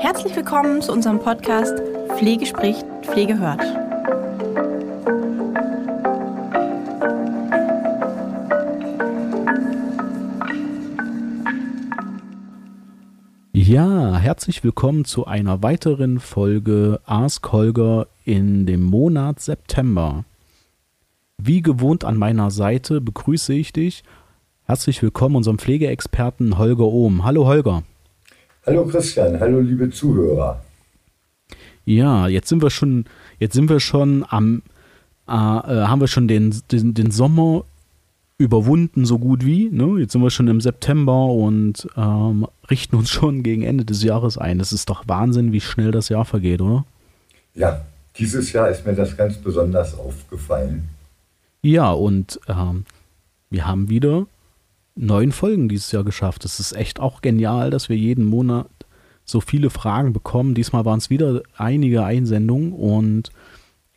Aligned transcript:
Herzlich 0.00 0.34
willkommen 0.34 0.80
zu 0.80 0.92
unserem 0.92 1.18
Podcast 1.18 1.78
Pflege 2.16 2.46
spricht, 2.46 2.86
Pflege 3.02 3.38
hört. 3.38 3.60
Ja, 13.52 14.16
herzlich 14.16 14.64
willkommen 14.64 15.04
zu 15.04 15.26
einer 15.26 15.62
weiteren 15.62 16.18
Folge 16.18 17.00
Ask 17.04 17.52
Holger 17.52 18.06
in 18.24 18.64
dem 18.64 18.82
Monat 18.82 19.40
September. 19.40 20.24
Wie 21.36 21.60
gewohnt 21.60 22.06
an 22.06 22.16
meiner 22.16 22.50
Seite 22.50 23.02
begrüße 23.02 23.52
ich 23.52 23.74
dich. 23.74 24.02
Herzlich 24.64 25.02
willkommen 25.02 25.36
unserem 25.36 25.58
Pflegeexperten 25.58 26.56
Holger 26.56 26.86
Ohm. 26.86 27.22
Hallo 27.22 27.46
Holger. 27.46 27.82
Hallo 28.70 28.84
Christian, 28.84 29.40
hallo 29.40 29.58
liebe 29.58 29.90
Zuhörer. 29.90 30.62
Ja, 31.86 32.28
jetzt 32.28 32.48
sind 32.48 32.62
wir 32.62 32.70
schon, 32.70 33.04
jetzt 33.40 33.54
sind 33.54 33.68
wir 33.68 33.80
schon 33.80 34.24
am, 34.28 34.62
äh, 35.26 35.32
äh, 35.32 35.34
haben 35.34 36.00
wir 36.00 36.06
schon 36.06 36.28
den, 36.28 36.54
den, 36.70 36.94
den 36.94 37.10
Sommer 37.10 37.64
überwunden, 38.38 39.06
so 39.06 39.18
gut 39.18 39.44
wie. 39.44 39.68
Ne? 39.70 39.98
Jetzt 39.98 40.12
sind 40.12 40.22
wir 40.22 40.30
schon 40.30 40.46
im 40.46 40.60
September 40.60 41.24
und 41.24 41.88
ähm, 41.96 42.46
richten 42.70 42.94
uns 42.94 43.10
schon 43.10 43.42
gegen 43.42 43.62
Ende 43.62 43.84
des 43.84 44.04
Jahres 44.04 44.38
ein. 44.38 44.60
Das 44.60 44.72
ist 44.72 44.88
doch 44.88 45.02
Wahnsinn, 45.08 45.50
wie 45.50 45.60
schnell 45.60 45.90
das 45.90 46.08
Jahr 46.08 46.24
vergeht, 46.24 46.60
oder? 46.60 46.84
Ja, 47.56 47.84
dieses 48.18 48.52
Jahr 48.52 48.68
ist 48.68 48.86
mir 48.86 48.94
das 48.94 49.16
ganz 49.16 49.34
besonders 49.36 49.98
aufgefallen. 49.98 50.88
Ja, 51.62 51.90
und 51.90 52.38
ähm, 52.46 52.84
wir 53.50 53.66
haben 53.66 53.88
wieder 53.88 54.26
neun 55.00 55.32
Folgen 55.32 55.68
dieses 55.68 55.92
Jahr 55.92 56.04
geschafft. 56.04 56.44
Es 56.44 56.60
ist 56.60 56.72
echt 56.72 57.00
auch 57.00 57.22
genial, 57.22 57.70
dass 57.70 57.88
wir 57.88 57.96
jeden 57.96 58.24
Monat 58.24 58.68
so 59.24 59.40
viele 59.40 59.70
Fragen 59.70 60.12
bekommen. 60.12 60.54
Diesmal 60.54 60.84
waren 60.84 60.98
es 60.98 61.10
wieder 61.10 61.42
einige 61.56 62.04
Einsendungen 62.04 62.72
und 62.72 63.30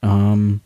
ähm, 0.02 0.62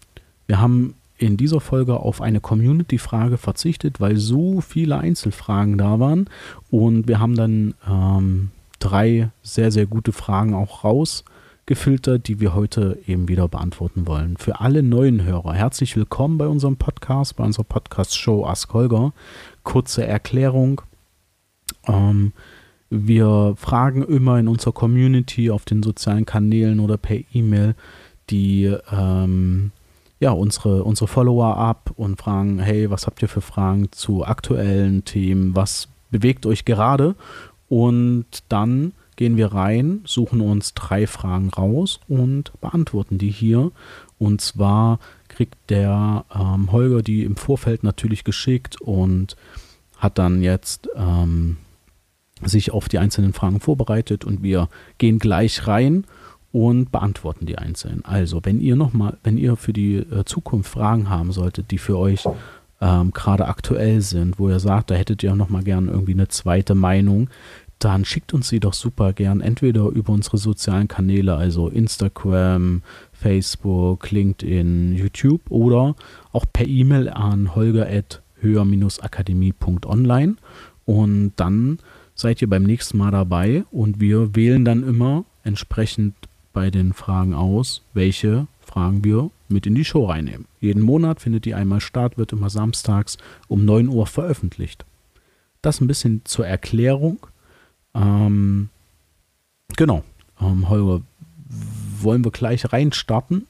wir 0.46 0.62
haben 0.62 0.94
in 1.18 1.38
dieser 1.38 1.60
Folge 1.60 1.98
auf 1.98 2.22
eine 2.22 2.40
Community-Frage 2.40 3.38
verzichtet, 3.38 4.00
weil 4.00 4.18
so 4.18 4.62
viele 4.62 5.00
Einzelfragen 5.00 5.78
da 5.78 6.00
waren. 6.00 6.30
Und 6.70 7.08
wir 7.08 7.20
haben 7.20 7.36
dann 7.36 7.74
ähm, 7.90 8.52
drei 8.78 9.32
sehr, 9.42 9.72
sehr 9.72 9.88
gute 9.88 10.12
Fragen 10.12 10.54
auch 10.54 10.84
raus 10.84 11.24
gefiltert, 11.68 12.30
die 12.30 12.40
wir 12.40 12.56
heute 12.56 12.98
eben 13.08 13.28
wieder 13.28 13.48
beantworten 13.50 14.08
wollen. 14.08 14.38
Für 14.38 14.62
alle 14.62 14.84
neuen 14.84 15.24
Hörer, 15.24 15.54
herzlich 15.54 15.98
willkommen 15.98 16.38
bei 16.38 16.48
unserem 16.48 16.78
Podcast, 16.78 17.36
bei 17.36 17.44
unserer 17.44 17.66
Podcast-Show 17.66 18.46
Ask 18.46 18.74
Holger. 18.74 19.12
Kurze 19.68 20.08
Erklärung. 20.08 20.82
Ähm, 21.86 22.32
wir 22.90 23.54
fragen 23.58 24.02
immer 24.02 24.40
in 24.40 24.48
unserer 24.48 24.72
Community 24.72 25.52
auf 25.52 25.66
den 25.66 25.84
sozialen 25.84 26.26
Kanälen 26.26 26.80
oder 26.80 26.96
per 26.96 27.18
E-Mail 27.34 27.76
die 28.30 28.74
ähm, 28.92 29.72
ja, 30.22 30.32
unsere, 30.32 30.86
unsere 30.86 31.08
Follower 31.08 31.58
ab 31.58 31.92
und 31.98 32.18
fragen, 32.18 32.60
hey, 32.60 32.90
was 32.90 33.08
habt 33.08 33.22
ihr 33.22 33.28
für 33.28 33.42
Fragen 33.42 33.92
zu 33.92 34.26
aktuellen 34.26 35.04
Themen? 35.04 35.54
Was 35.54 35.90
bewegt 36.12 36.46
euch 36.46 36.64
gerade? 36.64 37.16
Und 37.68 38.26
dann 38.48 38.94
gehen 39.18 39.36
wir 39.36 39.54
rein, 39.54 40.02
suchen 40.06 40.40
uns 40.40 40.76
drei 40.76 41.08
Fragen 41.08 41.50
raus 41.50 42.00
und 42.08 42.54
beantworten 42.62 43.18
die 43.18 43.32
hier. 43.32 43.72
Und 44.18 44.40
zwar 44.40 45.00
kriegt 45.38 45.56
der 45.70 46.26
ähm, 46.34 46.72
Holger 46.72 47.04
die 47.04 47.24
im 47.24 47.36
Vorfeld 47.36 47.84
natürlich 47.84 48.24
geschickt 48.24 48.82
und 48.82 49.36
hat 49.98 50.18
dann 50.18 50.42
jetzt 50.42 50.90
ähm, 50.96 51.58
sich 52.44 52.72
auf 52.72 52.90
die 52.90 52.98
einzelnen 52.98 53.34
Fragen 53.34 53.60
vorbereitet 53.60 54.26
und 54.26 54.42
wir 54.42 54.68
gehen 54.98 55.20
gleich 55.20 55.68
rein 55.68 56.06
und 56.52 56.92
beantworten 56.92 57.46
die 57.46 57.60
einzelnen. 57.60 58.04
Also, 58.04 58.42
wenn 58.46 58.60
ihr 58.60 58.76
nochmal, 58.76 59.18
wenn 59.24 59.38
ihr 59.38 59.58
für 59.58 59.74
die 59.74 59.98
äh, 59.98 60.26
Zukunft 60.26 60.72
Fragen 60.72 61.08
haben 61.08 61.32
solltet, 61.32 61.70
die 61.70 61.78
für 61.78 62.00
euch 62.00 62.26
ähm, 62.82 63.12
gerade 63.14 63.48
aktuell 63.48 64.02
sind, 64.02 64.40
wo 64.40 64.50
ihr 64.50 64.60
sagt, 64.60 64.90
da 64.90 64.96
hättet 64.96 65.22
ihr 65.22 65.36
nochmal 65.36 65.64
gern 65.64 65.88
irgendwie 65.88 66.14
eine 66.14 66.30
zweite 66.30 66.74
Meinung, 66.74 67.30
dann 67.78 68.06
schickt 68.06 68.34
uns 68.34 68.50
sie 68.50 68.60
doch 68.60 68.74
super 68.74 69.14
gern 69.14 69.42
entweder 69.42 69.86
über 69.90 70.14
unsere 70.14 70.38
sozialen 70.38 70.88
Kanäle, 70.88 71.36
also 71.36 71.68
Instagram, 71.68 72.82
Facebook, 73.20 74.12
LinkedIn, 74.12 74.96
YouTube 74.96 75.42
oder 75.50 75.96
auch 76.32 76.46
per 76.52 76.68
E-Mail 76.68 77.10
an 77.10 77.56
holger.höher-akademie.online 77.56 80.36
und 80.86 81.34
dann 81.36 81.80
seid 82.16 82.42
ihr 82.42 82.50
beim 82.50 82.64
nächsten 82.64 82.98
Mal 82.98 83.12
dabei 83.12 83.66
und 83.72 84.00
wir 84.00 84.36
wählen 84.36 84.66
dann 84.66 84.82
immer 84.84 85.26
entsprechend 85.44 86.16
bei 86.54 86.72
den 86.72 86.94
Fragen 86.94 87.34
aus, 87.34 87.82
welche 87.94 88.48
Fragen 88.60 89.04
wir 89.04 89.30
mit 89.50 89.66
in 89.66 89.76
die 89.76 89.86
Show 89.86 90.06
reinnehmen. 90.06 90.46
Jeden 90.60 90.82
Monat 90.82 91.22
findet 91.22 91.46
die 91.46 91.54
einmal 91.54 91.82
statt, 91.82 92.18
wird 92.18 92.34
immer 92.34 92.50
samstags 92.50 93.18
um 93.48 93.66
9 93.66 93.88
Uhr 93.88 94.08
veröffentlicht. 94.08 94.86
Das 95.62 95.82
ein 95.82 95.88
bisschen 95.88 96.22
zur 96.26 96.48
Erklärung. 96.48 97.28
Ähm, 97.94 98.70
genau. 99.76 100.04
Ähm, 100.42 100.70
Holger, 100.70 101.02
wollen 102.04 102.24
wir 102.24 102.32
gleich 102.32 102.72
reinstarten? 102.72 103.48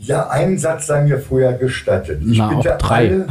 Ja, 0.00 0.28
einen 0.28 0.58
Satz 0.58 0.86
sei 0.86 1.02
mir 1.02 1.18
vorher 1.18 1.54
gestattet. 1.54 2.22
Ich 2.24 2.38
Na, 2.38 2.54
bitte 2.54 2.80
alle, 2.84 3.26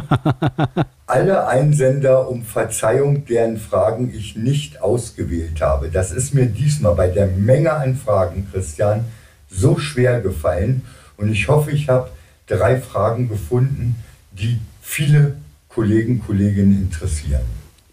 alle 1.06 1.46
Einsender 1.46 2.28
um 2.28 2.42
Verzeihung, 2.42 3.24
deren 3.24 3.56
Fragen 3.56 4.12
ich 4.14 4.36
nicht 4.36 4.82
ausgewählt 4.82 5.62
habe. 5.62 5.88
Das 5.88 6.12
ist 6.12 6.34
mir 6.34 6.44
diesmal 6.44 6.94
bei 6.94 7.08
der 7.08 7.26
Menge 7.26 7.72
an 7.72 7.96
Fragen, 7.96 8.46
Christian, 8.52 9.06
so 9.48 9.78
schwer 9.78 10.20
gefallen. 10.20 10.82
Und 11.16 11.32
ich 11.32 11.48
hoffe, 11.48 11.70
ich 11.70 11.88
habe 11.88 12.10
drei 12.46 12.78
Fragen 12.78 13.30
gefunden, 13.30 13.96
die 14.32 14.58
viele 14.82 15.38
Kollegen, 15.70 16.20
Kolleginnen 16.20 16.82
interessieren. 16.82 17.42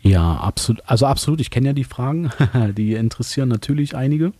Ja, 0.01 0.35
absolut. 0.35 0.83
Also 0.85 1.05
absolut. 1.05 1.39
Ich 1.39 1.49
kenne 1.49 1.67
ja 1.67 1.73
die 1.73 1.83
Fragen. 1.85 2.29
die 2.77 2.93
interessieren 2.93 3.47
natürlich 3.47 3.95
einige. 3.95 4.33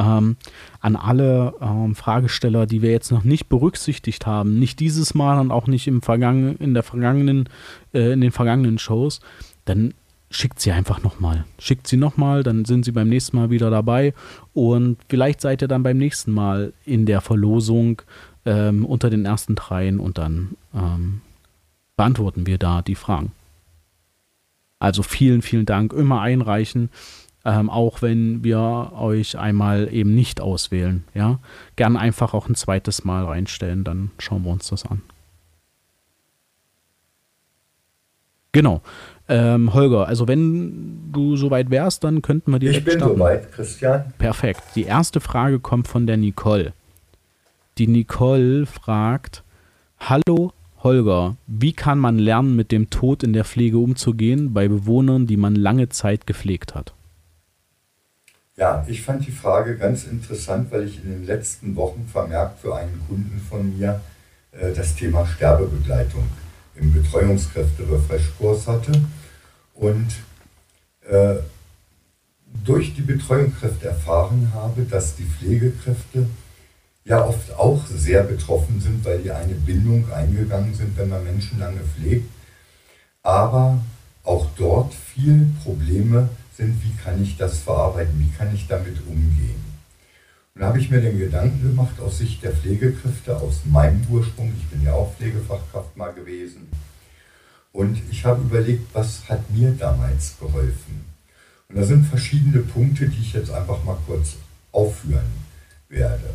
Ähm, 0.00 0.36
an 0.80 0.96
alle 0.96 1.52
ähm, 1.60 1.94
Fragesteller, 1.94 2.64
die 2.64 2.80
wir 2.80 2.90
jetzt 2.90 3.12
noch 3.12 3.22
nicht 3.22 3.50
berücksichtigt 3.50 4.26
haben, 4.26 4.58
nicht 4.58 4.80
dieses 4.80 5.12
Mal 5.12 5.38
und 5.38 5.50
auch 5.50 5.66
nicht 5.66 5.86
im 5.86 6.00
Vergangen, 6.00 6.56
in 6.56 6.72
der 6.72 6.82
vergangenen, 6.82 7.50
äh, 7.92 8.12
in 8.12 8.22
den 8.22 8.32
vergangenen 8.32 8.78
Shows, 8.78 9.20
dann 9.66 9.92
schickt 10.30 10.58
sie 10.58 10.72
einfach 10.72 11.02
nochmal. 11.02 11.44
Schickt 11.58 11.86
sie 11.86 11.98
nochmal, 11.98 12.42
dann 12.42 12.64
sind 12.64 12.86
sie 12.86 12.92
beim 12.92 13.10
nächsten 13.10 13.36
Mal 13.36 13.50
wieder 13.50 13.68
dabei 13.68 14.14
und 14.54 14.96
vielleicht 15.10 15.42
seid 15.42 15.60
ihr 15.60 15.68
dann 15.68 15.82
beim 15.82 15.98
nächsten 15.98 16.32
Mal 16.32 16.72
in 16.86 17.04
der 17.04 17.20
Verlosung 17.20 18.00
ähm, 18.46 18.86
unter 18.86 19.10
den 19.10 19.26
ersten 19.26 19.54
dreien 19.54 20.00
und 20.00 20.16
dann 20.16 20.56
ähm, 20.74 21.20
beantworten 21.96 22.46
wir 22.46 22.56
da 22.56 22.80
die 22.80 22.94
Fragen. 22.94 23.32
Also 24.78 25.02
vielen, 25.02 25.42
vielen 25.42 25.66
Dank. 25.66 25.92
Immer 25.92 26.22
einreichen. 26.22 26.88
Ähm, 27.44 27.70
auch 27.70 28.02
wenn 28.02 28.44
wir 28.44 28.92
euch 28.98 29.38
einmal 29.38 29.88
eben 29.92 30.14
nicht 30.14 30.40
auswählen. 30.42 31.04
Ja, 31.14 31.38
gern 31.76 31.96
einfach 31.96 32.34
auch 32.34 32.48
ein 32.48 32.54
zweites 32.54 33.04
Mal 33.04 33.24
reinstellen, 33.24 33.82
dann 33.82 34.10
schauen 34.18 34.44
wir 34.44 34.50
uns 34.50 34.68
das 34.68 34.84
an. 34.84 35.00
Genau. 38.52 38.82
Ähm, 39.28 39.72
Holger, 39.74 40.08
also 40.08 40.26
wenn 40.26 41.12
du 41.12 41.36
soweit 41.36 41.70
wärst, 41.70 42.02
dann 42.02 42.20
könnten 42.20 42.50
wir 42.50 42.58
direkt 42.58 42.78
Ich 42.78 42.84
bin 42.84 42.98
starten. 42.98 43.16
soweit, 43.16 43.52
Christian. 43.52 44.12
Perfekt. 44.18 44.62
Die 44.74 44.82
erste 44.82 45.20
Frage 45.20 45.60
kommt 45.60 45.86
von 45.86 46.06
der 46.06 46.16
Nicole. 46.16 46.72
Die 47.78 47.86
Nicole 47.86 48.66
fragt: 48.66 49.44
Hallo, 50.00 50.52
Holger, 50.82 51.36
wie 51.46 51.72
kann 51.72 51.98
man 51.98 52.18
lernen, 52.18 52.56
mit 52.56 52.72
dem 52.72 52.90
Tod 52.90 53.22
in 53.22 53.32
der 53.32 53.44
Pflege 53.44 53.78
umzugehen 53.78 54.52
bei 54.52 54.66
Bewohnern, 54.66 55.26
die 55.28 55.36
man 55.36 55.54
lange 55.54 55.88
Zeit 55.88 56.26
gepflegt 56.26 56.74
hat? 56.74 56.92
Ja, 58.60 58.84
ich 58.86 59.00
fand 59.00 59.26
die 59.26 59.32
Frage 59.32 59.78
ganz 59.78 60.04
interessant, 60.04 60.70
weil 60.70 60.86
ich 60.86 61.02
in 61.02 61.10
den 61.10 61.24
letzten 61.24 61.76
Wochen 61.76 62.06
vermerkt 62.12 62.60
für 62.60 62.76
einen 62.76 63.02
Kunden 63.08 63.40
von 63.48 63.78
mir 63.78 64.02
äh, 64.52 64.74
das 64.74 64.94
Thema 64.94 65.24
Sterbebegleitung 65.24 66.28
im 66.74 66.92
Betreuungskräfte-Refresh-Kurs 66.92 68.66
hatte. 68.66 68.92
Und 69.72 70.08
äh, 71.08 71.36
durch 72.62 72.94
die 72.94 73.00
Betreuungskräfte 73.00 73.88
erfahren 73.88 74.52
habe, 74.52 74.82
dass 74.82 75.16
die 75.16 75.24
Pflegekräfte 75.24 76.26
ja 77.06 77.24
oft 77.24 77.54
auch 77.54 77.86
sehr 77.86 78.24
betroffen 78.24 78.78
sind, 78.78 79.02
weil 79.06 79.20
die 79.20 79.30
eine 79.30 79.54
Bindung 79.54 80.12
eingegangen 80.12 80.74
sind, 80.74 80.98
wenn 80.98 81.08
man 81.08 81.24
Menschen 81.24 81.58
lange 81.58 81.80
pflegt. 81.80 82.28
Aber 83.22 83.80
auch 84.22 84.48
dort 84.58 84.92
viel 84.92 85.48
Probleme 85.64 86.28
sind, 86.56 86.82
wie 86.84 86.94
kann 87.02 87.22
ich 87.22 87.36
das 87.36 87.58
verarbeiten, 87.58 88.18
wie 88.18 88.36
kann 88.36 88.54
ich 88.54 88.66
damit 88.66 88.98
umgehen. 89.06 89.64
Und 90.54 90.62
da 90.62 90.68
habe 90.68 90.78
ich 90.78 90.90
mir 90.90 91.00
den 91.00 91.18
Gedanken 91.18 91.62
gemacht, 91.62 92.00
aus 92.00 92.18
Sicht 92.18 92.42
der 92.42 92.52
Pflegekräfte, 92.52 93.36
aus 93.36 93.60
meinem 93.64 94.04
Ursprung, 94.10 94.52
ich 94.58 94.66
bin 94.68 94.84
ja 94.84 94.92
auch 94.92 95.14
Pflegefachkraft 95.16 95.96
mal 95.96 96.12
gewesen, 96.12 96.68
und 97.72 98.00
ich 98.10 98.24
habe 98.24 98.42
überlegt, 98.42 98.92
was 98.94 99.28
hat 99.28 99.48
mir 99.50 99.70
damals 99.72 100.36
geholfen. 100.38 101.04
Und 101.68 101.76
da 101.76 101.84
sind 101.84 102.04
verschiedene 102.04 102.60
Punkte, 102.60 103.08
die 103.08 103.20
ich 103.20 103.32
jetzt 103.32 103.50
einfach 103.50 103.84
mal 103.84 103.96
kurz 104.06 104.36
aufführen 104.72 105.30
werde. 105.88 106.34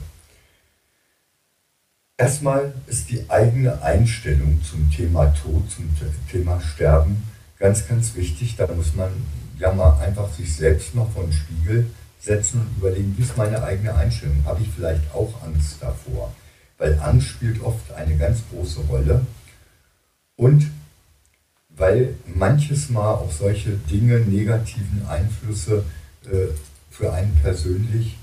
Erstmal 2.17 2.73
ist 2.87 3.09
die 3.09 3.29
eigene 3.29 3.81
Einstellung 3.81 4.61
zum 4.63 4.89
Thema 4.89 5.25
Tod, 5.33 5.69
zum 5.69 5.89
Thema 6.31 6.61
Sterben 6.61 7.21
ganz, 7.59 7.85
ganz 7.85 8.15
wichtig. 8.15 8.55
Da 8.55 8.67
muss 8.67 8.95
man 8.95 9.11
ja 9.59 9.73
mal 9.73 9.99
einfach 9.99 10.31
sich 10.33 10.53
selbst 10.55 10.95
noch 10.95 11.11
vor 11.11 11.23
den 11.23 11.33
Spiegel 11.33 11.87
setzen 12.19 12.61
und 12.61 12.77
überlegen, 12.77 13.15
wie 13.17 13.21
ist 13.21 13.37
meine 13.37 13.63
eigene 13.63 13.93
Einstellung? 13.95 14.43
Habe 14.45 14.61
ich 14.61 14.69
vielleicht 14.69 15.13
auch 15.13 15.33
Angst 15.43 15.77
davor? 15.79 16.33
Weil 16.77 16.99
Angst 16.99 17.27
spielt 17.27 17.61
oft 17.61 17.91
eine 17.93 18.17
ganz 18.17 18.39
große 18.51 18.81
Rolle. 18.81 19.25
Und 20.35 20.69
weil 21.69 22.15
manches 22.33 22.89
Mal 22.89 23.13
auch 23.13 23.31
solche 23.31 23.71
Dinge, 23.71 24.19
negativen 24.19 25.05
Einflüsse 25.07 25.83
äh, 26.25 26.47
für 26.89 27.13
einen 27.13 27.35
persönlich 27.41 28.17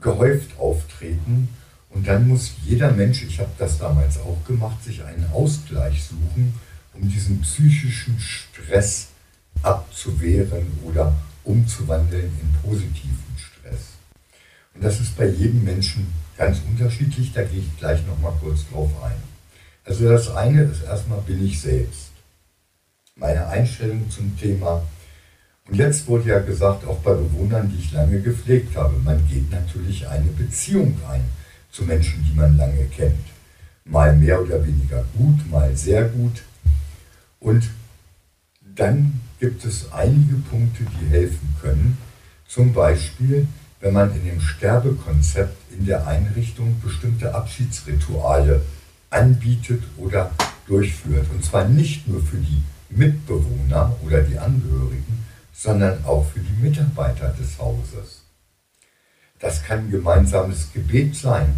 gehäuft 0.00 0.58
auftreten. 0.58 1.48
Und 1.90 2.06
dann 2.06 2.28
muss 2.28 2.52
jeder 2.64 2.92
Mensch, 2.92 3.22
ich 3.22 3.40
habe 3.40 3.50
das 3.58 3.78
damals 3.78 4.18
auch 4.18 4.44
gemacht, 4.46 4.82
sich 4.82 5.02
einen 5.04 5.26
Ausgleich 5.32 6.04
suchen, 6.04 6.54
um 6.92 7.08
diesen 7.08 7.40
psychischen 7.40 8.18
Stress 8.18 9.08
abzuwehren 9.62 10.66
oder 10.84 11.14
umzuwandeln 11.44 12.32
in 12.40 12.52
positiven 12.62 13.24
Stress. 13.36 13.94
Und 14.74 14.82
das 14.84 15.00
ist 15.00 15.16
bei 15.16 15.26
jedem 15.26 15.64
Menschen 15.64 16.06
ganz 16.36 16.60
unterschiedlich, 16.68 17.32
da 17.32 17.42
gehe 17.44 17.60
ich 17.60 17.78
gleich 17.78 18.04
nochmal 18.06 18.32
kurz 18.40 18.68
drauf 18.70 18.90
ein. 19.02 19.22
Also 19.84 20.08
das 20.08 20.30
eine 20.34 20.62
ist 20.62 20.82
erstmal, 20.82 21.20
bin 21.20 21.44
ich 21.44 21.60
selbst. 21.60 22.10
Meine 23.16 23.46
Einstellung 23.46 24.10
zum 24.10 24.36
Thema. 24.38 24.82
Und 25.68 25.76
jetzt 25.76 26.06
wurde 26.08 26.30
ja 26.30 26.40
gesagt, 26.40 26.86
auch 26.86 26.98
bei 26.98 27.14
Bewohnern, 27.14 27.70
die 27.70 27.80
ich 27.80 27.92
lange 27.92 28.20
gepflegt 28.20 28.76
habe, 28.76 28.96
man 28.98 29.26
geht 29.28 29.50
natürlich 29.50 30.06
eine 30.08 30.30
Beziehung 30.30 30.98
ein 31.08 31.24
zu 31.70 31.84
Menschen, 31.84 32.24
die 32.24 32.34
man 32.34 32.56
lange 32.56 32.84
kennt. 32.86 33.24
Mal 33.84 34.16
mehr 34.16 34.40
oder 34.40 34.64
weniger 34.66 35.04
gut, 35.16 35.50
mal 35.50 35.76
sehr 35.76 36.04
gut. 36.04 36.42
Und 37.40 37.68
dann 38.62 39.20
gibt 39.40 39.64
es 39.64 39.92
einige 39.92 40.36
Punkte, 40.50 40.84
die 40.84 41.10
helfen 41.10 41.54
können. 41.60 41.98
Zum 42.46 42.72
Beispiel, 42.72 43.46
wenn 43.80 43.92
man 43.92 44.14
in 44.14 44.24
dem 44.24 44.40
Sterbekonzept 44.40 45.72
in 45.76 45.86
der 45.86 46.06
Einrichtung 46.06 46.80
bestimmte 46.82 47.34
Abschiedsrituale 47.34 48.62
anbietet 49.10 49.82
oder 49.98 50.30
durchführt. 50.66 51.26
Und 51.30 51.44
zwar 51.44 51.68
nicht 51.68 52.08
nur 52.08 52.22
für 52.22 52.38
die 52.38 52.62
Mitbewohner 52.90 53.96
oder 54.04 54.22
die 54.22 54.38
Angehörigen, 54.38 55.24
sondern 55.52 56.04
auch 56.04 56.26
für 56.26 56.40
die 56.40 56.62
Mitarbeiter 56.62 57.34
des 57.38 57.58
Hauses. 57.58 58.22
Das 59.38 59.62
kann 59.62 59.80
ein 59.80 59.90
gemeinsames 59.90 60.72
Gebet 60.72 61.14
sein. 61.14 61.54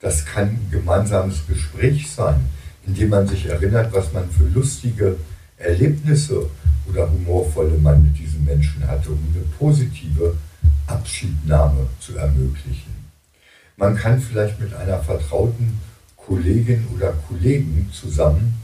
Das 0.00 0.26
kann 0.26 0.48
ein 0.48 0.68
gemeinsames 0.70 1.46
Gespräch 1.46 2.10
sein, 2.10 2.44
in 2.86 2.94
dem 2.94 3.08
man 3.08 3.26
sich 3.26 3.46
erinnert, 3.46 3.92
was 3.92 4.12
man 4.12 4.28
für 4.30 4.44
lustige 4.44 5.16
Erlebnisse 5.56 6.48
oder 6.88 7.10
humorvolle 7.10 7.78
man 7.78 8.04
mit 8.04 8.18
diesen 8.18 8.44
Menschen 8.44 8.86
hatte, 8.86 9.10
um 9.10 9.18
eine 9.34 9.44
positive 9.58 10.36
Abschiednahme 10.86 11.88
zu 12.00 12.16
ermöglichen. 12.16 12.94
Man 13.76 13.96
kann 13.96 14.20
vielleicht 14.20 14.60
mit 14.60 14.74
einer 14.74 14.98
vertrauten 15.00 15.80
Kollegin 16.16 16.86
oder 16.94 17.12
Kollegen 17.28 17.90
zusammen 17.92 18.54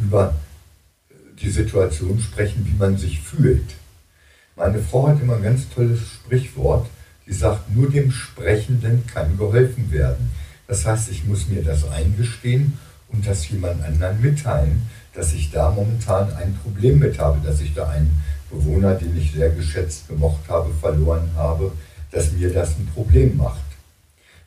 über 0.00 0.34
die 1.40 1.50
Situation 1.50 2.20
sprechen, 2.20 2.66
wie 2.66 2.78
man 2.78 2.96
sich 2.96 3.20
fühlt. 3.20 3.74
Meine 4.56 4.78
Frau 4.78 5.08
hat 5.08 5.20
immer 5.20 5.36
ein 5.36 5.42
ganz 5.42 5.68
tolles 5.70 6.00
Sprichwort, 6.00 6.88
die 7.26 7.32
sagt, 7.32 7.74
nur 7.74 7.90
dem 7.90 8.10
Sprechenden 8.10 9.06
kann 9.06 9.36
geholfen 9.38 9.90
werden. 9.90 10.30
Das 10.66 10.86
heißt, 10.86 11.10
ich 11.10 11.24
muss 11.24 11.48
mir 11.48 11.62
das 11.62 11.88
eingestehen 11.88 12.78
und 13.08 13.26
das 13.26 13.48
jemand 13.48 13.82
anderen 13.82 14.20
mitteilen, 14.20 14.82
dass 15.14 15.32
ich 15.32 15.50
da 15.50 15.70
momentan 15.70 16.32
ein 16.34 16.58
Problem 16.62 16.98
mit 16.98 17.18
habe, 17.18 17.38
dass 17.46 17.60
ich 17.60 17.74
da 17.74 17.88
einen 17.88 18.22
Bewohner, 18.50 18.94
den 18.94 19.16
ich 19.16 19.32
sehr 19.32 19.50
geschätzt 19.50 20.08
gemocht 20.08 20.48
habe, 20.48 20.70
verloren 20.80 21.30
habe, 21.36 21.72
dass 22.10 22.32
mir 22.32 22.52
das 22.52 22.70
ein 22.78 22.88
Problem 22.94 23.36
macht. 23.36 23.60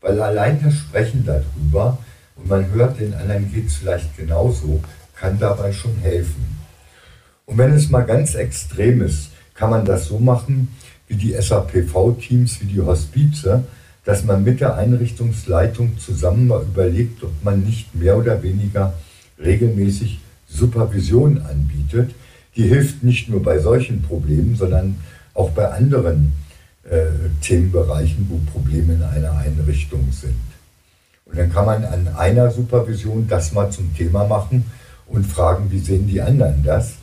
Weil 0.02 0.22
allein 0.22 0.62
das 0.64 0.76
Sprechen 0.76 1.26
darüber 1.26 1.98
und 2.36 2.48
man 2.48 2.70
hört, 2.72 3.00
den 3.00 3.14
anderen 3.14 3.52
geht 3.52 3.68
es 3.68 3.78
vielleicht 3.78 4.16
genauso, 4.18 4.82
kann 5.16 5.40
dabei 5.40 5.72
schon 5.72 5.98
helfen. 5.98 6.60
Und 7.46 7.58
wenn 7.58 7.74
es 7.74 7.90
mal 7.90 8.02
ganz 8.02 8.36
extrem 8.36 9.02
ist, 9.02 9.30
kann 9.54 9.70
man 9.70 9.86
das 9.86 10.08
so 10.08 10.20
machen, 10.20 10.76
wie 11.08 11.16
die 11.16 11.34
SAPV-Teams, 11.34 12.62
wie 12.62 12.66
die 12.66 12.82
Hospize, 12.82 13.64
dass 14.04 14.24
man 14.24 14.44
mit 14.44 14.60
der 14.60 14.76
Einrichtungsleitung 14.76 15.98
zusammen 15.98 16.48
mal 16.48 16.62
überlegt, 16.62 17.24
ob 17.24 17.32
man 17.44 17.62
nicht 17.62 17.96
mehr 17.96 18.18
oder 18.18 18.44
weniger 18.44 18.94
regelmäßig 19.40 20.20
Supervision 20.56 21.42
anbietet. 21.42 22.16
Die 22.56 22.68
hilft 22.68 23.04
nicht 23.04 23.30
nur 23.30 23.44
bei 23.44 23.60
solchen 23.60 24.02
Problemen, 24.02 24.56
sondern 24.56 24.98
auch 25.34 25.52
bei 25.52 25.70
anderen 25.70 26.34
äh, 26.90 27.08
Themenbereichen, 27.42 28.28
wo 28.30 28.38
Probleme 28.52 28.94
in 28.94 29.04
einer 29.04 29.38
Einrichtung 29.38 30.12
sind. 30.12 30.36
Und 31.26 31.38
dann 31.38 31.52
kann 31.52 31.66
man 31.66 31.84
an 31.84 32.08
einer 32.16 32.52
Supervision 32.52 33.28
das 33.28 33.52
mal 33.52 33.70
zum 33.72 33.94
Thema 33.96 34.26
machen 34.26 34.66
und 35.08 35.26
fragen, 35.26 35.72
wie 35.72 35.80
sehen 35.80 36.08
die 36.08 36.22
anderen 36.22 36.64
das 36.64 36.94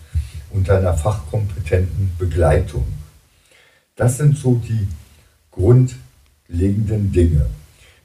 unter 0.50 0.78
einer 0.78 0.94
fachkompetenten 0.94 2.12
Begleitung. 2.18 2.86
Das 3.96 4.18
sind 4.18 4.36
so 4.38 4.54
die 4.54 4.86
grundlegenden 5.50 7.12
Dinge. 7.12 7.46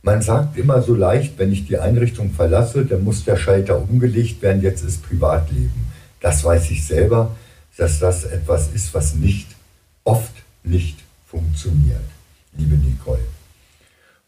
Man 0.02 0.22
sagt 0.22 0.58
immer 0.58 0.82
so 0.82 0.96
leicht, 0.96 1.38
wenn 1.38 1.52
ich 1.52 1.68
die 1.68 1.78
Einrichtung 1.78 2.32
verlasse, 2.32 2.86
dann 2.86 3.04
muss 3.04 3.26
der 3.26 3.38
Schalter 3.38 3.82
umgelegt 3.82 4.42
werden, 4.42 4.62
jetzt 4.62 4.84
ist 4.84 5.04
Privatleben. 5.04 5.88
Das 6.22 6.44
weiß 6.44 6.72
ich 6.72 6.86
selber, 6.86 7.36
dass 7.78 8.00
das 8.00 8.24
etwas 8.24 8.70
ist, 8.74 8.94
was 8.94 9.16
nicht, 9.16 9.48
oft 10.04 10.34
nicht 10.64 10.98
funktioniert, 11.26 12.04
liebe 12.58 12.76
Nicole. 12.76 13.20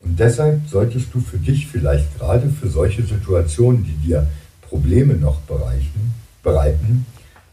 Und 0.01 0.19
deshalb 0.19 0.61
solltest 0.67 1.13
du 1.13 1.19
für 1.19 1.37
dich 1.37 1.67
vielleicht 1.67 2.17
gerade 2.17 2.49
für 2.49 2.69
solche 2.69 3.03
Situationen, 3.03 3.83
die 3.83 4.07
dir 4.07 4.27
Probleme 4.61 5.15
noch 5.15 5.39
bereiten, 6.41 7.05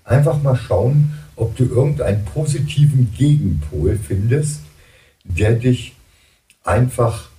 einfach 0.05 0.43
mal 0.43 0.57
schauen, 0.57 1.13
ob 1.35 1.57
du 1.57 1.65
irgendeinen 1.65 2.25
positiven 2.25 3.13
Gegenpol 3.17 3.99
findest, 3.99 4.61
der 5.25 5.55
dich 5.55 5.95
einfach, 6.65 7.31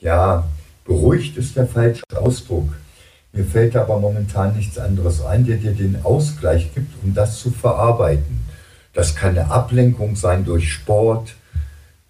ja, 0.00 0.44
beruhigt 0.84 1.36
ist 1.36 1.56
der 1.56 1.66
falsche 1.66 2.02
Ausdruck. 2.16 2.74
Mir 3.32 3.44
fällt 3.44 3.76
aber 3.76 3.98
momentan 4.00 4.56
nichts 4.56 4.76
anderes 4.78 5.24
ein, 5.24 5.46
der 5.46 5.58
dir 5.58 5.72
den 5.72 6.02
Ausgleich 6.02 6.74
gibt, 6.74 6.92
um 7.04 7.14
das 7.14 7.38
zu 7.38 7.50
verarbeiten. 7.50 8.40
Das 8.92 9.14
kann 9.14 9.38
eine 9.38 9.50
Ablenkung 9.50 10.16
sein 10.16 10.44
durch 10.44 10.72
Sport, 10.72 11.34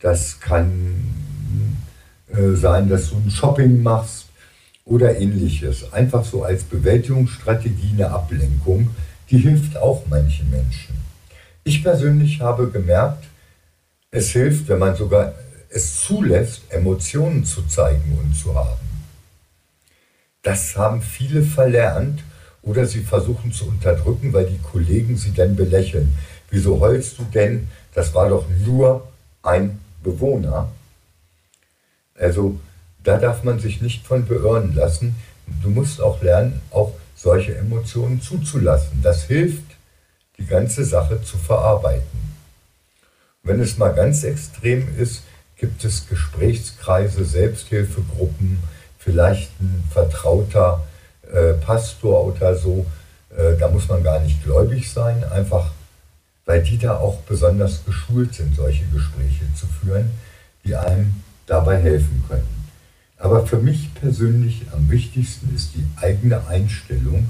das 0.01 0.41
kann 0.41 1.05
äh, 2.29 2.55
sein, 2.55 2.89
dass 2.89 3.11
du 3.11 3.17
ein 3.17 3.31
Shopping 3.31 3.83
machst 3.83 4.27
oder 4.87 5.19
ähnliches. 5.19 5.93
Einfach 5.93 6.25
so 6.25 6.43
als 6.43 6.65
Bewältigungsstrategie 6.65 7.91
eine 7.93 8.11
Ablenkung, 8.11 8.91
die 9.31 9.39
hilft 9.39 9.77
auch 9.77 10.05
manchen 10.09 10.51
Menschen. 10.51 10.95
Ich 11.65 11.83
persönlich 11.83 12.41
habe 12.41 12.71
gemerkt, 12.71 13.25
es 14.11 14.31
hilft, 14.31 14.69
wenn 14.69 14.79
man 14.79 14.97
sogar 14.97 15.35
es 15.71 16.01
zulässt, 16.01 16.63
Emotionen 16.69 17.45
zu 17.45 17.63
zeigen 17.67 18.19
und 18.21 18.35
zu 18.35 18.55
haben. 18.55 18.81
Das 20.43 20.77
haben 20.77 21.01
viele 21.01 21.43
verlernt 21.43 22.23
oder 22.63 22.87
sie 22.87 23.01
versuchen 23.01 23.53
zu 23.53 23.67
unterdrücken, 23.67 24.33
weil 24.33 24.47
die 24.47 24.59
Kollegen 24.59 25.17
sie 25.17 25.33
dann 25.33 25.57
belächeln. 25.57 26.17
Wieso 26.51 26.81
heulst 26.81 27.19
du 27.19 27.25
denn? 27.25 27.69
Das 27.95 28.15
war 28.15 28.29
doch 28.29 28.47
nur 28.67 29.09
ein 29.43 29.79
Bewohner. 30.03 30.71
Also 32.19 32.59
da 33.03 33.17
darf 33.17 33.45
man 33.45 33.61
sich 33.61 33.81
nicht 33.81 34.07
von 34.07 34.27
beirren 34.27 34.75
lassen. 34.75 35.15
Du 35.63 35.71
musst 35.71 36.01
auch 36.01 36.23
lernen, 36.23 36.61
auch 36.71 36.93
solche 37.15 37.57
Emotionen 37.57 38.21
zuzulassen. 38.21 39.01
Das 39.03 39.25
hilft, 39.25 39.65
die 40.39 40.47
ganze 40.47 40.85
Sache 40.85 41.23
zu 41.23 41.39
verarbeiten. 41.39 42.19
Wenn 43.43 43.61
es 43.61 43.79
mal 43.79 43.95
ganz 43.95 44.25
extrem 44.25 44.87
ist, 44.99 45.23
gibt 45.61 45.85
es 45.85 46.09
Gesprächskreise, 46.09 47.25
Selbsthilfegruppen, 47.25 48.59
vielleicht 48.99 49.51
ein 49.61 49.85
vertrauter 49.91 50.83
äh, 51.33 51.53
Pastor 51.55 52.25
oder 52.25 52.57
so. 52.57 52.87
Äh, 53.37 53.57
da 53.59 53.69
muss 53.69 53.89
man 53.89 54.03
gar 54.03 54.21
nicht 54.21 54.43
gläubig 54.43 54.91
sein, 54.91 55.23
einfach 55.25 55.71
weil 56.47 56.63
die 56.65 56.79
da 56.79 56.97
auch 56.97 57.19
besonders 57.21 57.85
geschult 57.85 58.35
sind, 58.35 58.57
solche 58.57 58.85
Gespräche 58.87 59.45
zu 59.55 59.67
führen, 59.67 60.11
die 60.65 60.75
einem 60.75 61.23
dabei 61.47 61.81
helfen 61.81 62.25
können. 62.29 62.65
Aber 63.19 63.47
für 63.47 63.59
mich 63.59 63.95
persönlich 63.95 64.63
am 64.73 64.91
wichtigsten 64.91 65.55
ist 65.55 65.77
die 65.77 65.87
eigene 65.97 66.47
Einstellung, 66.49 67.29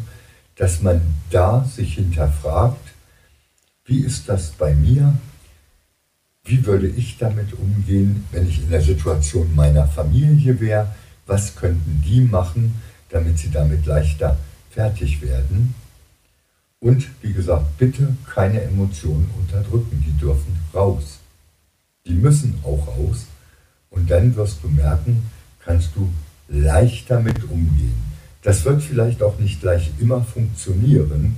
dass 0.56 0.80
man 0.80 1.02
da 1.30 1.64
sich 1.64 1.94
hinterfragt, 1.96 2.80
wie 3.84 4.00
ist 4.00 4.28
das 4.28 4.52
bei 4.52 4.74
mir? 4.74 5.12
Wie 6.44 6.64
würde 6.64 6.88
ich 6.88 7.18
damit 7.18 7.52
umgehen, 7.52 8.26
wenn 8.32 8.48
ich 8.48 8.62
in 8.62 8.70
der 8.70 8.80
Situation 8.80 9.54
meiner 9.54 9.86
Familie 9.86 10.58
wäre? 10.60 10.94
Was 11.26 11.54
könnten 11.54 12.02
die 12.04 12.22
machen, 12.22 12.74
damit 13.10 13.38
sie 13.38 13.50
damit 13.50 13.86
leichter 13.86 14.36
fertig 14.70 15.22
werden? 15.22 15.74
Und 16.80 17.08
wie 17.22 17.32
gesagt, 17.32 17.76
bitte 17.78 18.16
keine 18.32 18.62
Emotionen 18.62 19.30
unterdrücken, 19.38 20.02
die 20.06 20.18
dürfen 20.18 20.56
raus. 20.74 21.18
Die 22.06 22.14
müssen 22.14 22.58
auch 22.64 22.88
raus. 22.88 23.26
Und 23.90 24.10
dann 24.10 24.34
wirst 24.34 24.58
du 24.62 24.68
merken, 24.68 25.30
kannst 25.62 25.90
du 25.94 26.10
leicht 26.48 27.10
damit 27.10 27.44
umgehen. 27.44 28.02
Das 28.42 28.64
wird 28.64 28.82
vielleicht 28.82 29.22
auch 29.22 29.38
nicht 29.38 29.60
gleich 29.60 29.90
immer 29.98 30.24
funktionieren, 30.24 31.36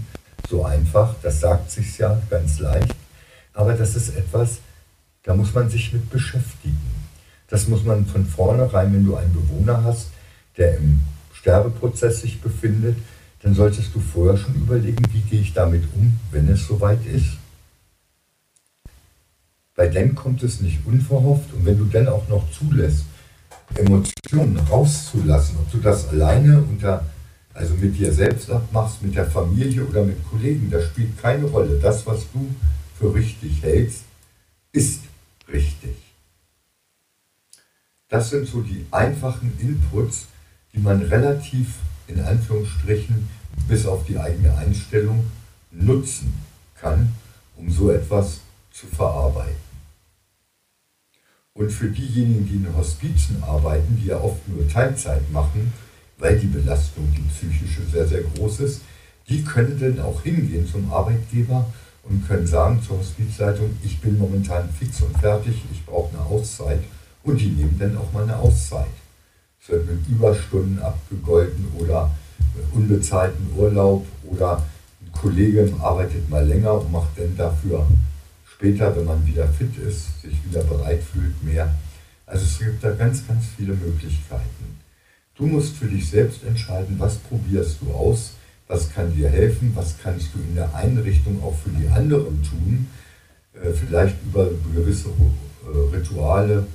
so 0.49 0.65
einfach, 0.65 1.15
das 1.23 1.41
sagt 1.41 1.71
sich 1.71 1.99
ja 1.99 2.21
ganz 2.31 2.61
leicht, 2.61 2.95
aber 3.55 3.75
das 3.75 3.97
ist 3.97 4.17
etwas, 4.17 4.59
da 5.23 5.35
muss 5.35 5.55
man 5.55 5.69
sich 5.69 5.93
mit 5.93 6.11
beschäftigen. 6.11 6.81
Das 7.49 7.69
muss 7.69 7.85
man 7.85 8.07
von 8.07 8.27
vornherein, 8.27 8.93
wenn 8.93 9.05
du 9.05 9.17
einen 9.17 9.33
Bewohner 9.33 9.85
hast, 9.85 10.09
der 10.57 10.79
im 10.79 11.01
Sterbeprozess 11.35 12.23
sich 12.23 12.41
befindet, 12.41 12.97
dann 13.43 13.55
solltest 13.55 13.95
du 13.95 14.01
vorher 14.01 14.37
schon 14.37 14.55
überlegen, 14.55 15.05
wie 15.13 15.21
gehe 15.21 15.41
ich 15.41 15.53
damit 15.53 15.85
um, 15.95 16.19
wenn 16.31 16.49
es 16.49 16.67
soweit 16.67 17.05
ist. 17.07 17.37
Weil 19.75 19.91
dann 19.91 20.15
kommt 20.15 20.43
es 20.43 20.61
nicht 20.61 20.79
unverhofft 20.87 21.53
und 21.53 21.67
wenn 21.67 21.79
du 21.79 21.85
dann 21.87 22.09
auch 22.09 22.29
noch 22.29 22.51
zulässt, 22.53 23.05
Emotionen 23.75 24.59
rauszulassen, 24.59 25.57
ob 25.59 25.71
du 25.71 25.79
das 25.79 26.09
alleine 26.09 26.63
unter, 26.63 27.05
also 27.55 27.75
mit 27.75 27.99
dir 27.99 28.13
selbst 28.13 28.51
machst, 28.71 29.03
mit 29.03 29.15
der 29.15 29.27
Familie 29.27 29.85
oder 29.85 30.05
mit 30.05 30.19
Kollegen, 30.31 30.71
das 30.71 30.85
spielt 30.85 31.21
keine 31.21 31.47
Rolle. 31.47 31.79
Das, 31.79 32.07
was 32.07 32.27
du 32.33 32.55
für 32.99 33.15
richtig 33.15 33.63
hältst, 33.63 34.05
ist 34.73 35.01
richtig. 35.53 35.97
Das 38.09 38.31
sind 38.31 38.47
so 38.47 38.61
die 38.61 38.87
einfachen 38.91 39.59
Inputs, 39.59 40.27
die 40.75 40.81
man 40.81 41.03
relativ 41.03 41.77
in 42.07 42.21
Anführungsstrichen 42.21 43.29
bis 43.69 43.87
auf 43.87 44.05
die 44.05 44.19
eigene 44.19 44.55
Einstellung 44.57 45.31
nutzen 45.71 46.33
kann, 46.75 47.15
um 47.57 47.71
so 47.71 47.91
etwas 47.91 48.41
zu 48.71 48.87
verarbeiten. 48.87 49.73
Und 51.55 51.71
für 51.71 51.89
diejenigen, 51.89 52.47
die 52.47 52.57
in 52.57 52.77
Hospizen 52.77 53.43
arbeiten, 53.43 53.97
die 53.97 54.07
ja 54.07 54.19
oft 54.19 54.49
nur 54.49 54.67
Teilzeit 54.69 55.31
machen, 55.31 55.73
weil 56.19 56.39
die 56.39 56.47
Belastung, 56.47 57.13
die 57.15 57.23
psychische, 57.23 57.83
sehr, 57.91 58.07
sehr 58.07 58.23
groß 58.23 58.61
ist, 58.61 58.81
die 59.29 59.45
können 59.45 59.79
dann 59.79 60.01
auch 60.01 60.23
hingehen 60.23 60.67
zum 60.67 60.91
Arbeitgeber 60.93 61.67
und 62.05 62.27
können 62.27 62.47
sagen 62.47 62.83
zur 62.83 62.99
Hospizleitung, 62.99 63.77
ich 63.85 64.01
bin 64.01 64.19
momentan 64.19 64.69
fix 64.71 65.03
und 65.03 65.17
fertig, 65.19 65.63
ich 65.73 65.85
brauche 65.85 66.17
eine 66.17 66.25
Auszeit. 66.25 66.81
Und 67.23 67.41
die 67.41 67.51
nehmen 67.51 67.79
dann 67.79 67.97
auch 67.97 68.13
mal 68.13 68.25
eine 68.25 68.37
Auszeit. 68.37 68.87
Es 69.61 69.69
wird 69.69 69.87
mit 69.87 70.09
Überstunden 70.09 70.81
abgegolten 70.81 71.69
oder 71.79 72.11
unbezahlten 72.75 73.47
Urlaub 73.57 74.05
oder 74.25 74.63
ein 75.01 75.13
Kollege 75.13 75.73
arbeitet 75.81 76.29
mal 76.29 76.47
länger 76.47 76.75
und 76.75 76.91
macht 76.91 77.17
dann 77.17 77.37
dafür 77.37 77.87
später, 78.45 78.95
wenn 78.97 79.05
man 79.05 79.27
wieder 79.27 79.47
fit 79.49 79.77
ist, 79.79 80.23
sich 80.23 80.37
wieder 80.45 80.65
bereit 80.65 81.03
fühlt, 81.03 81.43
mehr. 81.43 81.73
Also 82.27 82.45
es 82.45 82.59
gibt 82.59 82.83
da 82.83 82.91
ganz, 82.93 83.27
ganz 83.27 83.45
viele 83.57 83.75
Möglichkeiten. 83.75 84.81
Du 85.37 85.47
musst 85.47 85.77
für 85.77 85.87
dich 85.87 86.09
selbst 86.09 86.45
entscheiden, 86.45 86.97
was 86.99 87.17
probierst 87.17 87.79
du 87.81 87.93
aus, 87.93 88.33
was 88.73 88.91
kann 88.91 89.15
dir 89.15 89.29
helfen, 89.29 89.73
was 89.75 89.97
kannst 90.03 90.35
du 90.35 90.39
in 90.39 90.55
der 90.55 90.75
Einrichtung 90.75 91.43
auch 91.43 91.55
für 91.55 91.69
die 91.69 91.89
anderen 91.89 92.43
tun, 92.43 92.89
äh, 93.53 93.71
vielleicht 93.71 94.17
über 94.25 94.49
gewisse 94.75 95.11
äh, 95.11 95.95
Rituale 95.95 96.67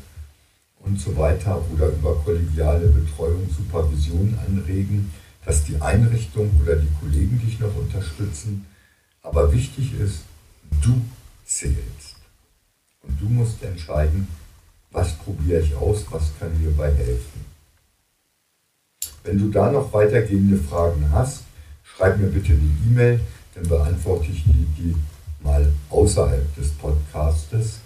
und 0.82 1.02
so 1.02 1.18
weiter 1.18 1.60
oder 1.74 1.88
über 1.88 2.16
kollegiale 2.24 2.88
Betreuung, 2.88 3.50
Supervision 3.50 4.38
anregen, 4.46 5.12
dass 5.44 5.64
die 5.64 5.82
Einrichtung 5.82 6.52
oder 6.62 6.76
die 6.76 6.94
Kollegen 7.02 7.42
dich 7.44 7.60
noch 7.60 7.76
unterstützen. 7.76 8.68
Aber 9.24 9.52
wichtig 9.52 10.00
ist, 10.00 10.20
du 10.84 11.02
zählst. 11.46 12.18
Und 13.02 13.20
du 13.20 13.26
musst 13.26 13.64
entscheiden, 13.64 14.28
was 14.92 15.14
probiere 15.16 15.62
ich 15.62 15.74
aus, 15.76 16.06
was 16.12 16.32
kann 16.40 16.62
mir 16.62 16.70
dabei 16.70 16.94
helfen. 16.94 17.46
Wenn 19.24 19.40
du 19.40 19.50
da 19.50 19.72
noch 19.72 19.92
weitergehende 19.92 20.58
Fragen 20.58 21.10
hast, 21.12 21.47
schreib 21.98 22.20
mir 22.20 22.28
bitte 22.28 22.54
eine 22.54 22.72
E-Mail, 22.86 23.20
dann 23.56 23.68
beantworte 23.68 24.32
ich 24.32 24.44
die, 24.44 24.68
die 24.78 24.96
mal 25.44 25.72
außerhalb 25.90 26.56
des 26.56 26.70
Podcastes 26.74 27.80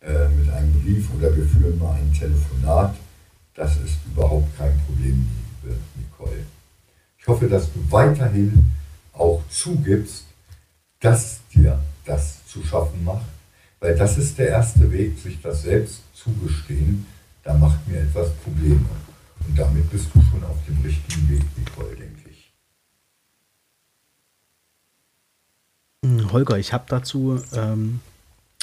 äh, 0.00 0.28
mit 0.28 0.50
einem 0.50 0.72
Brief 0.82 1.08
oder 1.16 1.34
wir 1.36 1.44
führen 1.44 1.78
mal 1.78 1.94
ein 1.94 2.12
Telefonat. 2.12 2.96
Das 3.54 3.76
ist 3.76 3.98
überhaupt 4.06 4.56
kein 4.56 4.76
Problem, 4.86 5.28
liebe 5.62 5.76
Nicole. 5.96 6.44
Ich 7.18 7.26
hoffe, 7.28 7.48
dass 7.48 7.72
du 7.72 7.80
weiterhin 7.90 8.72
auch 9.12 9.42
zugibst, 9.50 10.24
dass 11.00 11.40
dir 11.54 11.78
das 12.04 12.44
zu 12.46 12.64
schaffen 12.64 13.04
macht, 13.04 13.26
weil 13.80 13.96
das 13.96 14.18
ist 14.18 14.38
der 14.38 14.48
erste 14.48 14.90
Weg, 14.90 15.18
sich 15.18 15.40
das 15.40 15.62
selbst 15.62 16.02
zugestehen, 16.14 17.06
da 17.44 17.54
macht 17.54 17.86
mir 17.86 18.00
etwas 18.00 18.30
Probleme. 18.44 18.84
Und 19.46 19.56
damit 19.56 19.88
bist 19.90 20.08
du 20.12 20.20
schon 20.22 20.42
auf 20.44 20.56
dem 20.66 20.80
richtigen 20.82 21.28
Weg, 21.28 21.44
Nicole, 21.56 21.94
denke 21.94 22.30
ich. 22.30 22.38
Hm, 22.38 22.66
Holger, 26.04 26.58
ich 26.58 26.72
habe 26.72 26.84
dazu 26.88 27.42
ähm, 27.52 28.00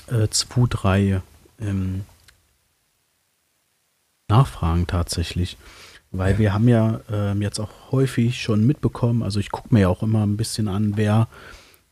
äh, 0.07 0.27
zwei, 0.29 0.65
drei 0.69 1.21
ähm, 1.59 2.05
Nachfragen 4.27 4.87
tatsächlich. 4.87 5.57
Weil 6.11 6.33
ja. 6.33 6.39
wir 6.39 6.53
haben 6.53 6.67
ja 6.67 7.01
ähm, 7.11 7.41
jetzt 7.41 7.59
auch 7.59 7.91
häufig 7.91 8.41
schon 8.41 8.65
mitbekommen, 8.65 9.21
also 9.21 9.39
ich 9.39 9.51
gucke 9.51 9.73
mir 9.73 9.81
ja 9.81 9.89
auch 9.89 10.01
immer 10.01 10.25
ein 10.25 10.37
bisschen 10.37 10.67
an, 10.67 10.93
wer, 10.95 11.27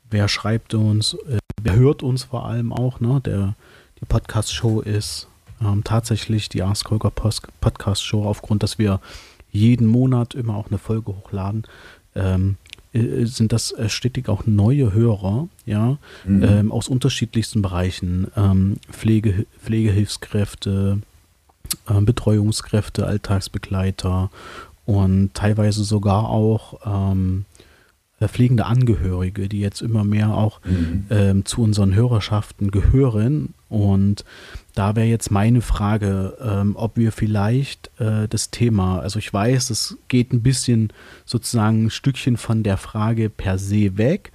wer 0.09 0.27
schreibt 0.27 0.73
uns, 0.73 1.15
äh, 1.27 1.39
wer 1.61 1.75
hört 1.75 2.03
uns 2.03 2.23
vor 2.23 2.45
allem 2.45 2.71
auch, 2.71 2.99
ne? 3.01 3.21
Der, 3.25 3.55
die 3.99 4.05
Podcast-Show 4.05 4.81
ist 4.81 5.27
ähm, 5.61 5.83
tatsächlich 5.83 6.47
die 6.49 6.63
Ask 6.63 6.89
Holger 6.89 7.11
Podcast-Show, 7.11 8.23
aufgrund, 8.23 8.63
dass 8.63 8.77
wir 8.77 9.01
jeden 9.51 9.87
Monat 9.87 10.35
immer 10.35 10.55
auch 10.55 10.67
eine 10.67 10.77
Folge 10.77 11.15
hochladen. 11.15 11.63
Ähm, 12.15 12.57
äh, 12.62 12.62
sind 12.93 13.51
das 13.51 13.71
äh, 13.71 13.89
stetig 13.89 14.29
auch 14.29 14.45
neue 14.45 14.93
Hörer, 14.93 15.47
ja, 15.65 15.97
mhm. 16.25 16.43
ähm, 16.43 16.71
aus 16.71 16.87
unterschiedlichsten 16.87 17.61
Bereichen, 17.61 18.27
ähm, 18.37 18.77
Pflege, 18.91 19.45
Pflegehilfskräfte, 19.63 20.99
äh, 21.87 22.01
Betreuungskräfte, 22.01 23.07
Alltagsbegleiter 23.07 24.29
und 24.85 25.33
teilweise 25.33 25.83
sogar 25.83 26.29
auch 26.29 26.79
ähm, 26.85 27.45
pflegende 28.27 28.65
Angehörige, 28.65 29.49
die 29.49 29.59
jetzt 29.59 29.81
immer 29.81 30.03
mehr 30.03 30.35
auch 30.35 30.61
mhm. 30.63 31.05
ähm, 31.09 31.45
zu 31.45 31.61
unseren 31.61 31.93
Hörerschaften 31.93 32.71
gehören. 32.71 33.53
Und 33.69 34.23
da 34.75 34.95
wäre 34.95 35.07
jetzt 35.07 35.31
meine 35.31 35.61
Frage, 35.61 36.37
ähm, 36.41 36.75
ob 36.75 36.97
wir 36.97 37.11
vielleicht 37.11 37.91
äh, 37.99 38.27
das 38.27 38.49
Thema, 38.49 38.99
also 38.99 39.19
ich 39.19 39.33
weiß, 39.33 39.69
es 39.69 39.97
geht 40.07 40.31
ein 40.31 40.43
bisschen 40.43 40.93
sozusagen 41.25 41.85
ein 41.85 41.89
Stückchen 41.89 42.37
von 42.37 42.63
der 42.63 42.77
Frage 42.77 43.29
per 43.29 43.57
se 43.57 43.97
weg, 43.97 44.31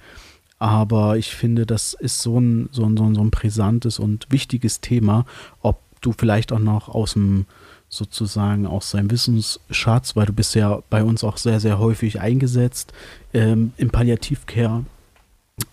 aber 0.59 1.17
ich 1.17 1.33
finde, 1.33 1.65
das 1.65 1.93
ist 1.93 2.21
so 2.21 2.39
ein, 2.39 2.67
so 2.71 2.85
ein, 2.85 2.97
so 2.97 3.05
ein, 3.05 3.15
so 3.15 3.21
ein 3.21 3.31
brisantes 3.31 3.97
und 3.97 4.27
wichtiges 4.29 4.81
Thema, 4.81 5.25
ob 5.61 5.79
du 6.01 6.13
vielleicht 6.17 6.51
auch 6.51 6.59
noch 6.59 6.89
aus 6.89 7.13
dem 7.13 7.45
sozusagen 7.89 8.67
aus 8.67 8.91
seinem 8.91 9.11
Wissensschatz, 9.11 10.15
weil 10.15 10.27
du 10.27 10.33
bist 10.33 10.55
ja 10.55 10.81
bei 10.89 11.03
uns 11.03 11.23
auch 11.23 11.37
sehr, 11.37 11.59
sehr 11.59 11.79
häufig 11.79 12.21
eingesetzt 12.21 12.93
ähm, 13.33 13.73
im 13.77 13.89
Palliativcare. 13.89 14.85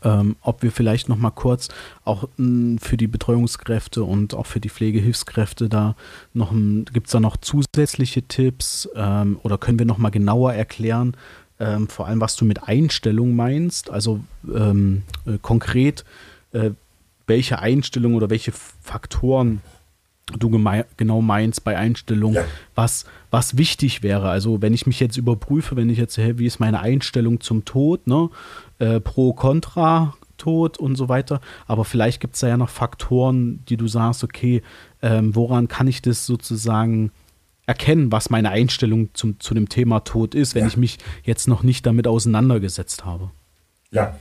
Ähm, 0.02 0.34
ob 0.40 0.64
wir 0.64 0.72
vielleicht 0.72 1.08
noch 1.08 1.16
mal 1.16 1.30
kurz 1.30 1.68
auch 2.04 2.24
mh, 2.24 2.28
hm, 2.38 2.78
für 2.78 2.96
die 2.96 3.06
Betreuungskräfte 3.06 4.02
und 4.02 4.34
auch 4.34 4.46
für 4.46 4.58
die 4.58 4.68
Pflegehilfskräfte 4.68 5.68
da 5.68 5.94
noch 6.34 6.52
gibt 6.92 7.06
es 7.06 7.12
da 7.12 7.20
noch 7.20 7.36
zusätzliche 7.36 8.22
Tipps 8.22 8.88
ähm, 8.96 9.38
oder 9.44 9.58
können 9.58 9.78
wir 9.78 9.86
noch 9.86 9.98
mal 9.98 10.10
genauer 10.10 10.54
erklären, 10.54 11.16
ähm, 11.60 11.86
vor 11.86 12.08
allem 12.08 12.20
was 12.20 12.34
du 12.34 12.44
mit 12.44 12.64
Einstellung 12.64 13.36
meinst, 13.36 13.88
also 13.88 14.18
ähm, 14.52 15.02
äh, 15.24 15.38
konkret 15.40 16.04
äh, 16.50 16.70
welche 17.26 17.58
Einstellung 17.58 18.14
oder 18.14 18.30
welche 18.30 18.52
Faktoren 18.52 19.60
du 20.26 20.50
genau 20.96 21.22
meinst 21.22 21.62
bei 21.64 21.76
Einstellungen, 21.76 22.36
ja. 22.36 22.44
was, 22.74 23.04
was 23.30 23.56
wichtig 23.56 24.02
wäre. 24.02 24.28
Also 24.28 24.60
wenn 24.60 24.74
ich 24.74 24.86
mich 24.86 24.98
jetzt 24.98 25.16
überprüfe, 25.16 25.76
wenn 25.76 25.88
ich 25.88 25.98
jetzt, 25.98 26.16
hey, 26.18 26.38
wie 26.38 26.46
ist 26.46 26.58
meine 26.58 26.80
Einstellung 26.80 27.40
zum 27.40 27.64
Tod, 27.64 28.06
ne? 28.06 28.28
Äh, 28.78 29.00
pro, 29.00 29.32
contra, 29.32 30.14
Tod 30.36 30.78
und 30.78 30.96
so 30.96 31.08
weiter. 31.08 31.40
Aber 31.66 31.84
vielleicht 31.84 32.20
gibt 32.20 32.34
es 32.34 32.40
da 32.40 32.48
ja 32.48 32.56
noch 32.56 32.68
Faktoren, 32.68 33.64
die 33.68 33.76
du 33.76 33.88
sagst, 33.88 34.24
okay, 34.24 34.62
ähm, 35.02 35.34
woran 35.34 35.68
kann 35.68 35.88
ich 35.88 36.02
das 36.02 36.26
sozusagen 36.26 37.10
erkennen, 37.66 38.12
was 38.12 38.30
meine 38.30 38.50
Einstellung 38.50 39.10
zum, 39.14 39.40
zu 39.40 39.54
dem 39.54 39.68
Thema 39.68 40.00
Tod 40.00 40.34
ist, 40.34 40.54
wenn 40.54 40.62
ja. 40.62 40.68
ich 40.68 40.76
mich 40.76 40.98
jetzt 41.24 41.48
noch 41.48 41.62
nicht 41.62 41.86
damit 41.86 42.06
auseinandergesetzt 42.06 43.04
habe. 43.04 43.30
Ja, 43.90 44.16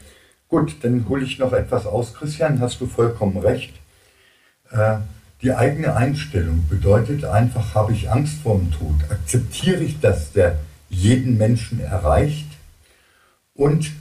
gut, 0.47 0.75
dann 0.81 1.07
hole 1.09 1.23
ich 1.23 1.37
noch 1.37 1.53
etwas 1.53 1.85
aus, 1.85 2.13
Christian, 2.13 2.59
hast 2.59 2.79
du 2.81 2.87
vollkommen 2.87 3.37
recht 3.37 3.73
Äh, 4.71 4.97
die 5.41 5.53
eigene 5.53 5.95
Einstellung 5.95 6.67
bedeutet 6.69 7.25
einfach, 7.25 7.75
habe 7.75 7.93
ich 7.93 8.09
Angst 8.11 8.37
vor 8.41 8.57
dem 8.57 8.71
Tod? 8.71 8.95
Akzeptiere 9.09 9.83
ich, 9.83 9.99
dass 9.99 10.31
der 10.31 10.59
jeden 10.89 11.37
Menschen 11.37 11.79
erreicht? 11.79 12.47
Und 13.53 13.91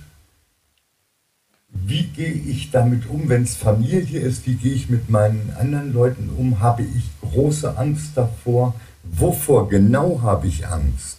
wie 1.68 2.04
gehe 2.04 2.32
ich 2.32 2.70
damit 2.70 3.08
um, 3.08 3.28
wenn 3.28 3.42
es 3.42 3.56
Familie 3.56 4.20
ist? 4.20 4.46
Wie 4.46 4.54
gehe 4.54 4.72
ich 4.72 4.88
mit 4.88 5.10
meinen 5.10 5.52
anderen 5.58 5.92
Leuten 5.92 6.30
um? 6.30 6.60
Habe 6.60 6.82
ich 6.82 7.10
große 7.20 7.76
Angst 7.76 8.12
davor? 8.14 8.74
Wovor 9.02 9.68
genau 9.68 10.22
habe 10.22 10.46
ich 10.46 10.66
Angst? 10.66 11.18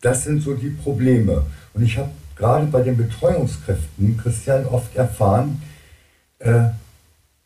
Das 0.00 0.24
sind 0.24 0.42
so 0.42 0.54
die 0.54 0.70
Probleme. 0.70 1.44
Und 1.74 1.82
ich 1.82 1.98
habe 1.98 2.10
gerade 2.34 2.66
bei 2.66 2.82
den 2.82 2.96
Betreuungskräften, 2.96 4.16
Christian, 4.16 4.64
oft 4.66 4.96
erfahren, 4.96 5.62
äh, 6.38 6.70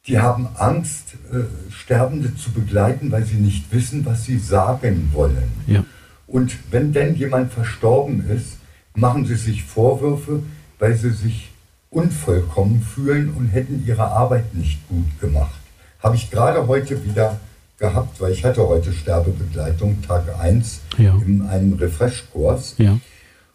die 0.07 0.19
haben 0.19 0.49
Angst, 0.57 1.15
äh, 1.33 1.73
Sterbende 1.73 2.35
zu 2.35 2.51
begleiten, 2.51 3.13
weil 3.13 3.25
sie 3.25 3.37
nicht 3.37 3.73
wissen, 3.73 4.05
was 4.05 4.25
sie 4.25 4.39
sagen 4.39 5.11
wollen. 5.13 5.53
Ja. 5.67 5.85
Und 6.27 6.57
wenn 6.71 6.93
denn 6.93 7.15
jemand 7.15 7.53
verstorben 7.53 8.29
ist, 8.29 8.59
machen 8.95 9.27
sie 9.27 9.37
sich 9.37 9.65
Vorwürfe, 9.65 10.43
weil 10.79 10.97
sie 10.97 11.11
sich 11.11 11.51
unvollkommen 11.91 12.83
fühlen 12.83 13.33
und 13.35 13.49
hätten 13.49 13.85
ihre 13.87 14.05
Arbeit 14.05 14.55
nicht 14.55 14.87
gut 14.89 15.21
gemacht. 15.21 15.61
Habe 16.01 16.17
ich 16.17 16.31
gerade 16.31 16.67
heute 16.67 17.05
wieder 17.05 17.39
gehabt, 17.79 18.21
weil 18.21 18.33
ich 18.33 18.45
hatte 18.45 18.67
heute 18.67 18.93
Sterbebegleitung, 18.93 20.03
Tag 20.03 20.25
1, 20.41 20.81
ja. 20.99 21.15
in 21.25 21.43
einem 21.43 21.75
Refresh-Kurs. 21.75 22.77
Ja. 22.79 22.99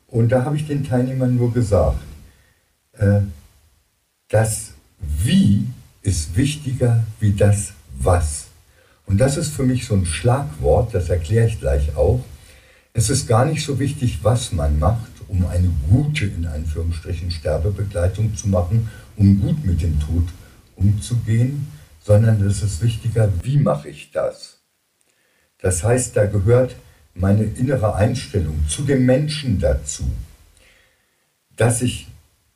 Und 0.07 0.29
da 0.29 0.45
habe 0.45 0.55
ich 0.55 0.67
den 0.67 0.85
Teilnehmern 0.85 1.35
nur 1.35 1.51
gesagt, 1.53 1.99
äh, 2.93 3.21
das 4.29 4.71
Wie 4.99 5.67
ist 6.07 6.37
wichtiger 6.37 7.03
wie 7.19 7.33
das 7.33 7.73
Was. 7.99 8.45
Und 9.07 9.17
das 9.17 9.35
ist 9.35 9.53
für 9.53 9.63
mich 9.63 9.85
so 9.85 9.93
ein 9.93 10.05
Schlagwort, 10.05 10.93
das 10.93 11.09
erkläre 11.09 11.47
ich 11.47 11.59
gleich 11.59 11.97
auch. 11.97 12.23
Es 12.93 13.09
ist 13.09 13.27
gar 13.27 13.43
nicht 13.43 13.65
so 13.65 13.77
wichtig, 13.77 14.19
was 14.23 14.53
man 14.53 14.79
macht, 14.79 15.11
um 15.27 15.45
eine 15.45 15.69
gute, 15.89 16.25
in 16.25 16.45
Anführungsstrichen, 16.45 17.29
Sterbebegleitung 17.29 18.37
zu 18.37 18.47
machen, 18.47 18.89
um 19.17 19.41
gut 19.41 19.65
mit 19.65 19.81
dem 19.81 19.99
Tod 19.99 20.23
umzugehen, 20.77 21.67
sondern 22.01 22.41
es 22.41 22.63
ist 22.63 22.81
wichtiger, 22.81 23.29
wie 23.43 23.57
mache 23.57 23.89
ich 23.89 24.11
das. 24.11 24.59
Das 25.59 25.83
heißt, 25.83 26.15
da 26.15 26.25
gehört 26.25 26.77
meine 27.15 27.43
innere 27.43 27.95
Einstellung 27.95 28.63
zu 28.69 28.83
dem 28.83 29.05
Menschen 29.05 29.59
dazu, 29.59 30.05
dass 31.57 31.81
ich 31.81 32.07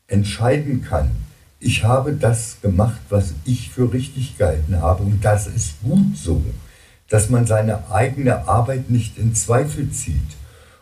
entscheiden 0.08 0.84
kann, 0.84 1.12
ich 1.62 1.84
habe 1.84 2.14
das 2.14 2.58
gemacht, 2.62 3.00
was 3.10 3.36
ich 3.46 3.70
für 3.70 3.94
richtig 3.94 4.38
gehalten 4.38 4.82
habe 4.82 5.04
und 5.04 5.24
das 5.24 5.46
ist 5.46 5.76
gut 5.84 6.18
so, 6.18 6.44
dass 7.08 7.30
man 7.30 7.46
seine 7.46 7.92
eigene 7.92 8.48
Arbeit 8.48 8.90
nicht 8.90 9.18
in 9.18 9.36
Zweifel 9.36 9.92
zieht. 9.92 10.20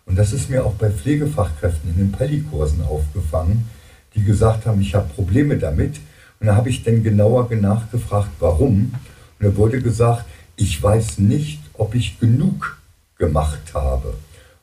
Und 0.05 0.17
das 0.17 0.31
ist 0.31 0.50
mir 0.50 0.65
auch 0.65 0.74
bei 0.74 0.89
Pflegefachkräften 0.89 1.91
in 1.91 1.98
den 1.98 2.12
Pellikursen 2.12 2.83
aufgefangen, 2.83 3.69
die 4.15 4.24
gesagt 4.24 4.65
haben, 4.65 4.81
ich 4.81 4.95
habe 4.95 5.13
Probleme 5.13 5.57
damit. 5.57 6.00
Und 6.39 6.48
da 6.48 6.55
habe 6.55 6.69
ich 6.69 6.83
dann 6.83 7.03
genauer 7.03 7.53
nachgefragt, 7.53 8.31
warum. 8.39 8.93
Und 9.39 9.45
da 9.45 9.55
wurde 9.55 9.81
gesagt, 9.81 10.25
ich 10.55 10.81
weiß 10.81 11.19
nicht, 11.19 11.59
ob 11.74 11.93
ich 11.93 12.19
genug 12.19 12.77
gemacht 13.17 13.74
habe, 13.74 14.13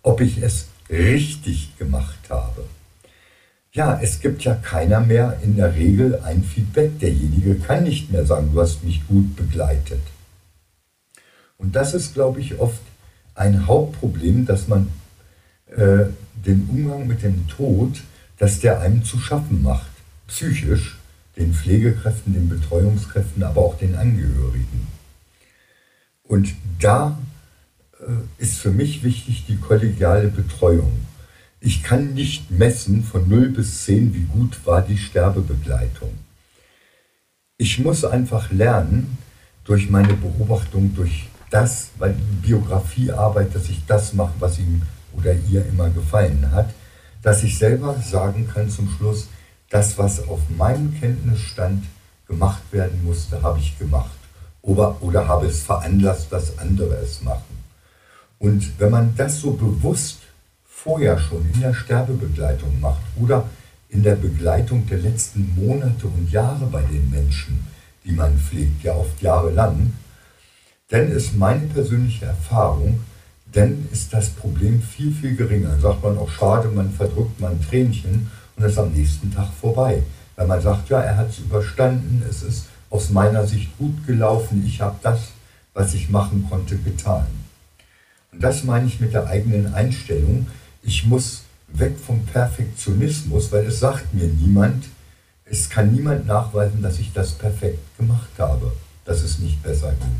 ob 0.02 0.20
ich 0.20 0.38
es 0.42 0.66
richtig 0.88 1.76
gemacht 1.78 2.30
habe. 2.30 2.64
Ja, 3.76 4.00
es 4.00 4.20
gibt 4.20 4.42
ja 4.42 4.54
keiner 4.54 5.00
mehr 5.00 5.38
in 5.42 5.56
der 5.56 5.74
Regel 5.74 6.18
ein 6.24 6.42
Feedback. 6.42 6.98
Derjenige 6.98 7.56
kann 7.56 7.84
nicht 7.84 8.10
mehr 8.10 8.24
sagen, 8.24 8.48
du 8.54 8.62
hast 8.62 8.82
mich 8.82 9.06
gut 9.06 9.36
begleitet. 9.36 10.00
Und 11.58 11.76
das 11.76 11.92
ist, 11.92 12.14
glaube 12.14 12.40
ich, 12.40 12.58
oft 12.58 12.80
ein 13.34 13.66
Hauptproblem, 13.66 14.46
dass 14.46 14.66
man 14.66 14.88
äh, 15.66 16.06
den 16.34 16.66
Umgang 16.70 17.06
mit 17.06 17.22
dem 17.22 17.48
Tod, 17.48 18.00
dass 18.38 18.60
der 18.60 18.80
einem 18.80 19.04
zu 19.04 19.18
schaffen 19.18 19.62
macht, 19.62 19.90
psychisch, 20.26 20.98
den 21.36 21.52
Pflegekräften, 21.52 22.32
den 22.32 22.48
Betreuungskräften, 22.48 23.42
aber 23.42 23.60
auch 23.60 23.76
den 23.76 23.94
Angehörigen. 23.94 24.86
Und 26.22 26.54
da 26.80 27.18
äh, 28.00 28.42
ist 28.42 28.56
für 28.56 28.70
mich 28.70 29.02
wichtig 29.04 29.44
die 29.46 29.58
kollegiale 29.58 30.28
Betreuung. 30.28 31.05
Ich 31.66 31.82
kann 31.82 32.14
nicht 32.14 32.48
messen 32.48 33.02
von 33.02 33.28
0 33.28 33.48
bis 33.48 33.86
10, 33.86 34.14
wie 34.14 34.22
gut 34.22 34.64
war 34.66 34.82
die 34.82 34.96
Sterbebegleitung. 34.96 36.12
Ich 37.58 37.80
muss 37.80 38.04
einfach 38.04 38.52
lernen, 38.52 39.18
durch 39.64 39.90
meine 39.90 40.14
Beobachtung, 40.14 40.94
durch 40.94 41.26
das, 41.50 41.88
weil 41.98 42.14
Biografiearbeit, 42.40 43.52
dass 43.52 43.68
ich 43.68 43.84
das 43.84 44.12
mache, 44.12 44.34
was 44.38 44.60
ihm 44.60 44.82
oder 45.12 45.34
ihr 45.50 45.66
immer 45.66 45.90
gefallen 45.90 46.52
hat, 46.52 46.72
dass 47.22 47.42
ich 47.42 47.58
selber 47.58 47.96
sagen 48.00 48.48
kann 48.54 48.70
zum 48.70 48.88
Schluss, 48.88 49.26
das, 49.68 49.98
was 49.98 50.28
auf 50.28 50.42
meinem 50.56 50.94
Kenntnisstand 51.00 51.82
gemacht 52.28 52.62
werden 52.70 53.04
musste, 53.04 53.42
habe 53.42 53.58
ich 53.58 53.76
gemacht. 53.76 54.16
Oder, 54.62 55.02
oder 55.02 55.26
habe 55.26 55.46
es 55.46 55.64
veranlasst, 55.64 56.30
dass 56.30 56.58
andere 56.58 56.94
es 56.98 57.22
machen. 57.22 57.58
Und 58.38 58.78
wenn 58.78 58.92
man 58.92 59.16
das 59.16 59.40
so 59.40 59.54
bewusst 59.54 60.18
vorher 60.86 61.18
schon 61.18 61.44
in 61.52 61.60
der 61.60 61.74
Sterbebegleitung 61.74 62.80
macht 62.80 63.02
oder 63.20 63.44
in 63.88 64.02
der 64.04 64.14
Begleitung 64.14 64.86
der 64.86 64.98
letzten 64.98 65.52
Monate 65.56 66.06
und 66.06 66.30
Jahre 66.30 66.66
bei 66.66 66.82
den 66.82 67.10
Menschen, 67.10 67.66
die 68.04 68.12
man 68.12 68.38
pflegt, 68.38 68.84
ja 68.84 68.94
oft 68.94 69.20
jahrelang, 69.20 69.92
dann 70.88 71.10
ist 71.10 71.36
meine 71.36 71.66
persönliche 71.66 72.26
Erfahrung, 72.26 73.00
dann 73.52 73.88
ist 73.90 74.12
das 74.12 74.30
Problem 74.30 74.80
viel, 74.80 75.12
viel 75.12 75.34
geringer. 75.34 75.70
Dann 75.70 75.80
sagt 75.80 76.02
man 76.04 76.18
auch, 76.18 76.30
schade, 76.30 76.68
man 76.68 76.92
verdrückt 76.92 77.40
mal 77.40 77.50
ein 77.50 77.66
Tränchen 77.68 78.30
und 78.56 78.64
ist 78.64 78.78
am 78.78 78.92
nächsten 78.92 79.34
Tag 79.34 79.48
vorbei. 79.60 80.02
Weil 80.36 80.46
man 80.46 80.60
sagt, 80.60 80.88
ja, 80.88 81.00
er 81.00 81.16
hat 81.16 81.30
es 81.30 81.38
überstanden, 81.38 82.22
es 82.28 82.42
ist 82.42 82.66
aus 82.90 83.10
meiner 83.10 83.44
Sicht 83.46 83.76
gut 83.78 84.06
gelaufen, 84.06 84.62
ich 84.64 84.80
habe 84.80 84.96
das, 85.02 85.32
was 85.74 85.94
ich 85.94 86.10
machen 86.10 86.46
konnte, 86.48 86.76
getan. 86.76 87.26
Und 88.32 88.42
das 88.42 88.62
meine 88.62 88.86
ich 88.86 89.00
mit 89.00 89.14
der 89.14 89.26
eigenen 89.26 89.74
Einstellung. 89.74 90.46
Ich 90.86 91.04
muss 91.04 91.42
weg 91.66 91.96
vom 91.98 92.24
Perfektionismus, 92.26 93.50
weil 93.50 93.66
es 93.66 93.80
sagt 93.80 94.14
mir 94.14 94.28
niemand, 94.28 94.84
es 95.44 95.68
kann 95.68 95.92
niemand 95.92 96.26
nachweisen, 96.26 96.80
dass 96.80 97.00
ich 97.00 97.12
das 97.12 97.32
perfekt 97.32 97.80
gemacht 97.98 98.30
habe, 98.38 98.72
dass 99.04 99.22
es 99.22 99.40
nicht 99.40 99.60
besser 99.64 99.92
ging. 99.92 100.16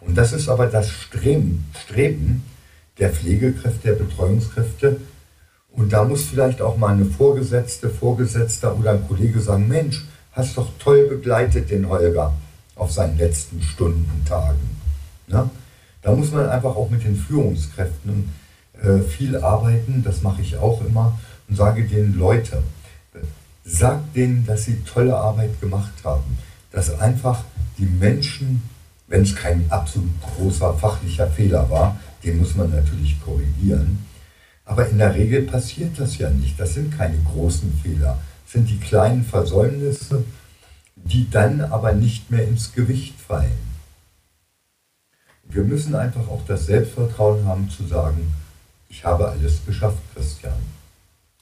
Und 0.00 0.18
das 0.18 0.32
ist 0.32 0.48
aber 0.48 0.66
das 0.66 0.90
Streben, 0.90 1.64
Streben 1.84 2.42
der 2.98 3.10
Pflegekräfte, 3.10 3.88
der 3.88 4.04
Betreuungskräfte. 4.04 5.00
Und 5.70 5.92
da 5.92 6.02
muss 6.02 6.24
vielleicht 6.24 6.60
auch 6.60 6.76
mal 6.76 6.94
eine 6.94 7.04
Vorgesetzte, 7.04 7.88
Vorgesetzter 7.88 8.76
oder 8.76 8.92
ein 8.92 9.06
Kollege 9.06 9.40
sagen, 9.40 9.68
Mensch, 9.68 10.04
hast 10.32 10.56
doch 10.56 10.70
toll 10.80 11.06
begleitet 11.08 11.70
den 11.70 11.88
Holger 11.88 12.34
auf 12.74 12.90
seinen 12.90 13.16
letzten 13.16 13.62
Stunden 13.62 14.10
und 14.12 14.26
Tagen. 14.26 14.76
Ja? 15.28 15.48
Da 16.02 16.12
muss 16.12 16.32
man 16.32 16.48
einfach 16.48 16.74
auch 16.74 16.90
mit 16.90 17.04
den 17.04 17.14
Führungskräften 17.14 18.39
viel 19.08 19.36
arbeiten, 19.36 20.02
das 20.04 20.22
mache 20.22 20.42
ich 20.42 20.56
auch 20.56 20.80
immer, 20.84 21.18
und 21.48 21.56
sage 21.56 21.84
denen, 21.84 22.18
Leute, 22.18 22.62
sagt 23.64 24.16
denen, 24.16 24.46
dass 24.46 24.64
sie 24.64 24.82
tolle 24.84 25.16
Arbeit 25.16 25.60
gemacht 25.60 25.92
haben, 26.04 26.38
dass 26.72 26.98
einfach 26.98 27.44
die 27.78 27.86
Menschen, 27.86 28.62
wenn 29.08 29.22
es 29.22 29.34
kein 29.36 29.70
absolut 29.70 30.10
großer 30.22 30.74
fachlicher 30.74 31.26
Fehler 31.26 31.68
war, 31.68 31.98
den 32.24 32.38
muss 32.38 32.54
man 32.54 32.70
natürlich 32.70 33.20
korrigieren, 33.22 34.06
aber 34.64 34.88
in 34.88 34.98
der 34.98 35.14
Regel 35.14 35.42
passiert 35.42 35.98
das 35.98 36.18
ja 36.18 36.30
nicht. 36.30 36.58
Das 36.60 36.74
sind 36.74 36.96
keine 36.96 37.18
großen 37.18 37.72
Fehler, 37.82 38.18
das 38.44 38.52
sind 38.52 38.70
die 38.70 38.78
kleinen 38.78 39.24
Versäumnisse, 39.24 40.24
die 40.94 41.28
dann 41.30 41.60
aber 41.60 41.92
nicht 41.92 42.30
mehr 42.30 42.46
ins 42.46 42.72
Gewicht 42.72 43.20
fallen. 43.20 43.70
Wir 45.44 45.64
müssen 45.64 45.94
einfach 45.96 46.28
auch 46.28 46.42
das 46.46 46.66
Selbstvertrauen 46.66 47.46
haben 47.46 47.68
zu 47.68 47.86
sagen, 47.86 48.32
ich 48.90 49.04
habe 49.04 49.28
alles 49.28 49.64
geschafft, 49.64 49.98
Christian. 50.14 50.52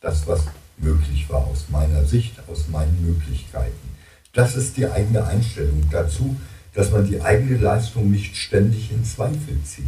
Das, 0.01 0.27
was 0.29 0.45
möglich 0.77 1.29
war 1.29 1.45
aus 1.47 1.67
meiner 1.71 2.05
Sicht, 2.05 2.35
aus 2.49 2.69
meinen 2.69 3.05
Möglichkeiten. 3.05 3.97
Das 4.33 4.55
ist 4.55 4.77
die 4.77 4.87
eigene 4.87 5.25
Einstellung 5.25 5.83
dazu, 5.91 6.37
dass 6.75 6.93
man 6.93 7.09
die 7.09 7.21
eigene 7.21 7.57
Leistung 7.57 8.11
nicht 8.11 8.37
ständig 8.37 8.93
in 8.93 9.05
Zweifel 9.05 9.61
zieht. 9.65 9.85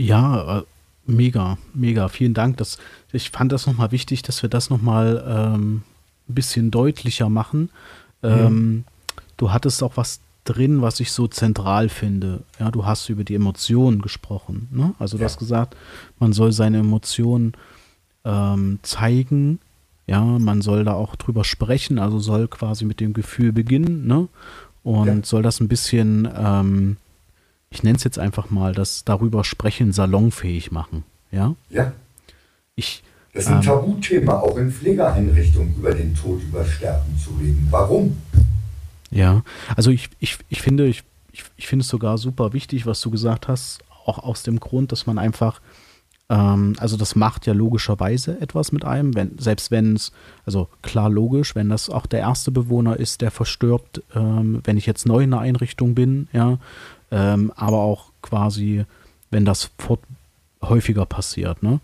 Ja, 0.00 0.64
mega, 1.06 1.58
mega. 1.74 2.08
Vielen 2.08 2.34
Dank. 2.34 2.56
Das, 2.56 2.78
ich 3.12 3.30
fand 3.30 3.52
das 3.52 3.66
nochmal 3.66 3.92
wichtig, 3.92 4.22
dass 4.22 4.42
wir 4.42 4.50
das 4.50 4.70
nochmal 4.70 5.24
ähm, 5.28 5.82
ein 6.28 6.34
bisschen 6.34 6.70
deutlicher 6.70 7.28
machen. 7.28 7.70
Ähm, 8.22 8.52
mhm. 8.52 8.84
Du 9.36 9.52
hattest 9.52 9.82
auch 9.82 9.96
was 9.96 10.20
drin, 10.48 10.82
was 10.82 11.00
ich 11.00 11.12
so 11.12 11.26
zentral 11.28 11.88
finde. 11.88 12.40
Ja, 12.58 12.70
du 12.70 12.84
hast 12.86 13.08
über 13.08 13.24
die 13.24 13.34
Emotionen 13.34 14.00
gesprochen. 14.02 14.68
Ne? 14.70 14.94
Also 14.98 15.16
du 15.16 15.22
ja. 15.22 15.28
hast 15.28 15.38
gesagt, 15.38 15.76
man 16.18 16.32
soll 16.32 16.52
seine 16.52 16.78
Emotionen 16.78 17.52
ähm, 18.24 18.78
zeigen. 18.82 19.58
Ja, 20.06 20.22
man 20.22 20.62
soll 20.62 20.84
da 20.84 20.94
auch 20.94 21.16
drüber 21.16 21.44
sprechen, 21.44 21.98
also 21.98 22.18
soll 22.18 22.48
quasi 22.48 22.84
mit 22.86 23.00
dem 23.00 23.12
Gefühl 23.12 23.52
beginnen. 23.52 24.06
Ne? 24.06 24.28
und 24.84 25.06
Ja. 25.06 25.24
soll 25.24 25.42
das 25.42 25.60
ein 25.60 25.68
bisschen, 25.68 26.26
ähm, 26.34 26.96
ich 27.68 27.82
nenne 27.82 27.96
es 27.96 28.04
jetzt 28.04 28.18
einfach 28.18 28.48
mal, 28.48 28.72
das 28.72 29.04
darüber 29.04 29.44
sprechen 29.44 29.92
salonfähig 29.92 30.70
machen. 30.72 31.04
Ja, 31.30 31.54
Ja, 31.68 31.92
ich, 32.74 33.02
das 33.34 33.44
ist 33.44 33.50
ein 33.50 33.56
Ähm. 33.58 33.62
Tabuthema, 33.64 34.38
auch 34.40 34.56
in 34.56 34.72
Pflegeeinrichtungen 34.72 35.74
über 35.76 35.92
den 35.94 36.14
Tod, 36.14 36.40
über 36.42 36.64
Sterben 36.64 37.18
zu 37.22 37.30
reden. 37.38 37.66
Warum? 37.70 38.16
Ja, 39.10 39.42
also 39.76 39.90
ich, 39.90 40.10
ich, 40.18 40.38
ich 40.48 40.60
finde, 40.60 40.86
ich, 40.86 41.02
ich, 41.32 41.44
ich 41.56 41.66
finde 41.66 41.82
es 41.82 41.88
sogar 41.88 42.18
super 42.18 42.52
wichtig, 42.52 42.86
was 42.86 43.00
du 43.00 43.10
gesagt 43.10 43.48
hast, 43.48 43.80
auch 44.04 44.18
aus 44.18 44.42
dem 44.42 44.60
Grund, 44.60 44.92
dass 44.92 45.06
man 45.06 45.18
einfach, 45.18 45.60
ähm, 46.28 46.74
also 46.78 46.96
das 46.96 47.16
macht 47.16 47.46
ja 47.46 47.52
logischerweise 47.52 48.40
etwas 48.40 48.72
mit 48.72 48.84
einem, 48.84 49.14
wenn, 49.14 49.38
selbst 49.38 49.70
wenn 49.70 49.96
es, 49.96 50.12
also 50.44 50.68
klar 50.82 51.10
logisch, 51.10 51.54
wenn 51.54 51.68
das 51.68 51.90
auch 51.90 52.06
der 52.06 52.20
erste 52.20 52.50
Bewohner 52.50 52.96
ist, 52.96 53.20
der 53.20 53.30
verstirbt, 53.30 54.02
ähm, 54.14 54.60
wenn 54.64 54.76
ich 54.76 54.86
jetzt 54.86 55.06
neu 55.06 55.22
in 55.22 55.30
der 55.30 55.40
Einrichtung 55.40 55.94
bin, 55.94 56.28
ja, 56.32 56.58
ähm, 57.10 57.52
aber 57.56 57.78
auch 57.78 58.12
quasi, 58.22 58.84
wenn 59.30 59.44
das 59.44 59.70
fort 59.78 60.00
häufiger 60.62 61.06
passiert, 61.06 61.62
ne? 61.62 61.80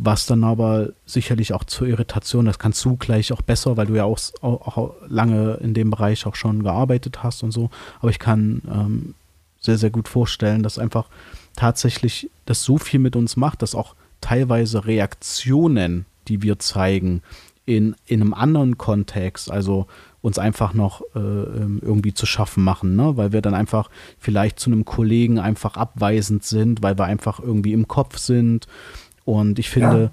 Was 0.00 0.26
dann 0.26 0.44
aber 0.44 0.90
sicherlich 1.06 1.52
auch 1.52 1.64
zur 1.64 1.88
Irritation, 1.88 2.44
das 2.44 2.60
kannst 2.60 2.84
du 2.84 2.96
gleich 2.96 3.32
auch 3.32 3.42
besser, 3.42 3.76
weil 3.76 3.86
du 3.86 3.96
ja 3.96 4.04
auch, 4.04 4.20
auch, 4.42 4.76
auch 4.76 4.94
lange 5.08 5.54
in 5.54 5.74
dem 5.74 5.90
Bereich 5.90 6.24
auch 6.24 6.36
schon 6.36 6.62
gearbeitet 6.62 7.24
hast 7.24 7.42
und 7.42 7.50
so. 7.50 7.68
Aber 8.00 8.10
ich 8.10 8.20
kann 8.20 8.62
ähm, 8.72 9.14
sehr, 9.60 9.76
sehr 9.76 9.90
gut 9.90 10.06
vorstellen, 10.06 10.62
dass 10.62 10.78
einfach 10.78 11.08
tatsächlich 11.56 12.30
das 12.46 12.62
so 12.62 12.78
viel 12.78 13.00
mit 13.00 13.16
uns 13.16 13.36
macht, 13.36 13.62
dass 13.62 13.74
auch 13.74 13.96
teilweise 14.20 14.86
Reaktionen, 14.86 16.06
die 16.28 16.42
wir 16.42 16.60
zeigen, 16.60 17.22
in, 17.66 17.96
in 18.06 18.22
einem 18.22 18.34
anderen 18.34 18.78
Kontext, 18.78 19.50
also 19.50 19.88
uns 20.22 20.38
einfach 20.38 20.74
noch 20.74 21.02
äh, 21.14 21.18
ähm, 21.18 21.80
irgendwie 21.82 22.14
zu 22.14 22.24
schaffen 22.24 22.64
machen, 22.64 22.96
ne? 22.96 23.16
weil 23.16 23.32
wir 23.32 23.42
dann 23.42 23.54
einfach 23.54 23.90
vielleicht 24.18 24.58
zu 24.58 24.70
einem 24.70 24.84
Kollegen 24.84 25.38
einfach 25.38 25.76
abweisend 25.76 26.44
sind, 26.44 26.82
weil 26.82 26.98
wir 26.98 27.04
einfach 27.04 27.40
irgendwie 27.40 27.72
im 27.72 27.86
Kopf 27.86 28.18
sind. 28.18 28.66
Und 29.28 29.58
ich 29.58 29.68
finde, 29.68 30.04
Ja. 30.04 30.10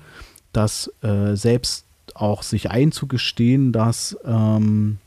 dass 0.51 0.91
äh, 1.01 1.35
selbst 1.35 1.85
auch 2.15 2.43
sich 2.43 2.69
einzugestehen, 2.69 3.71
dass 3.71 4.17
ähm, 4.25 4.97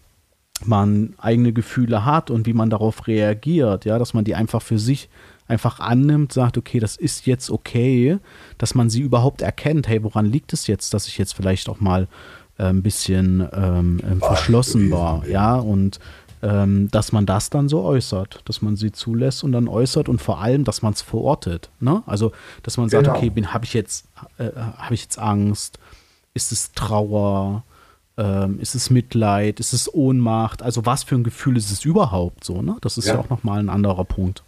man 0.64 1.14
eigene 1.18 1.52
Gefühle 1.52 2.04
hat 2.06 2.30
und 2.30 2.46
wie 2.46 2.52
man 2.54 2.70
darauf 2.70 3.06
reagiert, 3.06 3.84
ja, 3.84 3.98
dass 3.98 4.14
man 4.14 4.24
die 4.24 4.34
einfach 4.34 4.62
für 4.62 4.78
sich 4.78 5.08
einfach 5.46 5.78
annimmt, 5.80 6.32
sagt, 6.32 6.56
okay, 6.58 6.78
das 6.80 6.96
ist 6.96 7.26
jetzt 7.26 7.50
okay, 7.50 8.18
dass 8.58 8.74
man 8.74 8.88
sie 8.90 9.00
überhaupt 9.02 9.40
erkennt, 9.42 9.88
hey, 9.88 10.02
woran 10.02 10.26
liegt 10.26 10.52
es 10.52 10.66
jetzt, 10.66 10.94
dass 10.94 11.06
ich 11.06 11.16
jetzt 11.18 11.34
vielleicht 11.34 11.68
auch 11.68 11.80
mal 11.80 12.08
äh, 12.58 12.64
ein 12.64 12.82
bisschen 12.82 13.46
ähm, 13.52 14.00
verschlossen 14.20 14.90
war, 14.90 15.26
ja, 15.28 15.54
und 15.56 16.00
ähm, 16.42 16.88
dass 16.90 17.12
man 17.12 17.26
das 17.26 17.50
dann 17.50 17.68
so 17.68 17.82
äußert, 17.82 18.42
dass 18.44 18.62
man 18.62 18.76
sie 18.76 18.92
zulässt 18.92 19.42
und 19.44 19.52
dann 19.52 19.68
äußert 19.68 20.08
und 20.08 20.20
vor 20.20 20.40
allem, 20.40 20.64
dass 20.64 20.82
man 20.82 20.92
es 20.92 21.02
verortet, 21.02 21.70
ne? 21.80 22.02
Also, 22.06 22.32
dass 22.62 22.76
man 22.76 22.88
sagt, 22.88 23.04
Genau. 23.04 23.16
okay, 23.16 23.32
habe 23.46 23.64
ich 23.64 23.74
jetzt 23.74 24.06
äh, 24.38 24.50
habe 24.56 24.94
ich 24.94 25.02
jetzt 25.02 25.18
Angst, 25.18 25.78
ist 26.34 26.52
es 26.52 26.72
Trauer, 26.72 27.64
ähm, 28.16 28.58
ist 28.60 28.74
es 28.74 28.90
Mitleid, 28.90 29.60
ist 29.60 29.72
es 29.72 29.92
Ohnmacht, 29.92 30.62
also 30.62 30.86
was 30.86 31.02
für 31.04 31.14
ein 31.16 31.24
Gefühl 31.24 31.56
ist 31.56 31.70
es 31.70 31.84
überhaupt 31.84 32.44
so, 32.44 32.62
ne? 32.62 32.76
Das 32.80 32.98
ist 32.98 33.06
ja, 33.06 33.14
Ja. 33.14 33.20
auch 33.20 33.30
nochmal 33.30 33.58
ein 33.60 33.68
anderer 33.68 34.04
Punkt. 34.04 34.42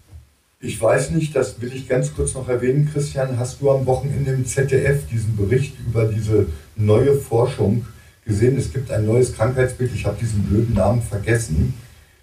Ich 0.63 0.81
weiß 0.81 1.13
nicht, 1.13 1.35
das 1.35 1.61
will 1.63 1.73
ich 1.73 1.89
ganz 1.89 2.15
kurz 2.15 2.35
noch 2.35 2.47
erwähnen, 2.49 2.91
Christian. 2.93 3.39
Hast 3.39 3.63
du 3.63 3.71
am 3.71 3.87
Wochenende 3.87 4.33
im 4.33 4.45
ZDF 4.45 5.07
diesen 5.09 5.35
Bericht 5.35 5.75
über 5.87 6.05
diese 6.05 6.49
neue 6.77 7.15
Forschung 7.17 7.87
gesehen? 8.31 8.57
Es 8.57 8.73
gibt 8.73 8.91
ein 8.91 9.05
neues 9.07 9.35
Krankheitsbild, 9.35 9.91
ich 9.95 10.07
habe 10.07 10.17
diesen 10.21 10.43
blöden 10.45 10.75
Namen 10.75 11.03
vergessen. 11.03 11.75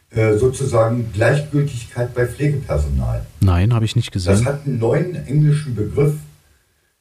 Äh, 0.10 0.38
sozusagen 0.38 1.12
Gleichgültigkeit 1.12 2.14
bei 2.16 2.26
Pflegepersonal. 2.26 3.26
Nein, 3.42 3.74
habe 3.74 3.84
ich 3.84 3.96
nicht 3.98 4.16
Das 4.16 4.26
gesehen. 4.26 4.46
hat 4.46 4.66
einen 4.66 4.80
neuen 4.80 5.16
englischen 5.28 5.76
Begriff, 5.76 6.14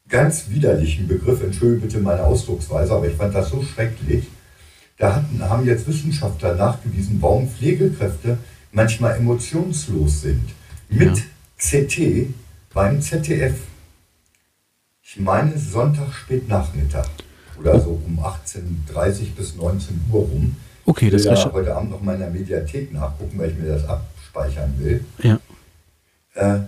ganz 0.08 0.46
widerlichen 0.50 1.06
Begriff, 1.06 1.40
entschuldige 1.40 1.82
bitte 1.86 1.98
meine 2.00 2.24
Ausdrucksweise, 2.24 2.92
aber 2.92 3.06
ich 3.08 3.14
fand 3.14 3.32
das 3.32 3.50
so 3.50 3.62
schrecklich. 3.62 4.24
Da 4.98 5.14
hatten, 5.16 5.40
haben 5.40 5.64
jetzt 5.66 5.86
Wissenschaftler 5.86 6.56
nachgewiesen, 6.56 7.18
warum 7.20 7.48
Pflegekräfte 7.48 8.38
manchmal 8.72 9.16
emotionslos 9.16 10.22
sind. 10.22 10.42
Mit 10.88 11.16
Ja. 11.16 11.22
CT 11.58 12.34
beim 12.74 13.00
ZDF. 13.00 13.54
Ich 15.02 15.16
meine 15.20 15.56
Sonntag 15.56 16.12
spät 16.12 16.48
Nachmittag 16.48 17.08
oder 17.58 17.80
so 17.80 18.00
um 18.06 18.18
18.30 18.20 19.34
bis 19.36 19.54
19 19.56 20.00
Uhr 20.12 20.20
rum. 20.20 20.56
Okay, 20.84 21.10
das 21.10 21.24
ja 21.24 21.32
recher- 21.32 21.52
heute 21.52 21.74
Abend 21.74 21.90
noch 21.90 22.00
mal 22.02 22.14
in 22.14 22.20
der 22.20 22.30
Mediathek 22.30 22.92
nachgucken, 22.92 23.38
weil 23.38 23.50
ich 23.50 23.56
mir 23.58 23.68
das 23.68 23.84
abspeichern 23.88 24.74
will. 24.78 25.04
Ja, 25.22 25.38
Äh, 26.34 26.60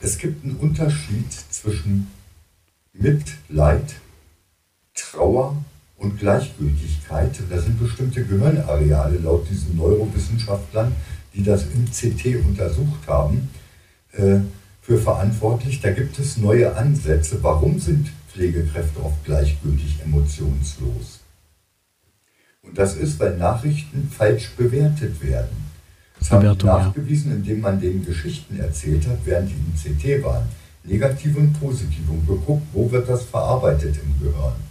es 0.00 0.16
gibt 0.18 0.44
einen 0.44 0.56
Unterschied 0.56 1.30
zwischen 1.50 2.08
Mitleid, 2.94 3.94
Trauer 4.94 5.56
und 5.98 6.18
Gleichgültigkeit. 6.18 7.38
Da 7.50 7.60
sind 7.60 7.78
bestimmte 7.80 8.24
Gehirnareale 8.24 9.18
laut 9.18 9.48
diesen 9.50 9.76
Neurowissenschaftlern, 9.76 10.92
die 11.34 11.42
das 11.44 11.64
im 11.64 11.84
CT 11.86 12.36
untersucht 12.44 13.06
haben, 13.06 13.50
äh, 14.12 14.38
für 14.82 14.98
verantwortlich. 14.98 15.80
Da 15.80 15.90
gibt 15.92 16.18
es 16.18 16.36
neue 16.38 16.74
Ansätze. 16.76 17.42
Warum 17.42 17.78
sind 17.78 18.08
Pflegekräfte 18.38 19.02
oft 19.02 19.24
gleichgültig 19.24 19.96
emotionslos? 20.04 21.20
Und 22.62 22.78
das 22.78 22.94
ist, 22.94 23.18
weil 23.18 23.36
Nachrichten 23.36 24.08
falsch 24.16 24.50
bewertet 24.56 25.20
werden. 25.22 25.66
Das 26.18 26.30
haben 26.30 26.44
ja. 26.44 26.54
nachgewiesen, 26.54 27.32
indem 27.32 27.60
man 27.60 27.80
denen 27.80 28.04
Geschichten 28.04 28.58
erzählt 28.58 29.06
hat, 29.08 29.18
während 29.24 29.50
die 29.50 29.54
im 29.54 29.74
CT 29.96 30.22
waren. 30.22 30.48
Negativ 30.84 31.36
und 31.36 31.52
positiv 31.58 32.08
und 32.08 32.26
geguckt, 32.26 32.66
wo 32.72 32.90
wird 32.90 33.08
das 33.08 33.24
verarbeitet 33.24 33.96
im 33.96 34.24
Gehirn. 34.24 34.67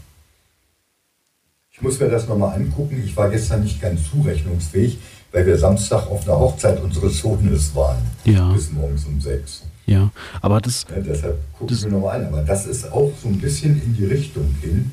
Ich 1.77 1.81
muss 1.83 1.99
mir 1.99 2.09
das 2.09 2.27
nochmal 2.27 2.55
angucken. 2.55 3.01
Ich 3.05 3.15
war 3.15 3.29
gestern 3.29 3.63
nicht 3.63 3.79
ganz 3.79 4.09
zurechnungsfähig, 4.09 4.97
weil 5.31 5.45
wir 5.45 5.57
Samstag 5.59 6.07
auf 6.09 6.27
einer 6.27 6.39
Hochzeit 6.39 6.81
unseres 6.81 7.19
Sohnes 7.19 7.75
waren. 7.75 7.99
Ja. 8.25 8.51
Bis 8.51 8.71
morgens 8.71 9.05
um 9.05 9.21
sechs. 9.21 9.63
ja. 9.85 10.09
Aber 10.41 10.59
das, 10.59 10.85
Ja, 10.89 11.01
deshalb 11.01 11.37
gucken 11.53 11.67
Das- 11.67 11.83
wir 11.83 11.91
nochmal 11.91 12.19
an. 12.21 12.27
Aber 12.27 12.41
das 12.41 12.65
ist 12.65 12.91
auch 12.91 13.11
so 13.21 13.27
ein 13.29 13.37
bisschen 13.39 13.79
in 13.81 13.95
die 13.95 14.05
Richtung 14.05 14.55
hin, 14.61 14.91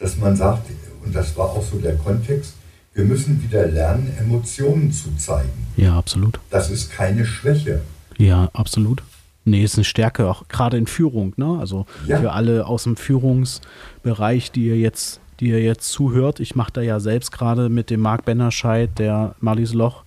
dass 0.00 0.16
man 0.16 0.36
sagt, 0.36 0.68
und 1.04 1.14
das 1.14 1.36
war 1.36 1.50
auch 1.50 1.62
so 1.64 1.78
der 1.78 1.94
Kontext, 1.96 2.54
wir 2.94 3.04
müssen 3.04 3.40
wieder 3.42 3.66
lernen, 3.68 4.12
Emotionen 4.18 4.90
zu 4.92 5.14
zeigen. 5.16 5.66
ja, 5.76 5.96
absolut. 5.96 6.40
Das 6.50 6.68
ist 6.68 6.90
keine 6.90 7.24
Schwäche. 7.24 7.80
Ja, 8.16 8.50
absolut. 8.54 9.04
Nee, 9.44 9.62
ist 9.62 9.76
eine 9.76 9.84
Stärke, 9.84 10.28
auch 10.28 10.48
gerade 10.48 10.76
in 10.76 10.88
Führung, 10.88 11.32
ne? 11.36 11.58
Also 11.60 11.86
Ja. 12.08 12.18
für 12.20 12.32
alle 12.32 12.66
aus 12.66 12.82
dem 12.82 12.96
Führungsbereich, 12.96 14.50
die 14.50 14.66
ihr 14.66 14.76
jetzt, 14.76 15.20
die 15.40 15.48
ihr 15.48 15.62
jetzt 15.62 15.90
zuhört, 15.90 16.40
ich 16.40 16.56
mache 16.56 16.72
da 16.72 16.80
ja 16.80 17.00
selbst 17.00 17.32
gerade 17.32 17.68
mit 17.68 17.90
dem 17.90 18.00
Marc 18.00 18.24
Bennerscheid, 18.24 18.90
der 18.98 19.34
Marlies 19.40 19.74
Loch, 19.74 20.04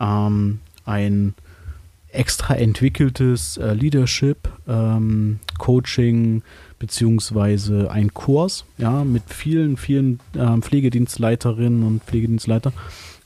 ähm, 0.00 0.60
ein 0.84 1.34
extra 2.14 2.54
entwickeltes 2.54 3.56
äh, 3.56 3.74
Leadership, 3.74 4.48
ähm, 4.68 5.40
Coaching 5.58 6.42
beziehungsweise 6.78 7.90
ein 7.90 8.14
Kurs, 8.14 8.64
ja, 8.78 9.04
mit 9.04 9.24
vielen, 9.28 9.76
vielen 9.76 10.20
ähm, 10.36 10.62
Pflegedienstleiterinnen 10.62 11.82
und 11.82 12.02
Pflegedienstleiter, 12.04 12.72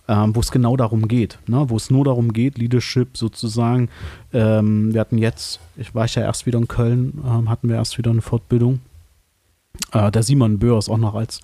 ähm, 0.09 0.35
wo 0.35 0.41
es 0.41 0.51
genau 0.51 0.77
darum 0.77 1.09
geht, 1.09 1.39
ne? 1.47 1.69
wo 1.69 1.77
es 1.77 1.91
nur 1.91 2.05
darum 2.05 2.33
geht, 2.33 2.57
Leadership 2.57 3.17
sozusagen. 3.17 3.89
Ähm, 4.33 4.95
wir 4.95 5.01
hatten 5.01 5.19
jetzt, 5.19 5.61
ich 5.77 5.95
war 5.95 6.07
ja 6.07 6.23
erst 6.23 6.47
wieder 6.47 6.59
in 6.59 6.69
Köln, 6.69 7.23
ähm, 7.27 7.51
hatten 7.51 7.69
wir 7.69 7.77
erst 7.77 7.99
wieder 7.99 8.11
eine 8.11 8.23
Fortbildung. 8.23 8.81
Äh, 9.93 10.11
der 10.11 10.23
Simon 10.23 10.59
Böhr 10.59 10.79
ist 10.79 10.89
auch 10.89 10.99
noch 10.99 11.15
als 11.15 11.41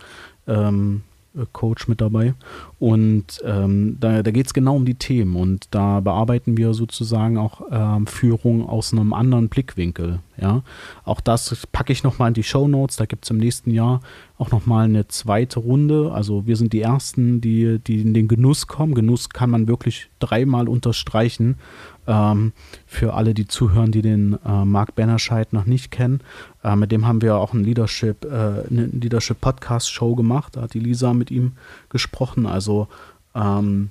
ähm, 0.47 1.03
äh, 1.37 1.47
Coach 1.53 1.89
mit 1.89 2.01
dabei. 2.01 2.35
Und 2.79 3.43
ähm, 3.45 3.97
da, 4.01 4.23
da 4.23 4.31
geht 4.31 4.47
es 4.47 4.55
genau 4.55 4.77
um 4.77 4.85
die 4.85 4.95
Themen 4.95 5.37
und 5.37 5.69
da 5.71 6.01
bearbeiten 6.01 6.57
wir 6.57 6.75
sozusagen 6.75 7.39
auch 7.39 7.63
ähm, 7.71 8.07
Führung 8.07 8.69
aus 8.69 8.93
einem 8.93 9.13
anderen 9.13 9.49
Blickwinkel. 9.49 10.21
Ja, 10.41 10.63
auch 11.05 11.21
das 11.21 11.67
packe 11.73 11.93
ich 11.93 12.03
nochmal 12.03 12.29
in 12.29 12.35
die 12.35 12.43
Show 12.43 12.69
Notes. 12.69 12.97
Da 12.97 13.07
gibt 13.07 13.25
es 13.25 13.31
im 13.31 13.39
nächsten 13.39 13.71
Jahr 13.71 14.01
auch 14.37 14.51
nochmal 14.51 14.87
eine 14.87 15.07
zweite 15.09 15.61
Runde. 15.61 16.11
Also 16.13 16.47
wir 16.47 16.57
sind 16.57 16.73
die 16.73 16.81
ersten, 16.81 17.41
die, 17.41 17.79
die 17.79 18.01
in 18.03 18.15
den 18.15 18.29
Genuss 18.29 18.67
kommen. 18.67 18.95
Genuss 18.95 19.31
kann 19.31 19.51
man 19.51 19.69
wirklich 19.69 20.09
dreimal 20.19 20.69
unterstreichen. 20.69 21.57
Ähm, 22.07 22.53
für 22.87 23.15
alle, 23.15 23.35
die 23.35 23.47
zuhören, 23.47 23.91
die 23.91 24.03
den 24.03 24.39
äh, 24.45 24.65
Marc 24.65 24.95
Bennerscheid 24.95 25.53
noch 25.53 25.65
nicht 25.65 25.91
kennen. 25.91 26.21
Äh, 26.63 26.77
mit 26.77 26.93
dem 26.93 27.07
haben 27.07 27.23
wir 27.23 27.37
auch 27.37 27.55
ein 27.55 27.65
Leadership, 27.65 28.25
äh, 28.25 28.29
eine 28.29 28.87
Leadership 28.93 29.41
Podcast 29.41 29.91
Show 29.91 30.15
gemacht. 30.15 30.57
Da 30.57 30.63
hat 30.63 30.75
die 30.75 30.81
Lisa 30.81 31.15
mit 31.15 31.31
ihm 31.31 31.53
gesprochen. 31.89 32.47
Also 32.47 32.89
ähm, 33.35 33.91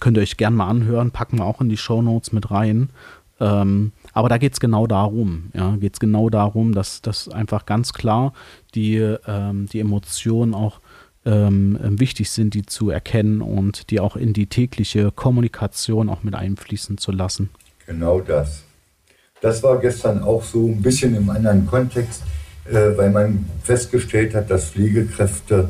könnt 0.00 0.16
ihr 0.16 0.22
euch 0.22 0.36
gerne 0.36 0.56
mal 0.56 0.68
anhören, 0.68 1.10
packen 1.10 1.38
wir 1.38 1.44
auch 1.44 1.60
in 1.60 1.68
die 1.68 1.76
Show 1.76 2.02
Notes 2.02 2.32
mit 2.32 2.50
rein. 2.50 2.90
Ähm, 3.40 3.92
aber 4.12 4.28
da 4.28 4.38
geht 4.38 4.54
es 4.54 4.60
genau 4.60 4.86
darum, 4.86 5.50
ja, 5.54 5.76
geht 5.76 5.94
es 5.94 6.00
genau 6.00 6.28
darum, 6.28 6.74
dass, 6.74 7.02
dass 7.02 7.28
einfach 7.28 7.66
ganz 7.66 7.92
klar 7.92 8.32
die, 8.74 8.96
ähm, 8.96 9.66
die 9.66 9.78
Emotionen 9.78 10.54
auch 10.54 10.80
ähm, 11.28 11.78
ähm, 11.82 12.00
wichtig 12.00 12.30
sind, 12.30 12.54
die 12.54 12.64
zu 12.64 12.88
erkennen 12.88 13.42
und 13.42 13.90
die 13.90 14.00
auch 14.00 14.16
in 14.16 14.32
die 14.32 14.46
tägliche 14.46 15.12
Kommunikation 15.12 16.08
auch 16.08 16.22
mit 16.22 16.34
einfließen 16.34 16.96
zu 16.96 17.12
lassen. 17.12 17.50
Genau 17.86 18.20
das. 18.20 18.62
Das 19.42 19.62
war 19.62 19.78
gestern 19.78 20.22
auch 20.22 20.42
so 20.42 20.66
ein 20.66 20.80
bisschen 20.80 21.14
im 21.14 21.28
anderen 21.28 21.66
Kontext, 21.66 22.22
äh, 22.64 22.96
weil 22.96 23.10
man 23.10 23.44
festgestellt 23.62 24.34
hat, 24.34 24.50
dass 24.50 24.70
Pflegekräfte 24.70 25.68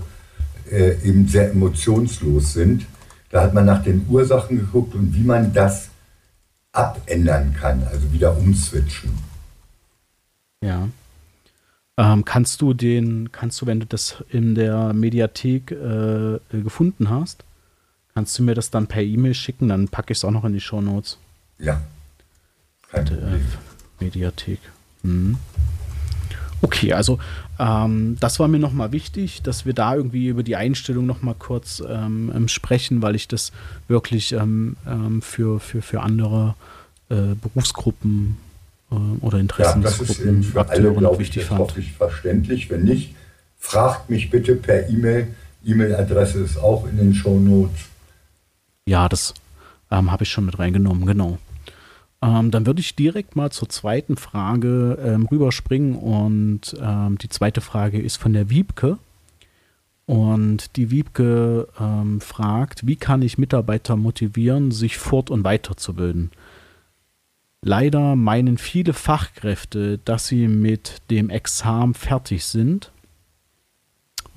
äh, 0.70 0.92
eben 1.02 1.26
sehr 1.26 1.50
emotionslos 1.50 2.52
sind. 2.52 2.86
Da 3.30 3.42
hat 3.42 3.52
man 3.52 3.66
nach 3.66 3.82
den 3.82 4.06
Ursachen 4.08 4.58
geguckt 4.58 4.94
und 4.94 5.12
wie 5.14 5.24
man 5.24 5.52
das 5.52 5.88
abändern 6.70 7.54
kann, 7.58 7.82
also 7.90 8.12
wieder 8.12 8.36
umswitchen. 8.36 9.10
Ja. 10.62 10.88
Ähm, 11.98 12.24
kannst 12.24 12.62
du 12.62 12.74
den, 12.74 13.32
kannst 13.32 13.60
du, 13.60 13.66
wenn 13.66 13.80
du 13.80 13.86
das 13.86 14.22
in 14.30 14.54
der 14.54 14.92
Mediathek 14.92 15.72
äh, 15.72 16.38
gefunden 16.52 17.10
hast, 17.10 17.44
kannst 18.14 18.38
du 18.38 18.44
mir 18.44 18.54
das 18.54 18.70
dann 18.70 18.86
per 18.86 19.02
E-Mail 19.02 19.34
schicken? 19.34 19.68
Dann 19.68 19.88
packe 19.88 20.12
ich 20.12 20.18
es 20.18 20.24
auch 20.24 20.30
noch 20.30 20.44
in 20.44 20.52
die 20.52 20.60
Show 20.60 20.80
Notes. 20.80 21.18
Ja. 21.58 21.82
Kein 22.88 23.04
Problem. 23.04 23.44
Mediathek. 23.98 24.60
Mhm. 25.02 25.38
Okay, 26.62 26.92
also 26.92 27.18
ähm, 27.58 28.16
das 28.20 28.38
war 28.38 28.46
mir 28.46 28.60
nochmal 28.60 28.92
wichtig, 28.92 29.42
dass 29.42 29.66
wir 29.66 29.74
da 29.74 29.96
irgendwie 29.96 30.28
über 30.28 30.44
die 30.44 30.54
Einstellung 30.54 31.04
nochmal 31.04 31.34
kurz 31.36 31.82
ähm, 31.86 32.32
ähm, 32.34 32.46
sprechen, 32.46 33.02
weil 33.02 33.16
ich 33.16 33.26
das 33.26 33.50
wirklich 33.88 34.32
ähm, 34.32 34.76
ähm, 34.86 35.20
für, 35.20 35.58
für, 35.58 35.82
für 35.82 36.00
andere 36.00 36.54
äh, 37.08 37.34
Berufsgruppen 37.40 38.36
äh, 38.36 38.47
oder 38.90 39.38
Interessensgruppen, 39.38 40.50
ja, 40.54 40.60
Akteure 40.62 41.00
noch 41.00 41.18
wichtig 41.18 41.44
fand. 41.44 41.60
hoffe 41.60 41.80
ich 41.80 41.92
verständlich. 41.92 42.70
Wenn 42.70 42.84
nicht, 42.84 43.14
fragt 43.58 44.08
mich 44.08 44.30
bitte 44.30 44.54
per 44.54 44.88
E-Mail. 44.88 45.28
E-Mail-Adresse 45.64 46.38
ist 46.38 46.56
auch 46.56 46.86
in 46.86 46.96
den 46.96 47.14
Show 47.14 47.38
Notes. 47.38 47.80
Ja, 48.86 49.08
das 49.08 49.34
ähm, 49.90 50.10
habe 50.10 50.24
ich 50.24 50.30
schon 50.30 50.46
mit 50.46 50.58
reingenommen, 50.58 51.04
genau. 51.04 51.38
Ähm, 52.22 52.50
dann 52.50 52.66
würde 52.66 52.80
ich 52.80 52.96
direkt 52.96 53.36
mal 53.36 53.50
zur 53.50 53.68
zweiten 53.68 54.16
Frage 54.16 54.98
ähm, 55.04 55.26
rüberspringen 55.26 55.94
und 55.94 56.74
ähm, 56.80 57.18
die 57.18 57.28
zweite 57.28 57.60
Frage 57.60 58.00
ist 58.00 58.16
von 58.16 58.32
der 58.32 58.50
Wiebke. 58.50 58.98
Und 60.06 60.76
die 60.76 60.90
Wiebke 60.90 61.68
ähm, 61.78 62.22
fragt, 62.22 62.86
wie 62.86 62.96
kann 62.96 63.20
ich 63.20 63.36
Mitarbeiter 63.36 63.94
motivieren, 63.94 64.70
sich 64.70 64.96
fort- 64.96 65.30
und 65.30 65.44
weiterzubilden? 65.44 66.30
Leider 67.64 68.14
meinen 68.16 68.56
viele 68.56 68.92
Fachkräfte, 68.92 69.98
dass 70.04 70.28
sie 70.28 70.46
mit 70.46 70.98
dem 71.10 71.28
Examen 71.28 71.94
fertig 71.94 72.44
sind 72.44 72.92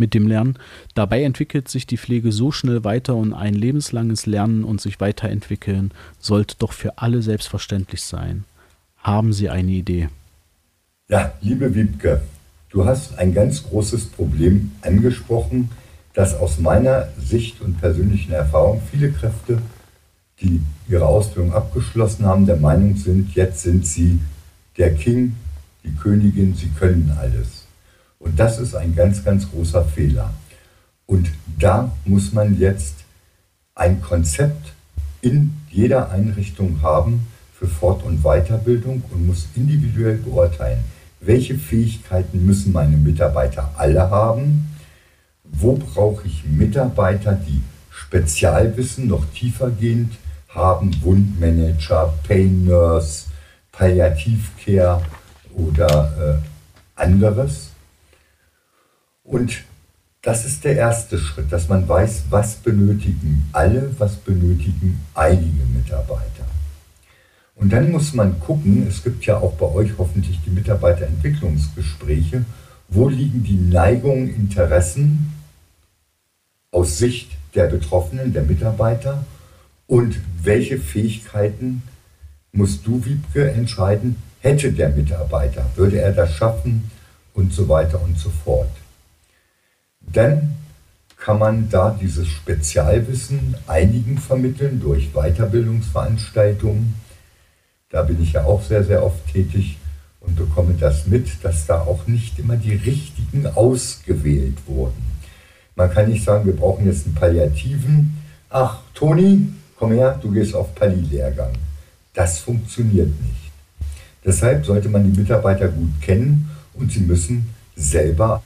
mit 0.01 0.13
dem 0.13 0.27
Lernen. 0.27 0.57
Dabei 0.95 1.23
entwickelt 1.23 1.69
sich 1.69 1.87
die 1.87 1.97
Pflege 1.97 2.33
so 2.33 2.51
schnell 2.51 2.83
weiter 2.83 3.15
und 3.15 3.33
ein 3.33 3.53
lebenslanges 3.53 4.25
Lernen 4.25 4.65
und 4.65 4.81
sich 4.81 4.99
weiterentwickeln 4.99 5.91
sollte 6.19 6.55
doch 6.59 6.73
für 6.73 6.97
alle 6.97 7.21
selbstverständlich 7.21 8.01
sein. 8.01 8.43
Haben 8.97 9.31
Sie 9.31 9.49
eine 9.49 9.71
Idee? 9.71 10.09
Ja, 11.07 11.33
liebe 11.41 11.73
Wiebke, 11.73 12.21
du 12.69 12.85
hast 12.85 13.17
ein 13.17 13.33
ganz 13.33 13.63
großes 13.63 14.07
Problem 14.07 14.71
angesprochen, 14.81 15.69
dass 16.13 16.35
aus 16.35 16.59
meiner 16.59 17.07
Sicht 17.17 17.61
und 17.61 17.79
persönlichen 17.79 18.33
Erfahrung 18.33 18.81
viele 18.91 19.11
Kräfte, 19.11 19.61
die 20.41 20.61
ihre 20.89 21.05
Ausbildung 21.05 21.53
abgeschlossen 21.53 22.25
haben, 22.25 22.45
der 22.45 22.57
Meinung 22.57 22.95
sind, 22.97 23.33
jetzt 23.35 23.61
sind 23.61 23.85
sie 23.85 24.19
der 24.77 24.93
King, 24.93 25.35
die 25.83 25.93
Königin, 25.95 26.55
sie 26.55 26.69
können 26.69 27.15
alles. 27.19 27.65
Und 28.19 28.39
das 28.39 28.59
ist 28.59 28.75
ein 28.75 28.95
ganz, 28.95 29.23
ganz 29.23 29.49
großer 29.49 29.83
Fehler. 29.83 30.31
Und 31.05 31.31
da 31.59 31.91
muss 32.05 32.33
man 32.33 32.57
jetzt 32.59 32.95
ein 33.75 34.01
Konzept 34.01 34.73
in 35.21 35.53
jeder 35.69 36.11
Einrichtung 36.11 36.81
haben 36.81 37.27
für 37.53 37.67
Fort- 37.67 38.03
und 38.03 38.23
Weiterbildung 38.23 39.03
und 39.11 39.27
muss 39.27 39.47
individuell 39.55 40.17
beurteilen, 40.17 40.83
welche 41.19 41.55
Fähigkeiten 41.55 42.45
müssen 42.45 42.71
meine 42.71 42.97
Mitarbeiter 42.97 43.71
alle 43.77 44.09
haben, 44.09 44.67
wo 45.43 45.73
brauche 45.73 46.27
ich 46.27 46.43
Mitarbeiter, 46.45 47.33
die 47.33 47.61
Spezialwissen 47.91 49.07
noch 49.07 49.25
tiefergehend 49.33 50.13
haben, 50.53 50.95
Wundmanager, 51.01 52.13
Pain 52.27 52.65
Nurse, 52.65 53.25
Palliativcare 53.71 55.01
oder 55.55 56.41
äh, 56.97 57.01
anderes 57.01 57.71
und 59.23 59.63
das 60.21 60.45
ist 60.45 60.63
der 60.65 60.75
erste 60.75 61.17
Schritt, 61.17 61.51
dass 61.51 61.67
man 61.67 61.87
weiß, 61.87 62.25
was 62.29 62.55
benötigen 62.55 63.49
alle, 63.53 63.95
was 63.97 64.17
benötigen 64.17 64.99
einige 65.15 65.65
Mitarbeiter. 65.65 66.45
Und 67.55 67.73
dann 67.73 67.91
muss 67.91 68.13
man 68.13 68.39
gucken, 68.39 68.85
es 68.87 69.03
gibt 69.03 69.25
ja 69.25 69.37
auch 69.37 69.53
bei 69.53 69.65
euch 69.65 69.91
hoffentlich 69.97 70.39
die 70.45 70.51
Mitarbeiterentwicklungsgespräche, 70.51 72.45
wo 72.89 73.09
liegen 73.09 73.43
die 73.43 73.55
Neigungen, 73.55 74.29
Interessen 74.29 75.33
aus 76.71 76.97
Sicht 76.97 77.31
der 77.55 77.65
Betroffenen, 77.65 78.33
der 78.33 78.43
Mitarbeiter 78.43 79.23
und 79.91 80.21
welche 80.41 80.77
Fähigkeiten 80.77 81.83
musst 82.53 82.87
du, 82.87 83.03
Wiebke, 83.03 83.51
entscheiden, 83.51 84.15
hätte 84.39 84.71
der 84.71 84.87
Mitarbeiter, 84.87 85.69
würde 85.75 85.99
er 85.99 86.13
das 86.13 86.33
schaffen 86.33 86.89
und 87.33 87.53
so 87.53 87.67
weiter 87.67 88.01
und 88.01 88.17
so 88.17 88.29
fort. 88.29 88.71
Dann 89.99 90.55
kann 91.17 91.39
man 91.39 91.69
da 91.69 91.89
dieses 91.99 92.29
Spezialwissen 92.29 93.57
einigen 93.67 94.17
vermitteln 94.17 94.79
durch 94.79 95.11
Weiterbildungsveranstaltungen. 95.11 96.93
Da 97.89 98.03
bin 98.03 98.23
ich 98.23 98.31
ja 98.31 98.45
auch 98.45 98.63
sehr, 98.63 98.85
sehr 98.85 99.03
oft 99.03 99.27
tätig 99.33 99.77
und 100.21 100.37
bekomme 100.37 100.73
das 100.79 101.05
mit, 101.07 101.43
dass 101.43 101.65
da 101.65 101.81
auch 101.81 102.07
nicht 102.07 102.39
immer 102.39 102.55
die 102.55 102.75
richtigen 102.75 103.45
ausgewählt 103.45 104.55
wurden. 104.67 105.03
Man 105.75 105.91
kann 105.91 106.07
nicht 106.07 106.23
sagen, 106.23 106.45
wir 106.45 106.55
brauchen 106.55 106.85
jetzt 106.85 107.07
einen 107.07 107.15
Palliativen. 107.15 108.17
Ach, 108.49 108.79
Toni, 108.93 109.49
komm 109.81 109.93
her, 109.93 110.19
du 110.21 110.31
gehst 110.31 110.53
auf 110.53 110.75
Palli-Lehrgang. 110.75 111.53
Das 112.13 112.37
funktioniert 112.37 113.09
nicht. 113.19 113.51
Deshalb 114.23 114.63
sollte 114.63 114.89
man 114.89 115.03
die 115.03 115.19
Mitarbeiter 115.19 115.69
gut 115.69 115.99
kennen 115.99 116.51
und 116.75 116.91
sie 116.91 116.99
müssen 116.99 117.49
selber 117.75 118.43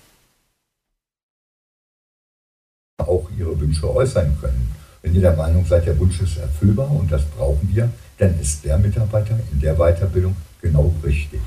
auch 3.00 3.30
ihre 3.38 3.60
Wünsche 3.60 3.94
äußern 3.94 4.38
können. 4.40 4.72
Wenn 5.02 5.14
ihr 5.14 5.22
der 5.22 5.36
Meinung 5.36 5.66
seid, 5.66 5.86
der 5.86 6.00
Wunsch 6.00 6.22
ist 6.22 6.38
erfüllbar 6.38 6.90
und 6.90 7.12
das 7.12 7.26
brauchen 7.26 7.70
wir, 7.74 7.90
dann 8.18 8.40
ist 8.40 8.64
der 8.64 8.78
Mitarbeiter 8.78 9.38
in 9.52 9.60
der 9.60 9.76
Weiterbildung 9.76 10.38
genau 10.62 10.94
richtig. 11.04 11.42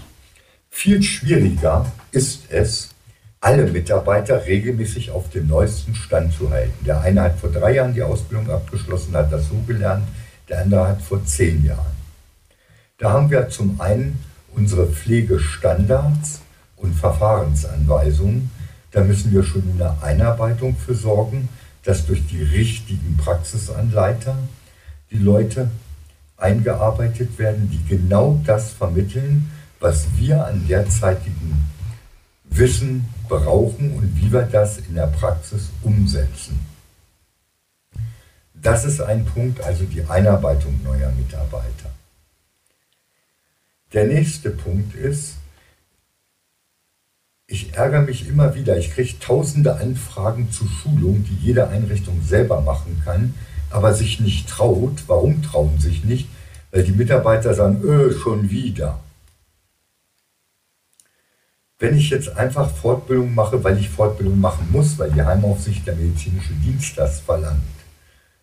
Viel 0.69 1.03
schwieriger 1.03 1.91
ist 2.11 2.43
es, 2.51 2.88
alle 3.41 3.71
Mitarbeiter 3.71 4.47
regelmäßig 4.47 5.11
auf 5.11 5.31
dem 5.31 5.47
neuesten 5.47 5.95
Stand 5.95 6.33
zu 6.33 6.51
halten. 6.51 6.85
Der 6.85 7.01
eine 7.01 7.23
hat 7.23 7.39
vor 7.39 7.51
drei 7.51 7.75
Jahren 7.75 7.95
die 7.95 8.03
Ausbildung 8.03 8.51
abgeschlossen, 8.51 9.15
hat 9.15 9.33
das 9.33 9.49
so 9.49 9.57
gelernt, 9.67 10.07
der 10.49 10.63
andere 10.63 10.89
hat 10.89 11.03
vor 11.03 11.25
zehn 11.25 11.65
Jahren. 11.65 11.97
Da 12.99 13.13
haben 13.13 13.31
wir 13.31 13.49
zum 13.49 13.81
einen 13.81 14.19
unsere 14.55 14.87
Pflegestandards 14.87 16.41
und 16.77 16.95
Verfahrensanweisungen, 16.95 18.51
da 18.91 19.05
müssen 19.05 19.33
wir 19.33 19.45
schon 19.45 19.69
in 19.71 19.79
der 19.79 19.97
Einarbeitung 20.03 20.75
für 20.75 20.95
sorgen, 20.95 21.49
dass 21.85 22.07
durch 22.07 22.27
die 22.27 22.43
richtigen 22.43 23.17
Praxisanleiter 23.19 24.37
die 25.11 25.19
Leute 25.19 25.71
eingearbeitet 26.37 27.39
werden, 27.39 27.71
die 27.71 27.89
genau 27.89 28.41
das 28.45 28.73
vermitteln, 28.73 29.51
was 29.81 30.07
wir 30.17 30.45
an 30.45 30.67
derzeitigen 30.67 31.65
Wissen 32.51 33.07
brauchen 33.29 33.93
und 33.95 34.17
wie 34.17 34.33
wir 34.33 34.43
das 34.43 34.79
in 34.79 34.95
der 34.95 35.07
Praxis 35.07 35.71
umsetzen. 35.83 36.59
Das 38.55 38.85
ist 38.85 39.01
ein 39.01 39.25
Punkt, 39.25 39.61
also 39.63 39.85
die 39.85 40.03
Einarbeitung 40.05 40.81
neuer 40.83 41.13
Mitarbeiter. 41.13 41.91
Der 43.93 44.07
nächste 44.07 44.51
Punkt 44.51 44.95
ist, 44.95 45.37
ich 47.47 47.75
ärgere 47.75 48.03
mich 48.03 48.29
immer 48.29 48.55
wieder. 48.55 48.77
Ich 48.77 48.91
kriege 48.91 49.19
tausende 49.21 49.77
Anfragen 49.77 50.51
zu 50.51 50.67
Schulungen, 50.67 51.25
die 51.25 51.47
jede 51.47 51.69
Einrichtung 51.69 52.21
selber 52.23 52.61
machen 52.61 53.01
kann, 53.05 53.33
aber 53.71 53.95
sich 53.95 54.21
nicht 54.21 54.49
traut. 54.49 55.05
Warum 55.07 55.43
trauen 55.43 55.79
sich 55.79 56.05
nicht? 56.05 56.29
Weil 56.71 56.85
die 56.85 56.93
Mitarbeiter 56.93 57.55
sagen, 57.55 57.81
öh, 57.83 58.13
schon 58.13 58.51
wieder. 58.51 59.01
Wenn 61.81 61.97
ich 61.97 62.11
jetzt 62.11 62.37
einfach 62.37 62.69
Fortbildung 62.69 63.35
mache, 63.35 63.63
weil 63.63 63.79
ich 63.79 63.89
Fortbildung 63.89 64.41
machen 64.41 64.67
muss, 64.73 64.99
weil 64.99 65.13
die 65.13 65.23
Heimaufsicht 65.23 65.87
der 65.87 65.95
medizinische 65.95 66.53
Dienst 66.55 66.99
das 66.99 67.21
verlangt, 67.21 67.63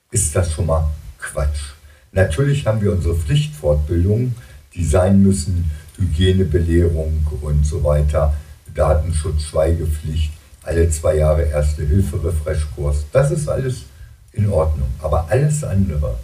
ist 0.10 0.34
das 0.34 0.54
schon 0.54 0.68
mal 0.68 0.88
Quatsch. 1.20 1.74
Natürlich 2.14 2.66
haben 2.66 2.82
wir 2.82 2.94
unsere 2.94 3.16
Pflichtfortbildungen, 3.16 4.36
die 4.74 4.86
sein 4.86 5.22
müssen, 5.22 5.70
Hygienebelehrung 5.98 7.28
und 7.42 7.66
so 7.66 7.84
weiter 7.84 8.34
Datenschutz, 8.74 9.44
Schweigepflicht. 9.44 10.32
alle 10.64 10.90
zwei 10.90 11.18
Jahre 11.18 11.44
Erste 11.44 11.84
Hilfe, 11.84 12.24
Refreshkurs. 12.24 13.06
Das 13.12 13.32
ist 13.32 13.50
alles 13.50 13.84
in 14.32 14.50
Ordnung. 14.50 14.88
Aber 15.02 15.28
alles 15.30 15.64
andere 15.64 16.18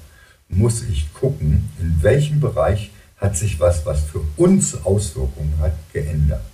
muss 0.47 0.81
ich 0.83 1.13
gucken, 1.13 1.69
in 1.79 2.01
welchem 2.01 2.39
Bereich 2.39 2.89
hat 3.17 3.35
sich 3.35 3.59
was, 3.59 3.85
was 3.85 4.01
für 4.01 4.21
uns 4.37 4.83
Auswirkungen 4.85 5.53
hat, 5.59 5.73
geändert. 5.91 6.50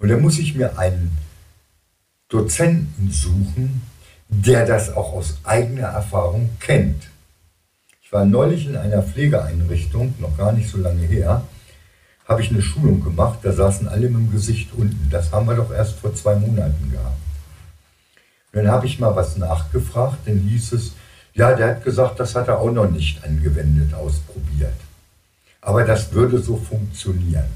Und 0.00 0.08
da 0.08 0.16
muss 0.16 0.38
ich 0.38 0.54
mir 0.54 0.78
einen 0.78 1.16
Dozenten 2.28 3.12
suchen, 3.12 3.82
der 4.28 4.66
das 4.66 4.96
auch 4.96 5.12
aus 5.12 5.38
eigener 5.44 5.88
Erfahrung 5.88 6.50
kennt. 6.58 7.08
Ich 8.00 8.12
war 8.12 8.24
neulich 8.24 8.66
in 8.66 8.76
einer 8.76 9.02
Pflegeeinrichtung, 9.02 10.14
noch 10.18 10.36
gar 10.36 10.52
nicht 10.52 10.70
so 10.70 10.78
lange 10.78 11.06
her, 11.06 11.44
habe 12.26 12.42
ich 12.42 12.50
eine 12.50 12.62
Schulung 12.62 13.04
gemacht, 13.04 13.40
da 13.42 13.52
saßen 13.52 13.88
alle 13.88 14.08
mit 14.08 14.20
dem 14.20 14.32
Gesicht 14.32 14.70
unten. 14.72 15.08
Das 15.10 15.32
haben 15.32 15.46
wir 15.46 15.56
doch 15.56 15.72
erst 15.72 15.98
vor 15.98 16.14
zwei 16.14 16.34
Monaten 16.36 16.90
gehabt. 16.90 17.18
Und 18.52 18.64
dann 18.64 18.68
habe 18.68 18.86
ich 18.86 18.98
mal 18.98 19.14
was 19.14 19.36
nachgefragt, 19.36 20.18
dann 20.26 20.38
hieß 20.38 20.72
es, 20.72 20.92
ja, 21.34 21.54
der 21.54 21.68
hat 21.68 21.84
gesagt, 21.84 22.18
das 22.18 22.34
hat 22.34 22.48
er 22.48 22.58
auch 22.58 22.72
noch 22.72 22.90
nicht 22.90 23.22
angewendet, 23.24 23.94
ausprobiert. 23.94 24.74
Aber 25.60 25.84
das 25.84 26.12
würde 26.12 26.38
so 26.38 26.56
funktionieren. 26.56 27.48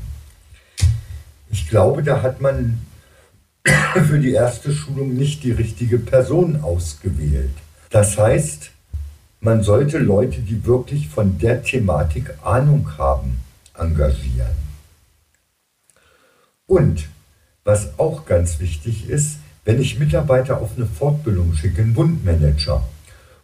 Ich 1.55 1.69
glaube, 1.69 2.03
da 2.03 2.21
hat 2.21 2.41
man 2.41 2.81
für 4.09 4.19
die 4.19 4.33
erste 4.33 4.73
Schulung 4.73 5.15
nicht 5.15 5.45
die 5.45 5.53
richtige 5.53 6.01
Person 6.01 6.61
ausgewählt. 6.63 7.55
Das 7.91 8.19
heißt, 8.19 8.73
man 9.39 9.63
sollte 9.63 9.99
Leute, 9.99 10.41
die 10.41 10.67
wirklich 10.67 11.09
von 11.09 11.39
der 11.39 11.63
Thematik 11.63 12.35
Ahnung 12.43 12.99
haben, 12.99 13.39
engagieren. 13.79 14.57
Und 16.67 17.07
was 17.63 18.01
auch 18.01 18.27
ganz 18.27 18.59
wichtig 18.59 19.09
ist, 19.09 19.37
wenn 19.65 19.81
ich 19.81 20.01
Mitarbeiter 20.01 20.61
auf 20.61 20.73
eine 20.77 20.87
Fortbildung 20.87 21.55
schicke, 21.55 21.83
einen 21.83 21.95
Bundmanager, 21.95 22.83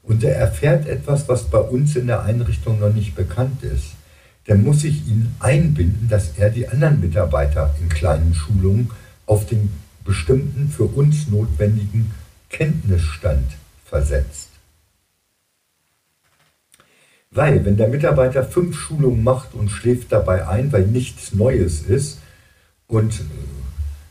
und 0.02 0.24
der 0.24 0.36
erfährt 0.36 0.88
etwas, 0.88 1.28
was 1.28 1.44
bei 1.44 1.60
uns 1.60 1.94
in 1.94 2.08
der 2.08 2.24
Einrichtung 2.24 2.80
noch 2.80 2.92
nicht 2.92 3.14
bekannt 3.14 3.62
ist, 3.62 3.92
dann 4.50 4.64
muss 4.64 4.82
ich 4.82 5.06
ihn 5.06 5.32
einbinden, 5.38 6.08
dass 6.08 6.36
er 6.36 6.50
die 6.50 6.66
anderen 6.66 6.98
Mitarbeiter 6.98 7.72
in 7.80 7.88
kleinen 7.88 8.34
Schulungen 8.34 8.90
auf 9.24 9.46
den 9.46 9.70
bestimmten 10.04 10.68
für 10.68 10.86
uns 10.86 11.28
notwendigen 11.28 12.10
Kenntnisstand 12.48 13.46
versetzt. 13.84 14.48
Weil, 17.30 17.64
wenn 17.64 17.76
der 17.76 17.86
Mitarbeiter 17.86 18.42
fünf 18.42 18.76
Schulungen 18.76 19.22
macht 19.22 19.54
und 19.54 19.68
schläft 19.68 20.10
dabei 20.10 20.48
ein, 20.48 20.72
weil 20.72 20.88
nichts 20.88 21.32
Neues 21.32 21.82
ist, 21.82 22.18
und 22.88 23.20
äh, 23.20 23.24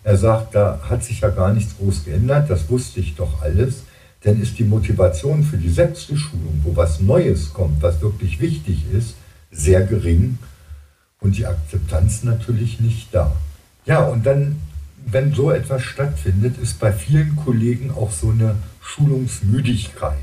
er 0.05 0.15
sagt, 0.15 0.55
da 0.55 0.79
hat 0.89 1.03
sich 1.03 1.19
ja 1.19 1.27
gar 1.31 1.53
nichts 1.53 1.75
groß 1.77 2.05
geändert, 2.05 2.49
das 2.49 2.69
wusste 2.69 3.01
ich 3.01 3.15
doch 3.15 3.41
alles, 3.41 3.83
dann 4.23 4.41
ist 4.41 4.57
die 4.57 4.63
Motivation 4.63 5.43
für 5.43 5.57
die 5.57 5.69
sechste 5.69 6.15
Schulung, 6.15 6.61
wo 6.63 6.77
was 6.77 7.01
Neues 7.01 7.53
kommt, 7.53 7.81
was 7.81 7.99
wirklich 7.99 8.39
wichtig 8.39 8.85
ist, 8.93 9.15
sehr 9.51 9.81
gering 9.81 10.37
und 11.19 11.37
die 11.37 11.45
Akzeptanz 11.45 12.23
natürlich 12.23 12.79
nicht 12.79 13.13
da. 13.13 13.35
Ja, 13.85 14.03
und 14.03 14.25
dann, 14.25 14.57
wenn 15.05 15.33
so 15.33 15.51
etwas 15.51 15.83
stattfindet, 15.83 16.57
ist 16.57 16.79
bei 16.79 16.91
vielen 16.91 17.35
Kollegen 17.35 17.91
auch 17.91 18.11
so 18.11 18.29
eine 18.29 18.55
Schulungsmüdigkeit. 18.81 20.17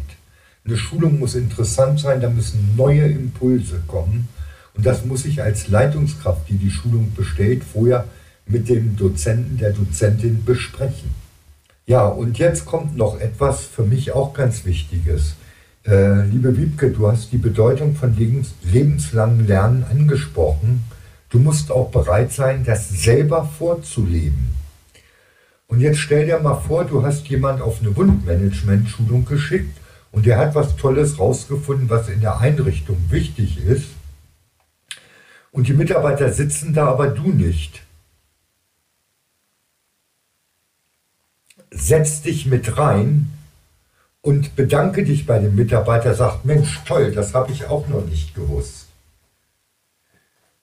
Eine 0.65 0.77
Schulung 0.77 1.19
muss 1.19 1.35
interessant 1.35 2.01
sein, 2.01 2.21
da 2.21 2.29
müssen 2.29 2.75
neue 2.77 3.07
Impulse 3.07 3.83
kommen. 3.87 4.29
Und 4.75 4.85
das 4.85 5.05
muss 5.05 5.25
ich 5.25 5.43
als 5.43 5.69
Leitungskraft, 5.69 6.49
die 6.49 6.59
die 6.59 6.71
Schulung 6.71 7.13
bestellt, 7.15 7.63
vorher 7.65 8.05
mit 8.47 8.69
dem 8.69 8.97
Dozenten, 8.97 9.59
der 9.59 9.73
Dozentin 9.73 10.45
besprechen. 10.45 11.11
Ja, 11.87 12.07
und 12.07 12.39
jetzt 12.39 12.67
kommt 12.67 12.97
noch 12.97 13.21
etwas 13.21 13.65
für 13.65 13.85
mich 13.85 14.13
auch 14.13 14.35
ganz 14.35 14.65
Wichtiges. 14.65 15.37
Äh, 15.87 16.23
liebe 16.25 16.57
Wiebke, 16.57 16.91
du 16.91 17.07
hast 17.07 17.31
die 17.31 17.39
Bedeutung 17.39 17.95
von 17.95 18.17
lebens 18.17 18.55
lebenslangen 18.65 19.47
Lernen 19.47 19.85
angesprochen. 19.89 20.83
Du 21.29 21.39
musst 21.39 21.71
auch 21.71 21.93
bereit 21.93 22.33
sein, 22.33 22.65
das 22.65 22.89
selber 22.89 23.45
vorzuleben. 23.45 24.49
Und 25.69 25.81
jetzt 25.81 25.99
stell 25.99 26.27
dir 26.27 26.41
mal 26.41 26.57
vor, 26.57 26.85
du 26.85 27.05
hast 27.05 27.29
jemand 27.29 27.61
auf 27.61 27.81
eine 27.81 27.95
Wundmanagement-Schulung 27.95 29.27
geschickt 29.27 29.77
und 30.11 30.27
der 30.27 30.39
hat 30.39 30.57
was 30.57 30.77
Tolles 30.77 31.21
rausgefunden, 31.21 31.89
was 31.89 32.09
in 32.09 32.21
der 32.21 32.41
Einrichtung 32.41 32.97
wichtig 33.11 33.65
ist. 33.65 33.87
Und 35.53 35.69
die 35.69 35.73
Mitarbeiter 35.73 36.33
sitzen 36.33 36.75
da, 36.75 36.89
aber 36.89 37.09
du 37.09 37.29
nicht. 37.29 37.83
Setz 41.71 42.23
dich 42.23 42.47
mit 42.47 42.77
rein 42.77 43.36
und 44.27 44.57
bedanke 44.57 45.05
dich 45.05 45.25
bei 45.25 45.39
dem 45.39 45.55
Mitarbeiter, 45.55 46.13
sagt, 46.13 46.45
Mensch, 46.45 46.81
toll, 46.85 47.13
das 47.13 47.33
habe 47.33 47.53
ich 47.53 47.67
auch 47.67 47.87
noch 47.87 48.05
nicht 48.05 48.35
gewusst. 48.35 48.87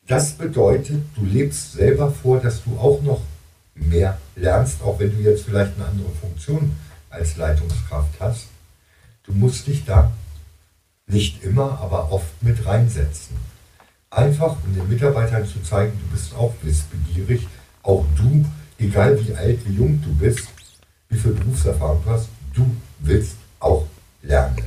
Das 0.05 0.33
bedeutet, 0.33 1.01
du 1.15 1.23
lebst 1.23 1.71
selber 1.71 2.11
vor, 2.11 2.41
dass 2.41 2.61
du 2.65 2.77
auch 2.77 3.01
noch 3.03 3.21
mehr 3.73 4.17
lernst, 4.35 4.83
auch 4.83 4.99
wenn 4.99 5.15
du 5.15 5.23
jetzt 5.23 5.45
vielleicht 5.45 5.77
eine 5.77 5.85
andere 5.85 6.09
Funktion 6.09 6.75
als 7.09 7.37
Leitungskraft 7.37 8.19
hast. 8.19 8.47
Du 9.23 9.31
musst 9.31 9.65
dich 9.67 9.85
da 9.85 10.11
nicht 11.07 11.41
immer, 11.41 11.79
aber 11.79 12.11
oft 12.11 12.43
mit 12.43 12.65
reinsetzen. 12.65 13.37
Einfach, 14.09 14.57
um 14.65 14.75
den 14.75 14.89
Mitarbeitern 14.89 15.47
zu 15.47 15.63
zeigen, 15.63 15.97
du 16.01 16.13
bist 16.13 16.35
auch 16.35 16.53
wissbegierig. 16.63 17.47
Auch 17.81 18.03
du, 18.17 18.43
egal 18.77 19.17
wie 19.25 19.33
alt, 19.35 19.65
wie 19.65 19.77
jung 19.77 20.01
du 20.01 20.13
bist, 20.15 20.49
wie 21.07 21.17
viel 21.17 21.31
Berufserfahrung 21.31 22.01
du 22.03 22.09
hast, 22.09 22.27
du 22.53 22.65
willst 22.99 23.37
auch 23.63 23.85
lernen. 24.21 24.57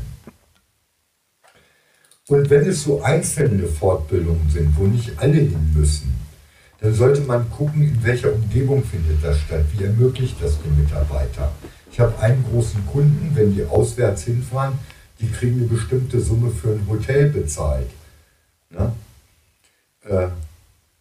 Und 2.28 2.50
wenn 2.50 2.68
es 2.68 2.82
so 2.82 3.02
einzelne 3.02 3.68
Fortbildungen 3.68 4.50
sind, 4.50 4.76
wo 4.76 4.84
nicht 4.84 5.12
alle 5.18 5.34
hin 5.34 5.72
müssen, 5.74 6.12
dann 6.80 6.92
sollte 6.92 7.20
man 7.22 7.48
gucken, 7.50 7.82
in 7.82 8.04
welcher 8.04 8.32
Umgebung 8.32 8.82
findet 8.84 9.22
das 9.22 9.38
statt, 9.40 9.64
wie 9.72 9.84
ermöglicht 9.84 10.36
das 10.42 10.60
den 10.60 10.76
Mitarbeiter. 10.78 11.52
Ich 11.90 12.00
habe 12.00 12.18
einen 12.18 12.44
großen 12.50 12.84
Kunden, 12.86 13.30
wenn 13.34 13.54
die 13.54 13.64
auswärts 13.64 14.24
hinfahren, 14.24 14.78
die 15.20 15.30
kriegen 15.30 15.60
eine 15.60 15.68
bestimmte 15.68 16.20
Summe 16.20 16.50
für 16.50 16.70
ein 16.70 16.86
Hotel 16.88 17.30
bezahlt. 17.30 17.88
Ne? 18.70 18.92
Äh, 20.04 20.28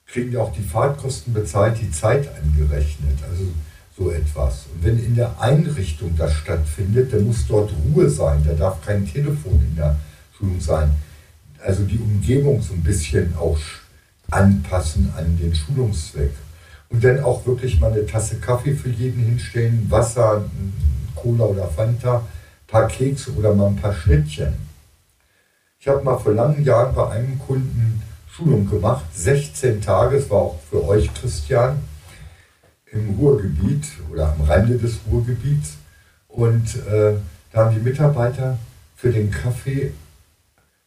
kriegen 0.06 0.32
ja 0.32 0.42
auch 0.42 0.54
die 0.54 0.62
Fahrtkosten 0.62 1.34
bezahlt, 1.34 1.82
die 1.82 1.92
Zeit 1.92 2.30
angerechnet, 2.42 3.18
also 3.30 3.44
so 3.98 4.12
etwas. 4.12 4.66
Und 4.74 4.84
wenn 4.84 5.00
in 5.04 5.16
der 5.16 5.40
Einrichtung 5.40 6.16
das 6.18 6.34
stattfindet, 6.34 7.14
dann 7.14 7.26
muss 7.26 7.48
dort 7.48 7.72
Ruhe 7.86 8.10
sein, 8.10 8.44
da 8.46 8.54
darf 8.54 8.86
kein 8.86 9.06
Telefon 9.06 9.62
in 9.70 9.76
der 9.76 9.96
Schulung 10.38 10.60
sein. 10.60 10.92
Also 11.64 11.84
die 11.84 11.98
Umgebung 11.98 12.62
so 12.62 12.74
ein 12.74 12.84
bisschen 12.84 13.36
auch 13.38 13.58
anpassen 14.30 15.14
an 15.18 15.38
den 15.38 15.56
Schulungszweck 15.56 16.32
und 16.90 17.04
dann 17.04 17.24
auch 17.24 17.46
wirklich 17.46 17.80
mal 17.80 17.92
eine 17.92 18.06
Tasse 18.06 18.38
Kaffee 18.38 18.76
für 18.76 18.90
jeden 18.90 19.24
hinstellen, 19.24 19.86
Wasser, 19.90 20.46
Cola 21.16 21.46
oder 21.46 21.68
Fanta, 21.68 22.18
ein 22.18 22.68
paar 22.68 22.88
Kekse 22.88 23.32
oder 23.34 23.54
mal 23.54 23.68
ein 23.68 23.76
paar 23.78 23.94
Schnittchen. 23.94 24.54
Ich 25.80 25.88
habe 25.88 26.04
mal 26.04 26.18
vor 26.18 26.34
langen 26.34 26.64
Jahren 26.64 26.94
bei 26.96 27.10
einem 27.10 27.40
Kunden 27.40 28.02
Schulung 28.30 28.70
gemacht, 28.70 29.06
16 29.14 29.82
Tage, 29.82 30.18
es 30.18 30.30
war 30.30 30.40
auch 30.40 30.60
für 30.70 30.84
euch 30.86 31.14
Christian, 31.14 31.80
im 32.92 33.16
Ruhrgebiet 33.16 33.86
oder 34.12 34.34
am 34.34 34.42
Rande 34.42 34.78
des 34.78 35.00
Ruhrgebiets. 35.10 35.78
Und 36.28 36.76
äh, 36.88 37.14
da 37.52 37.66
haben 37.66 37.76
die 37.76 37.82
Mitarbeiter 37.82 38.58
für 38.96 39.12
den 39.12 39.32
Kaffee 39.32 39.92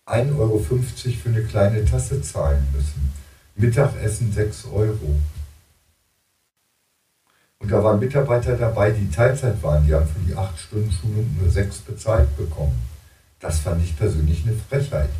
1,50 0.07 0.39
Euro 0.39 0.59
für 0.59 1.29
eine 1.29 1.43
kleine 1.43 1.85
Tasse 1.85 2.23
zahlen 2.23 2.67
müssen. 2.73 3.13
Mittagessen 3.57 4.33
6 4.33 4.67
Euro. 4.67 5.19
Und 7.61 7.73
da 7.73 7.83
waren 7.83 7.99
Mitarbeiter 7.99 8.57
dabei, 8.57 8.93
die 8.93 9.11
Teilzeit 9.11 9.63
waren. 9.63 9.85
Die 9.87 9.95
haben 9.95 10.07
für 10.07 10.21
die 10.21 10.37
8-Stunden-Schulung 10.37 11.37
nur 11.41 11.51
6 11.51 11.79
bezahlt 11.79 12.37
bekommen. 12.37 12.81
Das 13.41 13.61
fand 13.61 13.83
ich 13.83 13.97
persönlich 13.97 14.45
eine 14.47 14.57
Frechheit. 14.57 15.11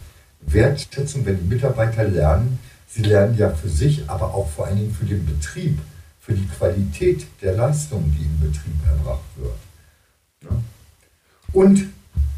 Wertschätzung, 0.41 1.27
wenn 1.27 1.39
die 1.39 1.55
Mitarbeiter 1.55 2.05
lernen, 2.05 2.59
sie 2.89 3.03
lernen 3.03 3.37
ja 3.37 3.51
für 3.51 3.69
sich, 3.69 4.09
aber 4.09 4.35
auch 4.35 4.49
vor 4.49 4.67
allen 4.67 4.77
Dingen 4.77 4.95
für 4.95 5.05
den 5.05 5.27
Betrieb, 5.27 5.79
für 6.29 6.35
die 6.35 6.47
Qualität 6.47 7.27
der 7.41 7.55
Leistung, 7.55 8.13
die 8.15 8.25
im 8.25 8.39
Betrieb 8.39 8.75
erbracht 8.87 9.25
wird. 9.37 10.53
Und 11.55 11.89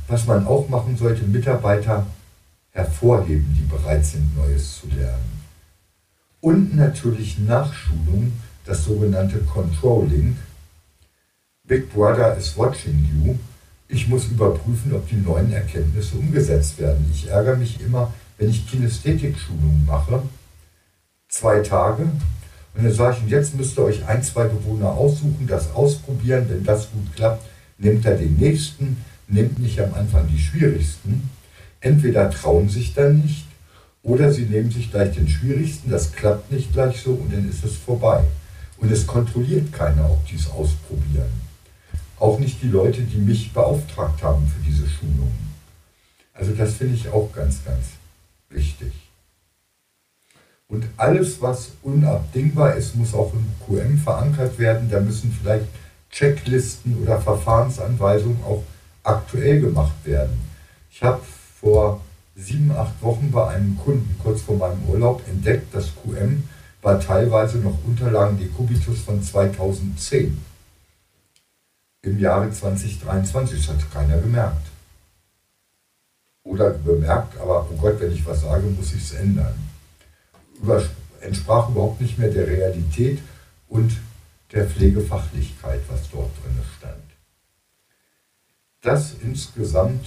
was 0.07 0.27
man 0.27 0.47
auch 0.47 0.69
machen 0.69 0.97
sollte, 0.97 1.25
Mitarbeiter 1.25 2.07
hervorheben, 2.71 3.53
die 3.59 3.65
bereit 3.65 4.07
sind, 4.07 4.37
Neues 4.37 4.81
zu 4.81 4.87
lernen. 4.97 5.43
Und 6.41 6.77
natürlich 6.77 7.39
Nachschulung 7.41 8.33
das 8.65 8.85
sogenannte 8.85 9.41
Controlling. 9.41 10.37
Big 11.65 11.93
Brother 11.93 12.37
is 12.37 12.57
watching 12.57 13.09
you. 13.25 13.35
Ich 13.89 14.07
muss 14.07 14.27
überprüfen, 14.27 14.95
ob 14.95 15.09
die 15.09 15.17
neuen 15.17 15.53
Erkenntnisse 15.53 16.17
umgesetzt 16.17 16.79
werden. 16.79 17.11
Ich 17.13 17.27
ärgere 17.27 17.57
mich 17.57 17.81
immer, 17.81 18.13
wenn 18.39 18.51
ich 18.51 18.71
Kinästhetik-Schulungen 18.71 19.85
mache, 19.85 20.23
zwei 21.29 21.59
Tage, 21.61 22.09
Und 22.75 22.85
dann 22.85 22.93
sage 22.93 23.17
ich, 23.17 23.23
und 23.25 23.29
jetzt 23.31 23.55
müsst 23.57 23.79
ihr 23.79 23.85
euch 23.85 24.07
ein, 24.07 24.23
zwei 24.23 24.45
Bewohner 24.45 24.93
aussuchen, 24.93 25.47
das 25.49 25.73
ausprobieren. 25.75 26.47
Wenn 26.49 26.65
das 26.65 26.91
gut 26.91 27.15
klappt, 27.15 27.45
nehmt 27.79 28.05
er 28.07 28.17
den 28.17 28.37
nächsten, 28.37 29.05
nehmt 29.29 29.59
nicht 29.59 29.81
am 29.81 29.95
Anfang 29.95 30.29
die 30.29 30.39
schwierigsten. 30.39 31.31
Entweder 31.81 32.31
trauen 32.31 32.69
sich 32.69 32.95
dann 32.95 33.21
nicht 33.21 33.47
oder 34.03 34.33
sie 34.33 34.45
nehmen 34.45 34.71
sich 34.71 34.91
gleich 34.91 35.15
den 35.15 35.29
schwierigsten, 35.29 35.91
das 35.91 36.13
klappt 36.13 36.51
nicht 36.51 36.73
gleich 36.73 37.01
so 37.01 37.13
und 37.13 37.33
dann 37.33 37.49
ist 37.49 37.65
es 37.65 37.77
vorbei. 37.77 38.25
Und 38.79 38.91
es 38.91 39.07
kontrolliert 39.07 39.73
keiner, 39.73 40.11
ob 40.11 40.25
die 40.27 40.37
es 40.37 40.49
ausprobieren. 40.49 41.31
Auch 42.19 42.39
nicht 42.39 42.63
die 42.63 42.69
Leute, 42.69 43.03
die 43.03 43.19
mich 43.19 43.53
beauftragt 43.53 44.23
haben 44.23 44.47
für 44.47 44.63
diese 44.65 44.89
Schulungen. 44.89 45.51
Also 46.33 46.53
das 46.53 46.75
finde 46.75 46.95
ich 46.95 47.09
auch 47.09 47.31
ganz, 47.33 47.63
ganz 47.65 47.85
wichtig. 48.49 48.93
Und 50.71 50.87
alles, 50.97 51.43
was 51.43 51.73
unabdingbar 51.83 52.77
ist, 52.77 52.95
muss 52.95 53.13
auch 53.13 53.33
im 53.35 53.45
QM 53.67 53.99
verankert 53.99 54.57
werden. 54.59 54.89
Da 54.89 55.01
müssen 55.01 55.37
vielleicht 55.39 55.67
Checklisten 56.11 57.03
oder 57.03 57.21
Verfahrensanweisungen 57.21 58.43
auch 58.45 58.63
aktuell 59.03 59.61
gemacht 59.61 59.97
werden. 60.05 60.41
Ich 60.93 61.03
habe 61.03 61.21
vor 61.61 62.01
sieben, 62.37 62.71
acht 62.71 63.03
Wochen 63.03 63.33
bei 63.33 63.49
einem 63.49 63.77
Kunden 63.79 64.15
kurz 64.23 64.43
vor 64.43 64.57
meinem 64.57 64.83
Urlaub 64.89 65.23
entdeckt, 65.29 65.75
dass 65.75 65.91
QM 66.05 66.45
war 66.83 67.01
teilweise 67.01 67.59
noch 67.59 67.77
Unterlagen 67.85 68.39
Dekubitus 68.39 69.01
von 69.01 69.23
2010 69.23 70.39
im 72.03 72.19
Jahre 72.19 72.51
2023. 72.51 73.67
Das 73.67 73.75
hat 73.75 73.93
keiner 73.93 74.19
gemerkt. 74.19 74.69
Oder 76.45 76.71
bemerkt, 76.71 77.39
aber 77.39 77.69
oh 77.71 77.77
Gott, 77.77 78.01
wenn 78.01 78.13
ich 78.13 78.25
was 78.25 78.43
sage, 78.43 78.67
muss 78.69 78.95
ich 78.95 79.03
es 79.03 79.13
ändern. 79.13 79.70
Entsprach 81.21 81.69
überhaupt 81.69 82.01
nicht 82.01 82.19
mehr 82.19 82.31
der 82.31 82.47
Realität 82.47 83.19
und 83.69 83.93
der 84.53 84.67
Pflegefachlichkeit, 84.67 85.81
was 85.89 86.11
dort 86.11 86.31
drin 86.43 86.59
stand. 86.79 86.95
Das 88.83 89.15
insgesamt 89.23 90.07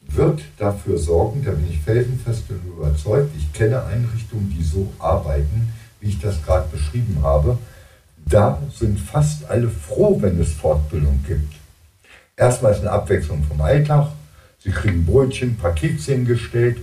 wird 0.00 0.42
dafür 0.58 0.98
sorgen, 0.98 1.44
da 1.44 1.50
bin 1.50 1.68
ich 1.68 1.80
felsenfest 1.80 2.44
und 2.50 2.64
überzeugt, 2.66 3.30
ich 3.36 3.52
kenne 3.52 3.84
Einrichtungen, 3.84 4.50
die 4.50 4.62
so 4.62 4.92
arbeiten, 4.98 5.72
wie 6.00 6.08
ich 6.08 6.20
das 6.20 6.42
gerade 6.44 6.68
beschrieben 6.68 7.18
habe, 7.22 7.58
da 8.26 8.62
sind 8.74 8.98
fast 8.98 9.44
alle 9.46 9.68
froh, 9.68 10.20
wenn 10.20 10.40
es 10.40 10.52
Fortbildung 10.52 11.22
gibt. 11.26 11.54
Erstmal 12.36 12.72
ist 12.72 12.80
eine 12.80 12.90
Abwechslung 12.90 13.44
vom 13.44 13.60
Alltag, 13.60 14.08
sie 14.58 14.70
kriegen 14.70 15.04
Brötchen, 15.04 15.56
Paketchen 15.56 16.24
gestellt 16.26 16.78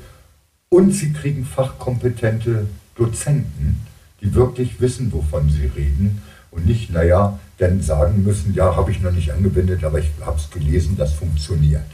und 0.74 0.92
sie 0.92 1.12
kriegen 1.12 1.44
fachkompetente 1.44 2.66
Dozenten, 2.96 3.86
die 4.22 4.34
wirklich 4.34 4.80
wissen, 4.80 5.12
wovon 5.12 5.50
sie 5.50 5.66
reden 5.66 6.22
und 6.50 6.66
nicht, 6.66 6.92
naja, 6.92 7.38
dann 7.58 7.82
sagen 7.82 8.24
müssen, 8.24 8.54
ja, 8.54 8.76
habe 8.76 8.92
ich 8.92 9.02
noch 9.02 9.12
nicht 9.12 9.32
angewendet, 9.32 9.84
aber 9.84 10.00
ich 10.00 10.10
habe 10.22 10.38
es 10.38 10.50
gelesen, 10.50 10.96
das 10.98 11.14
funktioniert. 11.14 11.86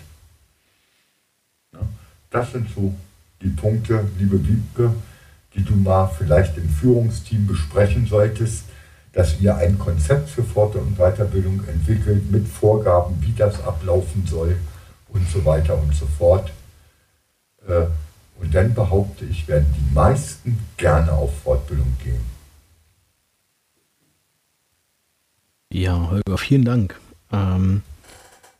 Das 2.29 2.51
sind 2.51 2.67
so 2.73 2.93
die 3.41 3.49
Punkte, 3.49 4.07
liebe 4.19 4.47
Wiebke, 4.47 4.93
die 5.55 5.63
du 5.63 5.75
mal 5.75 6.07
vielleicht 6.15 6.55
im 6.57 6.69
Führungsteam 6.69 7.47
besprechen 7.47 8.05
solltest, 8.05 8.65
dass 9.11 9.39
ihr 9.41 9.57
ein 9.57 9.79
Konzept 9.79 10.29
für 10.29 10.43
Fort- 10.43 10.75
und 10.75 10.97
Weiterbildung 10.97 11.63
entwickelt 11.67 12.29
mit 12.29 12.47
Vorgaben, 12.47 13.15
wie 13.21 13.33
das 13.33 13.59
ablaufen 13.63 14.27
soll 14.27 14.55
und 15.09 15.27
so 15.27 15.43
weiter 15.45 15.81
und 15.81 15.95
so 15.95 16.05
fort. 16.05 16.51
Äh, 17.67 17.87
und 18.39 18.53
dann 18.53 18.73
behaupte 18.73 19.25
ich, 19.25 19.47
werden 19.47 19.73
die 19.77 19.93
meisten 19.93 20.59
gerne 20.77 21.11
auf 21.11 21.37
Fortbildung 21.41 21.91
gehen. 22.03 22.21
Ja, 25.71 26.09
Holger, 26.09 26.37
vielen 26.37 26.65
Dank. 26.65 26.99
Ähm, 27.31 27.81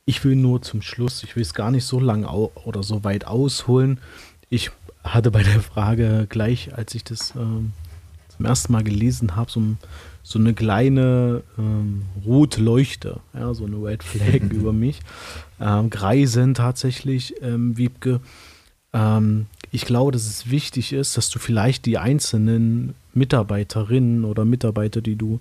ich 0.06 0.24
will 0.24 0.36
nur 0.36 0.62
zum 0.62 0.82
Schluss, 0.82 1.24
ich 1.24 1.36
will 1.36 1.42
es 1.42 1.54
gar 1.54 1.72
nicht 1.72 1.86
so 1.86 2.00
lang 2.00 2.26
oder 2.26 2.84
so 2.84 3.04
weit 3.04 3.26
ausholen. 3.26 4.00
Ich 4.50 4.72
hatte 5.04 5.32
bei 5.32 5.44
der 5.44 5.62
Frage 5.62 6.28
gleich, 6.30 6.74
als 6.76 6.96
ich 6.96 7.04
das 7.04 7.34
ähm, 7.36 7.74
zum 8.36 8.46
ersten 8.46 8.74
Mal 8.74 8.84
gelesen 8.84 9.36
habe, 9.36 9.52
so, 9.52 9.62
so, 10.24 10.40
eine 10.40 10.54
kleine 10.54 11.44
ähm, 11.58 12.04
rote 12.26 12.62
Leuchte, 12.62 13.20
ja, 13.34 13.54
so 13.54 13.66
eine 13.66 13.78
Red 13.78 14.04
Flag 14.04 14.42
über 14.52 14.74
mich. 14.74 15.00
Ähm, 15.60 15.90
Greisen 15.90 16.54
tatsächlich, 16.54 17.42
ähm, 17.42 17.78
Wiebke. 17.78 18.22
Ähm, 18.98 19.46
ich 19.72 19.86
glaube, 19.86 20.12
dass 20.12 20.26
es 20.26 20.50
wichtig 20.50 20.94
ist, 20.94 21.18
dass 21.18 21.30
du 21.30 21.40
vielleicht 21.40 21.86
die 21.86 21.98
einzelnen 21.98 22.96
Mitarbeiterinnen 23.14 24.26
oder 24.26 24.46
Mitarbeiter, 24.46 25.02
die 25.02 25.16
du 25.16 25.40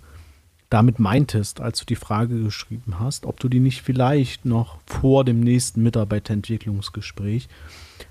damit 0.69 0.99
meintest, 0.99 1.61
als 1.61 1.79
du 1.79 1.87
die 1.87 1.97
Frage 1.97 2.43
geschrieben 2.43 2.99
hast, 2.99 3.25
ob 3.25 3.39
du 3.39 3.49
die 3.49 3.61
nicht 3.61 3.83
vielleicht 3.83 4.45
noch 4.45 4.79
vor 4.85 5.25
dem 5.25 5.41
nächsten 5.41 5.83
Mitarbeiterentwicklungsgespräch 5.83 7.49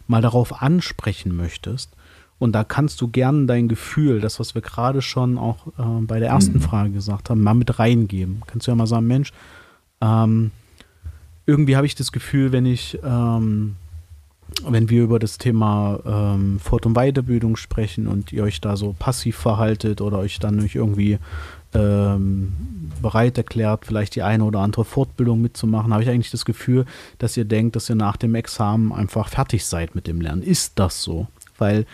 mal 0.08 0.22
darauf 0.22 0.62
ansprechen 0.62 1.36
möchtest. 1.36 1.92
Und 2.38 2.54
da 2.54 2.64
kannst 2.64 3.00
du 3.02 3.08
gern 3.08 3.48
dein 3.48 3.68
Gefühl, 3.68 4.20
das, 4.20 4.40
was 4.40 4.56
wir 4.56 4.62
gerade 4.62 5.02
schon 5.02 5.38
auch 5.38 5.68
äh, 5.78 6.02
bei 6.02 6.20
der 6.20 6.30
ersten 6.30 6.58
mhm. 6.58 6.62
Frage 6.62 6.92
gesagt 6.92 7.30
haben, 7.30 7.42
mal 7.42 7.54
mit 7.54 7.78
reingeben. 7.80 8.42
Kannst 8.48 8.68
du 8.68 8.72
ja 8.72 8.76
mal 8.76 8.88
sagen, 8.88 9.08
Mensch, 9.08 9.32
ähm, 10.02 10.52
irgendwie 11.46 11.76
habe 11.76 11.86
ich 11.86 11.96
das 11.96 12.12
Gefühl, 12.12 12.52
wenn 12.52 12.66
ich, 12.66 13.00
ähm, 13.04 13.76
wenn 14.64 14.90
wir 14.90 15.04
über 15.04 15.20
das 15.20 15.38
Thema 15.38 16.00
ähm, 16.06 16.60
Fort- 16.60 16.86
und 16.86 16.96
Weiterbildung 16.96 17.56
sprechen 17.56 18.08
und 18.08 18.32
ihr 18.32 18.44
euch 18.44 18.62
da 18.62 18.78
so 18.78 18.96
passiv 18.98 19.36
verhaltet 19.36 20.02
oder 20.02 20.20
euch 20.20 20.40
dann 20.40 20.56
nicht 20.56 20.76
irgendwie 20.76 21.20
ähm, 21.74 22.54
bereit 23.02 23.38
erklärt, 23.38 23.86
vielleicht 23.86 24.16
die 24.16 24.24
eine 24.24 24.46
oder 24.46 24.60
andere 24.60 24.86
Fortbildung 24.86 25.42
mitzumachen, 25.42 25.94
habe 25.94 26.04
ich 26.04 26.10
eigentlich 26.10 26.32
das 26.32 26.46
Gefühl, 26.46 26.86
dass 27.18 27.36
ihr 27.38 27.46
denkt, 27.46 27.76
dass 27.76 27.90
ihr 27.90 27.96
nach 27.96 28.18
dem 28.18 28.34
Examen 28.34 28.94
einfach 28.94 29.28
fertig 29.28 29.66
seid 29.66 29.94
mit 29.94 30.08
dem 30.08 30.22
Lernen. 30.22 30.42
Ist 30.42 30.74
das 30.80 31.04
so? 31.04 31.28
Weil 31.58 31.86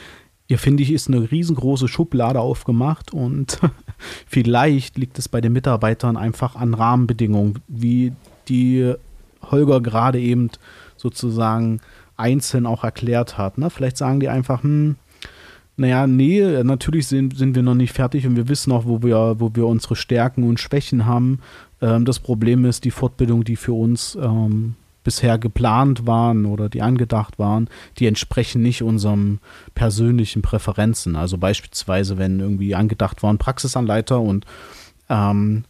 ihr, 0.47 0.59
finde 0.59 0.83
ich, 0.83 0.91
ist 0.91 1.07
eine 1.07 1.31
riesengroße 1.31 1.87
Schublade 1.87 2.39
aufgemacht 2.39 3.13
und 3.13 3.59
vielleicht 4.27 4.97
liegt 4.97 5.17
es 5.17 5.27
bei 5.27 5.41
den 5.41 5.53
Mitarbeitern 5.53 6.15
einfach 6.15 6.55
an 6.55 6.73
Rahmenbedingungen, 6.73 7.59
wie 7.67 8.13
die 8.47 8.93
Holger 9.41 9.81
gerade 9.81 10.19
eben 10.19 10.49
sozusagen 10.95 11.81
einzeln 12.17 12.65
auch 12.65 12.83
erklärt 12.83 13.37
hat. 13.37 13.57
Ne? 13.57 13.69
Vielleicht 13.69 13.97
sagen 13.97 14.19
die 14.19 14.29
einfach, 14.29 14.63
hm, 14.63 14.95
naja, 15.77 16.05
nee, 16.05 16.41
natürlich 16.63 17.07
sind, 17.07 17.37
sind 17.37 17.55
wir 17.55 17.63
noch 17.63 17.75
nicht 17.75 17.93
fertig 17.93 18.27
und 18.27 18.35
wir 18.35 18.47
wissen 18.47 18.71
auch, 18.71 18.85
wo 18.85 19.01
wir, 19.01 19.39
wo 19.39 19.51
wir 19.53 19.65
unsere 19.65 19.95
Stärken 19.95 20.43
und 20.43 20.59
Schwächen 20.59 21.05
haben. 21.05 21.39
Ähm, 21.81 22.05
das 22.05 22.19
Problem 22.19 22.65
ist, 22.65 22.83
die 22.83 22.91
Fortbildung, 22.91 23.43
die 23.43 23.55
für 23.55 23.73
uns 23.73 24.17
ähm, 24.21 24.75
bisher 25.03 25.37
geplant 25.37 26.05
waren 26.05 26.45
oder 26.45 26.69
die 26.69 26.81
angedacht 26.81 27.39
waren, 27.39 27.69
die 27.97 28.05
entsprechen 28.05 28.61
nicht 28.61 28.83
unseren 28.83 29.39
persönlichen 29.73 30.41
Präferenzen. 30.41 31.15
Also 31.15 31.37
beispielsweise, 31.37 32.17
wenn 32.17 32.39
irgendwie 32.39 32.75
angedacht 32.75 33.23
waren, 33.23 33.37
Praxisanleiter 33.37 34.19
und 34.19 34.45
ähm, 35.09 35.63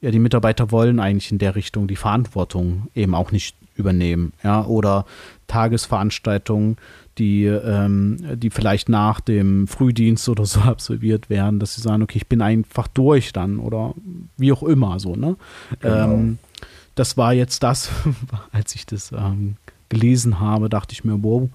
ja, 0.00 0.10
die 0.10 0.20
Mitarbeiter 0.20 0.70
wollen 0.70 1.00
eigentlich 1.00 1.32
in 1.32 1.38
der 1.38 1.56
Richtung 1.56 1.88
die 1.88 1.96
Verantwortung 1.96 2.88
eben 2.94 3.14
auch 3.14 3.32
nicht 3.32 3.56
übernehmen. 3.78 4.32
Ja, 4.42 4.64
oder 4.64 5.06
Tagesveranstaltungen, 5.46 6.76
die, 7.16 7.44
ähm, 7.44 8.18
die 8.36 8.50
vielleicht 8.50 8.88
nach 8.88 9.20
dem 9.20 9.66
Frühdienst 9.66 10.28
oder 10.28 10.44
so 10.44 10.60
absolviert 10.60 11.30
werden, 11.30 11.58
dass 11.58 11.74
sie 11.74 11.80
sagen, 11.80 12.02
okay, 12.02 12.18
ich 12.18 12.28
bin 12.28 12.42
einfach 12.42 12.88
durch 12.88 13.32
dann 13.32 13.58
oder 13.58 13.94
wie 14.36 14.52
auch 14.52 14.62
immer 14.62 15.00
so, 15.00 15.16
ne? 15.16 15.36
Genau. 15.80 16.12
Ähm, 16.12 16.38
das 16.94 17.16
war 17.16 17.32
jetzt 17.32 17.62
das, 17.62 17.90
als 18.52 18.74
ich 18.74 18.86
das 18.86 19.12
ähm, 19.12 19.56
gelesen 19.88 20.40
habe, 20.40 20.68
dachte 20.68 20.92
ich 20.92 21.04
mir, 21.04 21.22
wow, 21.22 21.48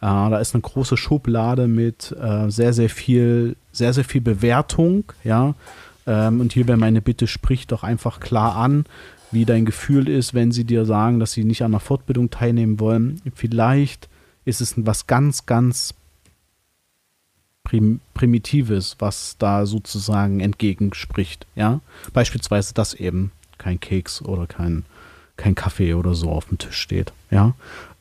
äh, 0.00 0.06
da 0.06 0.38
ist 0.38 0.54
eine 0.54 0.62
große 0.62 0.96
Schublade 0.96 1.68
mit 1.68 2.14
äh, 2.20 2.50
sehr, 2.50 2.72
sehr 2.72 2.90
viel, 2.90 3.56
sehr, 3.72 3.92
sehr 3.92 4.04
viel 4.04 4.20
Bewertung, 4.20 5.04
ja. 5.22 5.54
Ähm, 6.06 6.40
und 6.40 6.52
hier 6.52 6.68
wäre 6.68 6.76
meine 6.76 7.00
Bitte, 7.00 7.26
sprich 7.26 7.66
doch 7.66 7.82
einfach 7.82 8.20
klar 8.20 8.56
an, 8.56 8.84
wie 9.34 9.44
dein 9.44 9.64
Gefühl 9.64 10.08
ist, 10.08 10.34
wenn 10.34 10.52
sie 10.52 10.64
dir 10.64 10.84
sagen, 10.84 11.20
dass 11.20 11.32
sie 11.32 11.44
nicht 11.44 11.62
an 11.62 11.72
der 11.72 11.80
Fortbildung 11.80 12.30
teilnehmen 12.30 12.80
wollen. 12.80 13.20
Vielleicht 13.34 14.08
ist 14.44 14.60
es 14.60 14.74
was 14.76 15.06
ganz, 15.06 15.46
ganz 15.46 15.94
Prim 17.64 18.00
Primitives, 18.12 18.96
was 18.98 19.36
da 19.38 19.66
sozusagen 19.66 20.40
entgegenspricht. 20.40 21.46
Ja, 21.56 21.80
beispielsweise, 22.12 22.74
dass 22.74 22.94
eben 22.94 23.32
kein 23.58 23.80
Keks 23.80 24.22
oder 24.22 24.46
kein, 24.46 24.84
kein 25.36 25.54
Kaffee 25.54 25.94
oder 25.94 26.14
so 26.14 26.30
auf 26.30 26.46
dem 26.46 26.58
Tisch 26.58 26.76
steht. 26.76 27.12
Ja, 27.30 27.54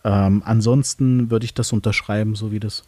ähm, 0.03 0.43
ansonsten 0.45 1.31
würde 1.31 1.45
ich 1.45 1.53
das 1.53 1.71
unterschreiben, 1.71 2.35
so 2.35 2.51
wie 2.51 2.59
das 2.59 2.83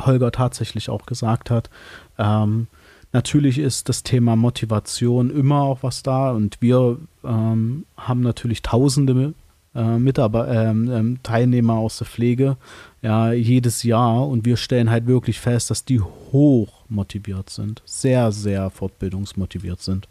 Holger 0.00 0.32
tatsächlich 0.32 0.88
auch 0.88 1.06
gesagt 1.06 1.50
hat. 1.50 1.70
Ähm, 2.18 2.66
natürlich 3.14 3.58
ist 3.58 3.88
das 3.88 4.02
Thema 4.02 4.36
Motivation 4.36 5.30
immer 5.30 5.62
auch 5.62 5.82
was 5.82 6.02
da 6.02 6.32
und 6.32 6.58
wir 6.60 6.98
ähm, 7.24 7.86
haben 7.96 8.20
natürlich 8.20 8.60
tausende 8.60 9.32
äh, 9.74 9.98
Mitarbeiter, 9.98 10.70
ähm, 10.70 10.90
ähm, 10.90 11.18
Teilnehmer 11.22 11.74
aus 11.74 11.98
der 11.98 12.06
Pflege, 12.06 12.56
ja, 13.02 13.32
jedes 13.32 13.84
Jahr 13.84 14.28
und 14.28 14.44
wir 14.44 14.56
stellen 14.56 14.90
halt 14.90 15.06
wirklich 15.06 15.40
fest, 15.40 15.70
dass 15.70 15.84
die 15.84 16.00
hoch 16.00 16.82
motiviert 16.88 17.50
sind, 17.50 17.82
sehr, 17.86 18.32
sehr 18.32 18.68
fortbildungsmotiviert 18.70 19.80
sind. 19.80 20.08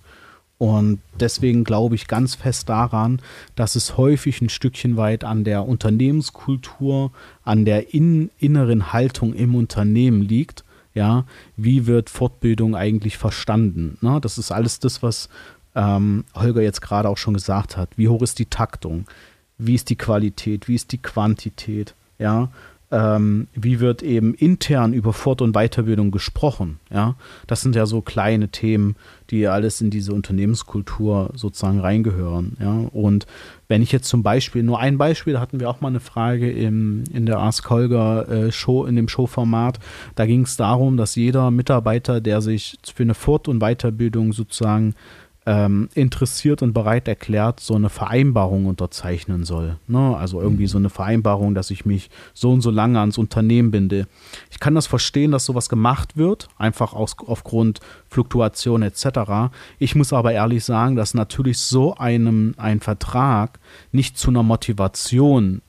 Und 0.57 0.99
deswegen 1.19 1.65
glaube 1.65 1.95
ich 1.95 2.07
ganz 2.07 2.35
fest 2.35 2.69
daran, 2.69 3.21
dass 3.55 3.75
es 3.75 3.97
häufig 3.97 4.41
ein 4.41 4.47
Stückchen 4.47 4.95
weit 4.95 5.25
an 5.25 5.43
der 5.43 5.67
Unternehmenskultur, 5.67 7.11
an 7.43 7.65
der 7.65 7.93
in, 7.93 8.31
inneren 8.39 8.93
Haltung 8.93 9.33
im 9.33 9.55
Unternehmen 9.55 10.21
liegt. 10.21 10.63
Ja, 10.93 11.25
wie 11.57 11.87
wird 11.87 12.09
Fortbildung 12.09 12.75
eigentlich 12.75 13.17
verstanden? 13.17 13.97
Ne? 14.01 14.19
Das 14.21 14.37
ist 14.37 14.51
alles 14.51 14.79
das, 14.79 15.01
was 15.01 15.29
ähm, 15.75 16.23
Holger 16.35 16.61
jetzt 16.61 16.81
gerade 16.81 17.09
auch 17.09 17.17
schon 17.17 17.33
gesagt 17.33 17.77
hat. 17.77 17.89
Wie 17.97 18.09
hoch 18.09 18.21
ist 18.21 18.37
die 18.39 18.45
Taktung? 18.45 19.05
Wie 19.57 19.75
ist 19.75 19.89
die 19.89 19.95
Qualität? 19.95 20.67
Wie 20.67 20.75
ist 20.75 20.91
die 20.91 21.01
Quantität? 21.01 21.95
Ja, 22.19 22.49
ähm, 22.93 23.47
wie 23.55 23.79
wird 23.79 24.03
eben 24.03 24.35
intern 24.35 24.93
über 24.93 25.13
Fort- 25.13 25.41
und 25.41 25.53
Weiterbildung 25.53 26.11
gesprochen. 26.11 26.79
Ja, 26.91 27.15
das 27.47 27.61
sind 27.61 27.75
ja 27.75 27.87
so 27.87 28.01
kleine 28.01 28.49
Themen, 28.49 28.95
die 29.31 29.47
alles 29.47 29.81
in 29.81 29.89
diese 29.89 30.13
Unternehmenskultur 30.13 31.31
sozusagen 31.33 31.79
reingehören. 31.79 32.55
Ja, 32.59 32.85
und 32.91 33.25
wenn 33.67 33.81
ich 33.81 33.91
jetzt 33.91 34.07
zum 34.07 34.21
Beispiel, 34.21 34.61
nur 34.61 34.79
ein 34.79 34.99
Beispiel, 34.99 35.33
da 35.33 35.39
hatten 35.39 35.59
wir 35.59 35.71
auch 35.71 35.81
mal 35.81 35.87
eine 35.87 35.99
Frage 35.99 36.51
im, 36.51 37.03
in 37.11 37.25
der 37.25 37.39
Ask 37.39 37.67
Holger 37.71 38.29
äh, 38.29 38.51
Show, 38.51 38.85
in 38.85 38.95
dem 38.95 39.07
Showformat, 39.07 39.79
da 40.13 40.27
ging 40.27 40.43
es 40.43 40.55
darum, 40.55 40.95
dass 40.95 41.15
jeder 41.15 41.49
Mitarbeiter, 41.49 42.21
der 42.21 42.41
sich 42.41 42.77
für 42.93 43.03
eine 43.03 43.15
Fort- 43.15 43.47
und 43.47 43.59
Weiterbildung 43.59 44.33
sozusagen 44.33 44.93
ähm, 45.45 45.89
interessiert 45.93 46.61
und 46.61 46.73
bereit 46.73 47.07
erklärt, 47.07 47.59
so 47.59 47.75
eine 47.75 47.89
Vereinbarung 47.89 48.65
unterzeichnen 48.65 49.43
soll. 49.43 49.77
Ne? 49.87 50.15
Also 50.15 50.41
irgendwie 50.41 50.67
so 50.67 50.77
eine 50.77 50.89
Vereinbarung, 50.89 51.53
dass 51.53 51.69
ich 51.69 51.85
mich 51.85 52.09
so 52.33 52.51
und 52.51 52.61
so 52.61 52.71
lange 52.71 52.99
ans 52.99 53.17
Unternehmen 53.17 53.71
binde. 53.71 54.07
Ich 54.51 54.59
kann 54.59 54.75
das 54.75 54.87
verstehen, 54.87 55.31
dass 55.31 55.45
sowas 55.45 55.67
gemacht 55.69 56.15
wird, 56.15 56.47
einfach 56.57 56.93
aus, 56.93 57.15
aufgrund 57.25 57.81
Fluktuation 58.09 58.83
etc. 58.83 59.51
Ich 59.79 59.95
muss 59.95 60.13
aber 60.13 60.31
ehrlich 60.31 60.63
sagen, 60.63 60.95
dass 60.95 61.13
natürlich 61.13 61.57
so 61.57 61.95
einem 61.95 62.53
ein 62.57 62.79
Vertrag 62.79 63.59
nicht 63.91 64.17
zu 64.17 64.29
einer 64.29 64.43
Motivation 64.43 65.61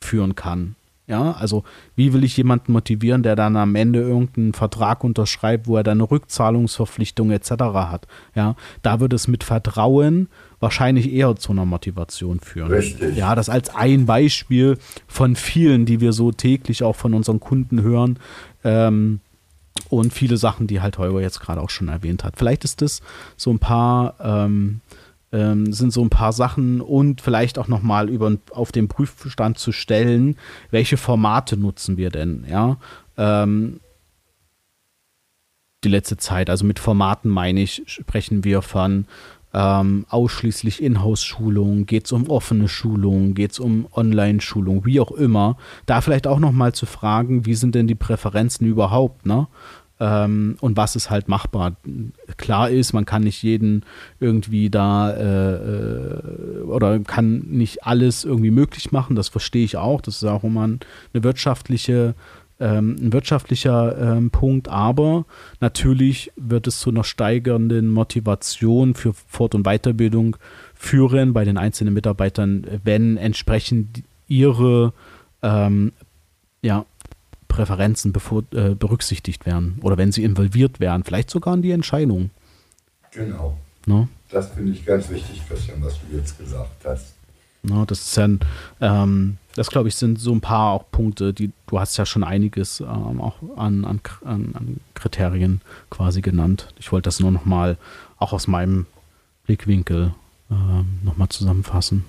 führen 0.00 0.34
kann. 0.34 0.76
Ja, 1.08 1.32
also 1.32 1.64
wie 1.96 2.12
will 2.12 2.22
ich 2.22 2.36
jemanden 2.36 2.72
motivieren, 2.72 3.22
der 3.22 3.34
dann 3.34 3.56
am 3.56 3.74
Ende 3.74 4.00
irgendeinen 4.00 4.52
Vertrag 4.52 5.02
unterschreibt, 5.02 5.66
wo 5.66 5.78
er 5.78 5.82
dann 5.82 5.98
eine 5.98 6.10
Rückzahlungsverpflichtung 6.10 7.30
etc. 7.30 7.50
hat? 7.50 8.06
Ja, 8.34 8.56
da 8.82 9.00
wird 9.00 9.14
es 9.14 9.26
mit 9.26 9.42
Vertrauen 9.42 10.28
wahrscheinlich 10.60 11.10
eher 11.10 11.34
zu 11.36 11.52
einer 11.52 11.64
Motivation 11.64 12.40
führen. 12.40 12.70
Richtig. 12.70 13.16
Ja, 13.16 13.34
das 13.34 13.48
als 13.48 13.74
ein 13.74 14.04
Beispiel 14.04 14.76
von 15.06 15.34
vielen, 15.34 15.86
die 15.86 16.02
wir 16.02 16.12
so 16.12 16.30
täglich 16.30 16.82
auch 16.82 16.96
von 16.96 17.14
unseren 17.14 17.40
Kunden 17.40 17.80
hören. 17.80 18.18
Ähm, 18.62 19.20
und 19.88 20.12
viele 20.12 20.36
Sachen, 20.36 20.66
die 20.66 20.80
halt 20.80 20.98
Holger 20.98 21.20
jetzt 21.20 21.40
gerade 21.40 21.60
auch 21.60 21.70
schon 21.70 21.88
erwähnt 21.88 22.24
hat. 22.24 22.36
Vielleicht 22.36 22.64
ist 22.64 22.82
das 22.82 23.00
so 23.36 23.50
ein 23.50 23.58
paar 23.58 24.14
ähm, 24.20 24.80
ähm, 25.32 25.72
sind 25.72 25.92
so 25.92 26.02
ein 26.02 26.10
paar 26.10 26.32
Sachen 26.32 26.80
und 26.80 27.20
vielleicht 27.20 27.58
auch 27.58 27.68
nochmal 27.68 28.08
auf 28.50 28.72
den 28.72 28.88
Prüfstand 28.88 29.58
zu 29.58 29.72
stellen, 29.72 30.36
welche 30.70 30.96
Formate 30.96 31.56
nutzen 31.56 31.96
wir 31.96 32.10
denn, 32.10 32.44
ja. 32.48 32.78
Ähm, 33.16 33.80
die 35.84 35.88
letzte 35.88 36.16
Zeit, 36.16 36.50
also 36.50 36.64
mit 36.64 36.78
Formaten 36.78 37.30
meine 37.30 37.60
ich, 37.60 37.82
sprechen 37.86 38.42
wir 38.42 38.62
von 38.62 39.06
ähm, 39.54 40.04
ausschließlich 40.08 40.82
Inhouse-Schulung, 40.82 41.86
geht 41.86 42.06
es 42.06 42.12
um 42.12 42.28
offene 42.28 42.68
Schulung, 42.68 43.34
geht 43.34 43.52
es 43.52 43.58
um 43.58 43.86
Online-Schulung, 43.92 44.84
wie 44.84 45.00
auch 45.00 45.12
immer. 45.12 45.56
Da 45.86 46.00
vielleicht 46.00 46.26
auch 46.26 46.38
nochmal 46.38 46.74
zu 46.74 46.86
fragen, 46.86 47.46
wie 47.46 47.54
sind 47.54 47.74
denn 47.74 47.86
die 47.86 47.94
Präferenzen 47.94 48.66
überhaupt, 48.66 49.24
ne? 49.24 49.48
Ähm, 50.00 50.56
und 50.60 50.76
was 50.76 50.96
ist 50.96 51.10
halt 51.10 51.28
machbar. 51.28 51.76
Klar 52.36 52.70
ist, 52.70 52.92
man 52.92 53.04
kann 53.04 53.22
nicht 53.22 53.42
jeden 53.42 53.84
irgendwie 54.20 54.70
da 54.70 55.10
äh, 55.10 55.54
äh, 55.54 56.62
oder 56.62 56.98
kann 57.00 57.40
nicht 57.48 57.84
alles 57.84 58.24
irgendwie 58.24 58.50
möglich 58.50 58.92
machen, 58.92 59.16
das 59.16 59.28
verstehe 59.28 59.64
ich 59.64 59.76
auch. 59.76 60.00
Das 60.00 60.16
ist 60.16 60.24
auch 60.24 60.44
immer 60.44 60.64
eine 60.64 60.78
wirtschaftliche 61.24 62.14
ähm, 62.60 62.96
ein 63.00 63.12
wirtschaftlicher 63.12 64.16
ähm, 64.16 64.30
Punkt, 64.30 64.68
aber 64.68 65.24
natürlich 65.60 66.32
wird 66.34 66.66
es 66.66 66.80
zu 66.80 66.90
einer 66.90 67.04
steigernden 67.04 67.88
Motivation 67.88 68.94
für 68.94 69.14
Fort- 69.14 69.54
und 69.54 69.62
Weiterbildung 69.62 70.36
führen 70.74 71.32
bei 71.32 71.44
den 71.44 71.56
einzelnen 71.56 71.94
Mitarbeitern, 71.94 72.66
wenn 72.82 73.16
entsprechend 73.16 74.02
ihre 74.26 74.92
ähm, 75.42 75.92
ja, 76.62 76.84
Präferenzen 77.58 78.12
bevor, 78.12 78.44
äh, 78.52 78.76
berücksichtigt 78.76 79.44
werden 79.44 79.80
oder 79.82 79.96
wenn 79.96 80.12
sie 80.12 80.22
involviert 80.22 80.78
werden, 80.78 81.02
vielleicht 81.02 81.28
sogar 81.28 81.54
in 81.54 81.62
die 81.62 81.72
Entscheidung. 81.72 82.30
Genau. 83.10 83.58
No? 83.84 84.06
Das 84.30 84.50
finde 84.50 84.72
ich 84.72 84.86
ganz 84.86 85.10
wichtig, 85.10 85.42
Christian, 85.48 85.82
was 85.82 85.94
du 85.94 86.16
jetzt 86.16 86.38
gesagt 86.38 86.84
hast. 86.84 87.14
No, 87.64 87.84
das 87.84 88.00
ist 88.00 88.16
ja, 88.16 88.28
ähm, 88.80 89.38
das 89.56 89.70
glaube 89.70 89.88
ich, 89.88 89.96
sind 89.96 90.20
so 90.20 90.32
ein 90.32 90.40
paar 90.40 90.72
auch 90.72 90.84
Punkte, 90.92 91.34
die 91.34 91.50
du 91.66 91.80
hast 91.80 91.96
ja 91.96 92.06
schon 92.06 92.22
einiges 92.22 92.78
ähm, 92.78 93.20
auch 93.20 93.34
an, 93.56 93.84
an, 93.84 94.00
an, 94.24 94.80
Kriterien 94.94 95.60
quasi 95.90 96.20
genannt. 96.20 96.68
Ich 96.78 96.92
wollte 96.92 97.08
das 97.08 97.18
nur 97.18 97.32
nochmal 97.32 97.76
auch 98.18 98.32
aus 98.32 98.46
meinem 98.46 98.86
Blickwinkel 99.46 100.14
ähm, 100.48 101.00
nochmal 101.02 101.28
zusammenfassen. 101.28 102.04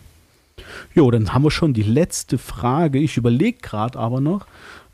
Jo, 0.94 1.10
dann 1.10 1.34
haben 1.34 1.44
wir 1.44 1.52
schon 1.52 1.74
die 1.74 1.82
letzte 1.82 2.38
Frage. 2.38 3.00
Ich 3.00 3.18
überlege 3.18 3.58
gerade 3.60 3.98
aber 3.98 4.22
noch, 4.22 4.46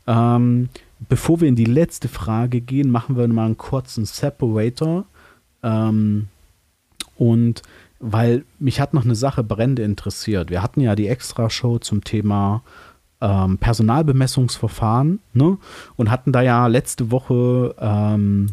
ähm, 0.06 0.68
bevor 1.08 1.40
wir 1.40 1.48
in 1.48 1.56
die 1.56 1.64
letzte 1.64 2.08
Frage 2.08 2.60
gehen, 2.60 2.90
machen 2.90 3.16
wir 3.16 3.26
mal 3.28 3.46
einen 3.46 3.56
kurzen 3.56 4.04
Separator. 4.04 5.04
Ähm, 5.62 6.28
und 7.16 7.62
weil 7.98 8.44
mich 8.58 8.80
hat 8.80 8.94
noch 8.94 9.04
eine 9.04 9.14
Sache 9.14 9.42
brennend 9.42 9.78
interessiert. 9.78 10.50
Wir 10.50 10.62
hatten 10.62 10.80
ja 10.80 10.94
die 10.94 11.08
Extra-Show 11.08 11.78
zum 11.78 12.04
Thema 12.04 12.62
ähm, 13.20 13.58
Personalbemessungsverfahren 13.58 15.20
ne? 15.32 15.58
und 15.96 16.10
hatten 16.10 16.32
da 16.32 16.42
ja 16.42 16.66
letzte 16.66 17.10
Woche 17.10 17.74
ähm, 17.80 18.48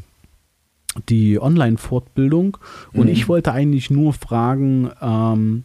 die 1.10 1.42
Online-Fortbildung. 1.42 2.58
Und 2.94 3.06
mhm. 3.06 3.12
ich 3.12 3.28
wollte 3.28 3.52
eigentlich 3.52 3.90
nur 3.90 4.14
fragen, 4.14 4.92
ähm, 5.02 5.64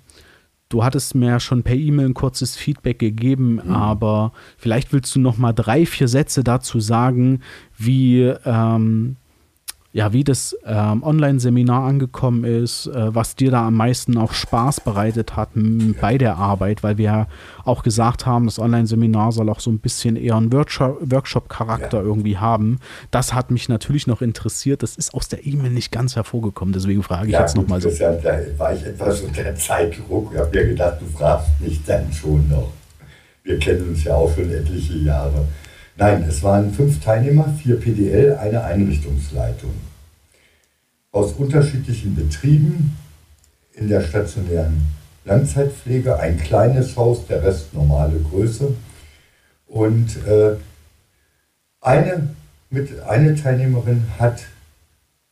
Du 0.68 0.84
hattest 0.84 1.14
mir 1.14 1.40
schon 1.40 1.62
per 1.62 1.76
E-Mail 1.76 2.06
ein 2.10 2.14
kurzes 2.14 2.56
Feedback 2.56 2.98
gegeben, 2.98 3.60
mhm. 3.64 3.74
aber 3.74 4.32
vielleicht 4.58 4.92
willst 4.92 5.14
du 5.14 5.20
noch 5.20 5.38
mal 5.38 5.52
drei, 5.52 5.86
vier 5.86 6.08
Sätze 6.08 6.44
dazu 6.44 6.80
sagen, 6.80 7.40
wie 7.76 8.22
ähm, 8.44 9.16
ja, 9.98 10.12
wie 10.12 10.22
das 10.22 10.56
ähm, 10.64 11.02
Online-Seminar 11.02 11.82
angekommen 11.82 12.44
ist, 12.44 12.86
äh, 12.86 13.12
was 13.16 13.34
dir 13.34 13.50
da 13.50 13.66
am 13.66 13.74
meisten 13.74 14.16
auch 14.16 14.32
Spaß 14.32 14.82
bereitet 14.82 15.34
hat 15.34 15.48
bei 16.00 16.18
der 16.18 16.36
Arbeit, 16.36 16.84
weil 16.84 16.98
wir 16.98 17.04
ja 17.04 17.26
auch 17.64 17.82
gesagt 17.82 18.24
haben, 18.24 18.44
das 18.44 18.60
Online-Seminar 18.60 19.32
soll 19.32 19.48
auch 19.48 19.58
so 19.58 19.72
ein 19.72 19.80
bisschen 19.80 20.14
eher 20.14 20.36
einen 20.36 20.52
Workshop-Charakter 20.52 21.98
ja. 21.98 22.04
irgendwie 22.04 22.36
haben. 22.36 22.78
Das 23.10 23.34
hat 23.34 23.50
mich 23.50 23.68
natürlich 23.68 24.06
noch 24.06 24.22
interessiert. 24.22 24.84
Das 24.84 24.94
ist 24.94 25.14
aus 25.14 25.26
der 25.26 25.44
E-Mail 25.44 25.72
nicht 25.72 25.90
ganz 25.90 26.14
hervorgekommen, 26.14 26.72
deswegen 26.72 27.02
frage 27.02 27.26
ich 27.26 27.32
ja, 27.32 27.40
jetzt 27.40 27.56
nochmal 27.56 27.80
so. 27.80 27.90
Da 27.90 28.14
war 28.56 28.72
ich 28.72 28.86
etwas 28.86 29.20
unter 29.22 29.52
Zeitdruck. 29.56 30.30
Ich 30.32 30.38
habe 30.38 30.56
mir 30.56 30.68
gedacht, 30.68 30.98
du 31.00 31.06
fragst 31.06 31.48
mich 31.58 31.84
dann 31.84 32.12
schon 32.12 32.48
noch. 32.48 32.70
Wir 33.42 33.58
kennen 33.58 33.88
uns 33.88 34.04
ja 34.04 34.14
auch 34.14 34.32
schon 34.32 34.48
etliche 34.48 34.96
Jahre. 34.98 35.48
Nein, 35.96 36.24
es 36.28 36.40
waren 36.44 36.72
fünf 36.72 37.02
Teilnehmer, 37.02 37.52
vier 37.60 37.80
PDL, 37.80 38.36
eine 38.36 38.62
Einrichtungsleitung 38.62 39.87
aus 41.18 41.32
unterschiedlichen 41.32 42.14
Betrieben 42.14 42.96
in 43.72 43.88
der 43.88 44.02
stationären 44.02 44.86
Langzeitpflege, 45.24 46.16
ein 46.20 46.38
kleines 46.38 46.96
Haus, 46.96 47.26
der 47.26 47.42
Rest 47.42 47.74
normale 47.74 48.20
Größe. 48.20 48.72
Und 49.66 50.16
äh, 50.28 50.54
eine, 51.80 52.28
mit, 52.70 53.00
eine 53.00 53.34
Teilnehmerin 53.34 54.04
hat, 54.18 54.44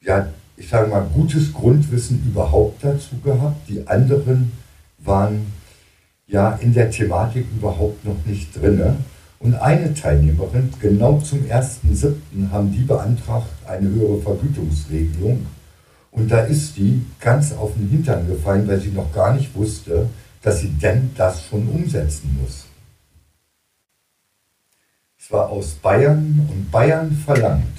ja, 0.03 0.27
ich 0.57 0.69
sage 0.69 0.91
mal, 0.91 1.07
gutes 1.15 1.53
Grundwissen 1.53 2.21
überhaupt 2.27 2.83
dazu 2.83 3.21
gehabt. 3.23 3.69
Die 3.69 3.87
anderen 3.87 4.51
waren 4.99 5.53
ja 6.27 6.57
in 6.57 6.75
der 6.75 6.91
Thematik 6.91 7.47
überhaupt 7.57 8.05
noch 8.05 8.27
nicht 8.27 8.61
drin. 8.61 8.97
Und 9.39 9.55
eine 9.55 9.95
Teilnehmerin, 9.95 10.73
genau 10.81 11.21
zum 11.21 11.45
1.7. 11.45 12.51
haben 12.51 12.73
die 12.73 12.83
beantragt 12.83 13.51
eine 13.67 13.89
höhere 13.89 14.21
Vergütungsregelung 14.21 15.47
und 16.17 16.31
da 16.31 16.41
ist 16.41 16.77
die 16.77 17.05
ganz 17.21 17.53
auf 17.53 17.75
den 17.75 17.89
Hintern 17.89 18.27
gefallen, 18.27 18.67
weil 18.67 18.81
sie 18.81 18.91
noch 18.91 19.13
gar 19.13 19.35
nicht 19.35 19.55
wusste, 19.55 20.09
dass 20.43 20.61
sie 20.61 20.71
denn 20.71 21.11
das 21.15 21.45
schon 21.45 21.69
umsetzen 21.69 22.39
muss. 22.41 22.65
Es 25.19 25.31
war 25.31 25.51
aus 25.51 25.75
Bayern 25.75 26.49
und 26.51 26.71
Bayern 26.71 27.13
verlangt, 27.13 27.79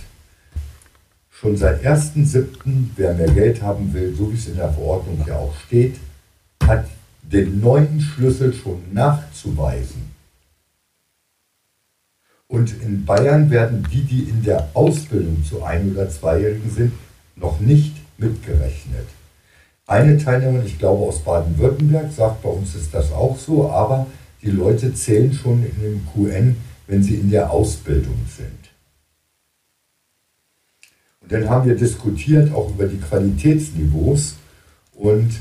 schon 1.32 1.58
seit 1.58 1.84
1.7., 1.84 2.90
wer 2.96 3.16
mehr 3.16 3.32
Geld 3.32 3.62
haben 3.62 3.92
will, 3.94 4.14
so 4.16 4.32
wie 4.32 4.36
es 4.36 4.48
in 4.48 4.58
der 4.58 4.72
Verordnung 4.72 5.24
ja 5.28 5.38
auch 5.38 5.56
steht, 5.66 5.96
hat 6.64 6.86
den 7.24 7.60
neunten 7.60 8.02
Schlüssel 8.02 8.54
schon 8.54 8.82
nachzuweisen. 8.94 10.12
Und 12.48 12.82
in 12.82 13.04
Bayern 13.04 13.50
werden 13.50 13.86
die, 13.92 14.04
die 14.04 14.24
in 14.24 14.44
der 14.44 14.70
Ausbildung 14.74 15.44
zu 15.44 15.64
Ein- 15.64 15.92
oder 15.92 16.10
Zweijährigen 16.10 16.70
sind, 16.70 16.94
noch 17.36 17.60
nicht 17.60 18.07
mitgerechnet. 18.18 19.08
Eine 19.86 20.18
Teilnehmerin, 20.18 20.66
ich 20.66 20.80
glaube 20.80 21.06
aus 21.06 21.20
Baden-Württemberg, 21.20 22.12
sagt, 22.12 22.44
bei 22.44 22.50
uns 22.50 22.76
ist 22.76 22.94
das 22.94 23.12
auch 23.12 23.38
so, 23.38 23.70
aber 23.70 24.08
die 24.42 24.52
Leute 24.52 24.94
zählen 24.94 25.34
schon 25.34 25.64
in 25.64 25.82
dem 25.82 26.08
QN, 26.14 26.58
wenn 26.88 27.04
sie 27.04 27.16
in 27.16 27.32
der 27.32 27.52
Ausbildung 27.52 28.18
sind. 28.36 28.52
Und 31.22 31.32
dann 31.32 31.50
haben 31.50 31.68
wir 31.68 31.76
diskutiert 31.76 32.54
auch 32.54 32.70
über 32.70 32.88
die 32.88 33.00
Qualitätsniveaus 33.00 34.36
und 34.94 35.32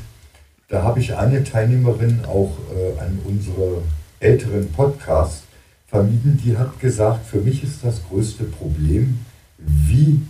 da 0.69 0.83
habe 0.83 0.99
ich 1.01 1.15
eine 1.15 1.45
Teilnehmerin 1.45 2.25
auch 2.25 2.57
äh, 2.75 2.99
an 3.01 3.19
unsere 3.25 3.83
älteren 4.19 4.69
Podcasts 4.73 5.45
vermieden, 5.87 6.41
die 6.45 6.57
hat 6.57 6.81
gesagt, 6.81 7.27
für 7.27 7.41
mich 7.41 7.63
ist 7.63 7.85
das 7.85 8.01
größte 8.09 8.45
Problem, 8.45 9.21
wie 9.59 10.23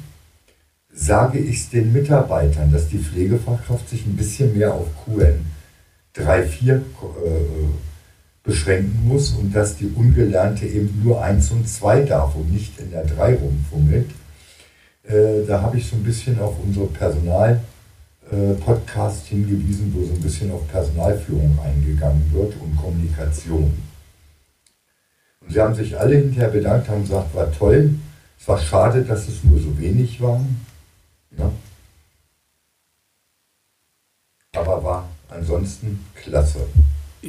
sage 0.97 1.39
ich 1.39 1.61
es 1.61 1.71
den 1.71 1.93
Mitarbeitern, 1.93 2.73
dass 2.73 2.89
die 2.89 2.99
Pflegefachkraft 2.99 3.89
sich 3.89 4.05
ein 4.07 4.17
bisschen 4.17 4.57
mehr 4.57 4.75
auf 4.75 4.89
QN 5.05 5.47
3, 6.15 6.43
4 6.43 6.75
äh, 6.75 6.81
beschränken 8.43 9.07
muss 9.07 9.31
und 9.31 9.55
dass 9.55 9.77
die 9.77 9.93
Ungelernte 9.95 10.67
eben 10.67 11.03
nur 11.05 11.23
1 11.23 11.51
und 11.53 11.69
2 11.69 12.03
darf 12.03 12.35
und 12.35 12.53
nicht 12.53 12.79
in 12.81 12.91
der 12.91 13.05
3 13.05 13.35
rumfummelt. 13.37 14.11
Äh, 15.05 15.47
da 15.47 15.63
habe 15.63 15.77
ich 15.77 15.87
so 15.87 15.97
ein 15.97 16.03
bisschen 16.03 16.41
auf 16.41 16.55
unsere 16.65 16.87
Personal- 16.87 17.61
äh, 18.31 18.55
Podcast 18.55 19.27
hingewiesen, 19.27 19.93
wo 19.95 20.05
so 20.05 20.15
ein 20.15 20.21
bisschen 20.21 20.51
auf 20.51 20.67
Personalführung 20.67 21.57
eingegangen 21.65 22.29
wird 22.33 22.55
und 22.61 22.77
Kommunikation. 22.77 23.73
Und 25.41 25.53
sie 25.53 25.61
haben 25.61 25.77
sich 25.77 25.97
alle 25.97 26.17
hinterher 26.17 26.49
bedankt, 26.49 26.89
haben 26.89 27.03
gesagt, 27.03 27.33
war 27.37 27.53
toll. 27.53 27.95
Es 28.39 28.49
war 28.49 28.59
schade, 28.59 29.03
dass 29.03 29.29
es 29.29 29.45
nur 29.45 29.61
so 29.61 29.79
wenig 29.79 30.21
waren. 30.21 30.61
Ja. 31.39 31.51
Aber 34.55 34.83
war 34.83 35.09
ansonsten 35.29 36.05
klasse. 36.15 36.61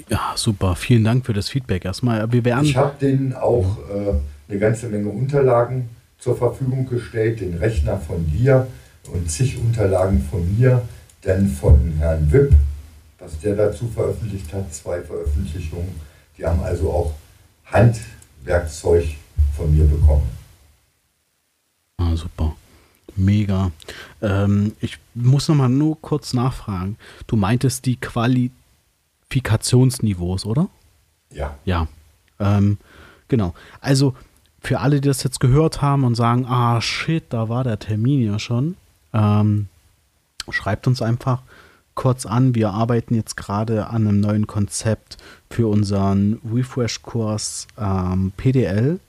Ja, 0.09 0.33
super. 0.35 0.75
Vielen 0.75 1.03
Dank 1.03 1.25
für 1.25 1.33
das 1.33 1.49
Feedback 1.49 1.85
erstmal. 1.85 2.31
Wir 2.31 2.45
werden 2.45 2.65
ich 2.65 2.77
habe 2.77 2.95
denen 2.99 3.33
auch 3.33 3.77
äh, 3.89 4.13
eine 4.49 4.59
ganze 4.59 4.87
Menge 4.87 5.09
Unterlagen 5.09 5.89
zur 6.19 6.37
Verfügung 6.37 6.87
gestellt, 6.87 7.41
den 7.41 7.57
Rechner 7.57 7.99
von 7.99 8.25
dir, 8.31 8.67
und 9.11 9.29
zig 9.31 9.57
Unterlagen 9.57 10.21
von 10.29 10.57
mir, 10.57 10.81
dann 11.21 11.47
von 11.47 11.93
Herrn 11.99 12.31
Wipp, 12.31 12.53
was 13.19 13.39
der 13.39 13.55
dazu 13.55 13.87
veröffentlicht 13.87 14.51
hat, 14.53 14.73
zwei 14.73 15.01
Veröffentlichungen. 15.01 15.99
Die 16.37 16.45
haben 16.45 16.61
also 16.61 16.91
auch 16.91 17.13
Handwerkzeug 17.65 19.05
von 19.55 19.75
mir 19.75 19.85
bekommen. 19.85 20.29
Ah, 21.97 22.15
super. 22.15 22.55
Mega. 23.17 23.71
Ähm, 24.21 24.73
ich 24.79 24.97
muss 25.13 25.47
noch 25.47 25.55
mal 25.55 25.69
nur 25.69 26.01
kurz 26.01 26.33
nachfragen. 26.33 26.97
Du 27.25 27.35
meintest 27.35 27.85
die 27.85 27.97
Qualifikationsniveaus, 27.97 30.45
oder? 30.45 30.69
Ja. 31.31 31.55
Ja. 31.65 31.87
Ähm, 32.39 32.77
genau. 33.27 33.53
Also 33.81 34.15
für 34.61 34.79
alle, 34.79 35.01
die 35.01 35.07
das 35.07 35.23
jetzt 35.23 35.39
gehört 35.39 35.81
haben 35.81 36.03
und 36.03 36.15
sagen, 36.15 36.45
ah 36.45 36.81
shit, 36.81 37.23
da 37.29 37.49
war 37.49 37.63
der 37.63 37.79
Termin 37.79 38.21
ja 38.21 38.39
schon. 38.39 38.75
Ähm, 39.13 39.67
schreibt 40.49 40.87
uns 40.87 41.01
einfach 41.01 41.41
kurz 41.95 42.25
an. 42.25 42.55
Wir 42.55 42.71
arbeiten 42.71 43.15
jetzt 43.15 43.37
gerade 43.37 43.87
an 43.87 44.07
einem 44.07 44.19
neuen 44.19 44.47
Konzept 44.47 45.17
für 45.49 45.67
unseren 45.67 46.39
Refresh-Kurs 46.53 47.67
ähm, 47.77 48.31
PDL. 48.37 48.99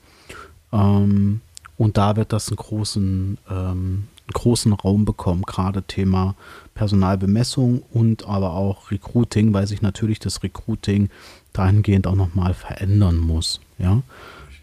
Ähm, 0.71 1.41
und 1.79 1.95
da 1.97 2.17
wird 2.17 2.33
das 2.33 2.49
einen 2.49 2.57
großen, 2.57 3.37
ähm, 3.49 4.07
großen 4.33 4.73
Raum 4.73 5.05
bekommen, 5.05 5.43
gerade 5.43 5.81
Thema 5.81 6.35
Personalbemessung 6.75 7.81
und 7.93 8.27
aber 8.27 8.51
auch 8.51 8.91
Recruiting, 8.91 9.53
weil 9.53 9.65
sich 9.65 9.81
natürlich 9.81 10.19
das 10.19 10.43
Recruiting 10.43 11.09
dahingehend 11.53 12.05
auch 12.05 12.15
nochmal 12.15 12.53
verändern 12.53 13.15
muss. 13.15 13.61
Ja? 13.77 14.01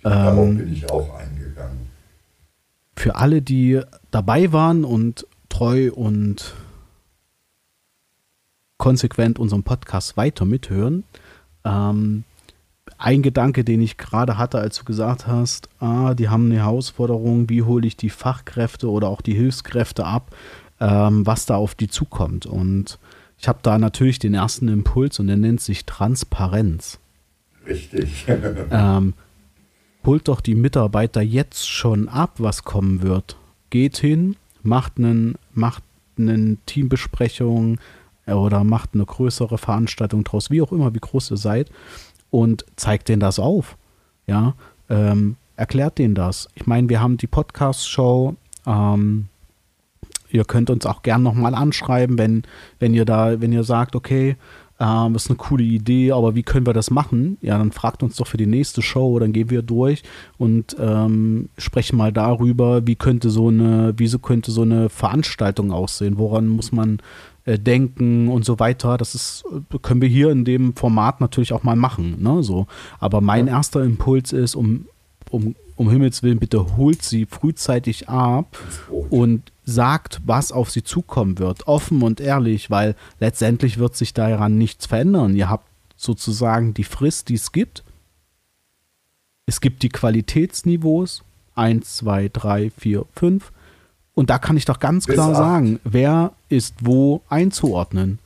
Darauf 0.02 0.46
bin 0.46 0.70
ich 0.70 0.90
auch 0.90 1.14
eingegangen. 1.14 1.88
Für 2.94 3.16
alle, 3.16 3.40
die 3.40 3.80
dabei 4.10 4.52
waren 4.52 4.84
und 4.84 5.26
treu 5.48 5.90
und 5.92 6.54
konsequent 8.76 9.38
unseren 9.38 9.62
Podcast 9.62 10.18
weiter 10.18 10.44
mithören. 10.44 11.04
Ähm, 11.64 12.24
ein 12.98 13.22
Gedanke, 13.22 13.64
den 13.64 13.80
ich 13.80 13.96
gerade 13.96 14.38
hatte, 14.38 14.58
als 14.58 14.78
du 14.78 14.84
gesagt 14.84 15.26
hast, 15.26 15.68
ah, 15.80 16.14
die 16.14 16.28
haben 16.28 16.46
eine 16.46 16.56
Herausforderung, 16.56 17.48
wie 17.48 17.62
hole 17.62 17.86
ich 17.86 17.96
die 17.96 18.10
Fachkräfte 18.10 18.90
oder 18.90 19.08
auch 19.08 19.20
die 19.20 19.34
Hilfskräfte 19.34 20.04
ab, 20.04 20.34
ähm, 20.80 21.26
was 21.26 21.46
da 21.46 21.56
auf 21.56 21.74
die 21.74 21.88
zukommt. 21.88 22.46
Und 22.46 22.98
ich 23.38 23.48
habe 23.48 23.58
da 23.62 23.78
natürlich 23.78 24.18
den 24.18 24.34
ersten 24.34 24.68
Impuls 24.68 25.18
und 25.20 25.26
der 25.26 25.36
nennt 25.36 25.60
sich 25.60 25.84
Transparenz. 25.84 26.98
Richtig. 27.66 28.26
ähm, 28.70 29.14
holt 30.04 30.28
doch 30.28 30.40
die 30.40 30.54
Mitarbeiter 30.54 31.20
jetzt 31.20 31.68
schon 31.68 32.08
ab, 32.08 32.34
was 32.38 32.64
kommen 32.64 33.02
wird. 33.02 33.36
Geht 33.70 33.98
hin, 33.98 34.36
macht 34.62 34.98
einen, 34.98 35.34
macht 35.52 35.82
eine 36.18 36.56
Teambesprechung 36.64 37.78
oder 38.26 38.64
macht 38.64 38.90
eine 38.94 39.04
größere 39.04 39.58
Veranstaltung 39.58 40.24
draus, 40.24 40.50
wie 40.50 40.62
auch 40.62 40.72
immer, 40.72 40.94
wie 40.94 41.00
groß 41.00 41.30
ihr 41.32 41.36
seid, 41.36 41.70
und 42.36 42.66
zeigt 42.76 43.08
denen 43.08 43.20
das 43.20 43.38
auf. 43.38 43.78
Ja, 44.26 44.54
ähm, 44.90 45.36
erklärt 45.56 45.96
denen 45.98 46.14
das. 46.14 46.48
Ich 46.54 46.66
meine, 46.66 46.90
wir 46.90 47.00
haben 47.00 47.16
die 47.16 47.26
Podcast-Show. 47.26 48.36
Ähm, 48.66 49.28
ihr 50.28 50.44
könnt 50.44 50.68
uns 50.68 50.84
auch 50.84 51.00
gern 51.00 51.22
nochmal 51.22 51.54
anschreiben, 51.54 52.18
wenn, 52.18 52.42
wenn 52.78 52.92
ihr 52.92 53.06
da, 53.06 53.40
wenn 53.40 53.52
ihr 53.52 53.64
sagt, 53.64 53.96
okay, 53.96 54.36
ähm, 54.78 55.14
das 55.14 55.24
ist 55.24 55.30
eine 55.30 55.38
coole 55.38 55.64
Idee, 55.64 56.12
aber 56.12 56.34
wie 56.34 56.42
können 56.42 56.66
wir 56.66 56.74
das 56.74 56.90
machen? 56.90 57.38
Ja, 57.40 57.56
dann 57.56 57.72
fragt 57.72 58.02
uns 58.02 58.16
doch 58.16 58.26
für 58.26 58.36
die 58.36 58.44
nächste 58.44 58.82
Show, 58.82 59.18
dann 59.18 59.32
gehen 59.32 59.48
wir 59.48 59.62
durch 59.62 60.02
und 60.36 60.76
ähm, 60.78 61.48
sprechen 61.56 61.96
mal 61.96 62.12
darüber, 62.12 62.86
wie 62.86 62.96
könnte 62.96 63.30
so 63.30 63.48
eine, 63.48 63.94
wieso 63.96 64.18
könnte 64.18 64.50
so 64.50 64.60
eine 64.60 64.90
Veranstaltung 64.90 65.72
aussehen, 65.72 66.18
woran 66.18 66.48
muss 66.48 66.70
man 66.70 66.98
äh, 67.46 67.58
denken 67.58 68.28
und 68.28 68.44
so 68.44 68.58
weiter. 68.58 68.98
Das 68.98 69.14
ist, 69.14 69.44
äh, 69.72 69.78
können 69.78 70.02
wir 70.02 70.08
hier 70.08 70.30
in 70.30 70.44
dem 70.44 70.74
Format 70.74 71.20
natürlich 71.20 71.52
auch 71.52 71.62
mal 71.62 71.76
machen. 71.76 72.20
Ne? 72.20 72.42
So. 72.42 72.66
Aber 72.98 73.20
mein 73.20 73.46
ja. 73.46 73.54
erster 73.54 73.82
Impuls 73.82 74.32
ist, 74.32 74.56
um, 74.56 74.86
um, 75.30 75.54
um 75.76 75.88
Himmels 75.88 76.22
Willen, 76.22 76.38
bitte 76.38 76.76
holt 76.76 77.02
sie 77.02 77.24
frühzeitig 77.24 78.08
ab 78.08 78.58
und 79.10 79.52
sagt, 79.64 80.20
was 80.24 80.50
auf 80.50 80.70
sie 80.70 80.82
zukommen 80.82 81.38
wird, 81.38 81.68
offen 81.68 82.02
und 82.02 82.20
ehrlich, 82.20 82.70
weil 82.70 82.96
letztendlich 83.20 83.78
wird 83.78 83.96
sich 83.96 84.12
daran 84.12 84.58
nichts 84.58 84.86
verändern. 84.86 85.34
Ihr 85.36 85.48
habt 85.48 85.68
sozusagen 85.96 86.74
die 86.74 86.84
Frist, 86.84 87.28
die 87.28 87.34
es 87.34 87.52
gibt. 87.52 87.84
Es 89.46 89.60
gibt 89.60 89.82
die 89.84 89.88
Qualitätsniveaus 89.88 91.22
1, 91.54 91.96
2, 91.98 92.30
3, 92.32 92.70
4, 92.70 93.04
5. 93.14 93.52
Und 94.16 94.30
da 94.30 94.38
kann 94.38 94.56
ich 94.56 94.64
doch 94.64 94.80
ganz 94.80 95.06
klar 95.06 95.34
sagen, 95.34 95.78
wer 95.84 96.32
ist 96.48 96.74
wo 96.80 97.20
einzuordnen. 97.28 98.18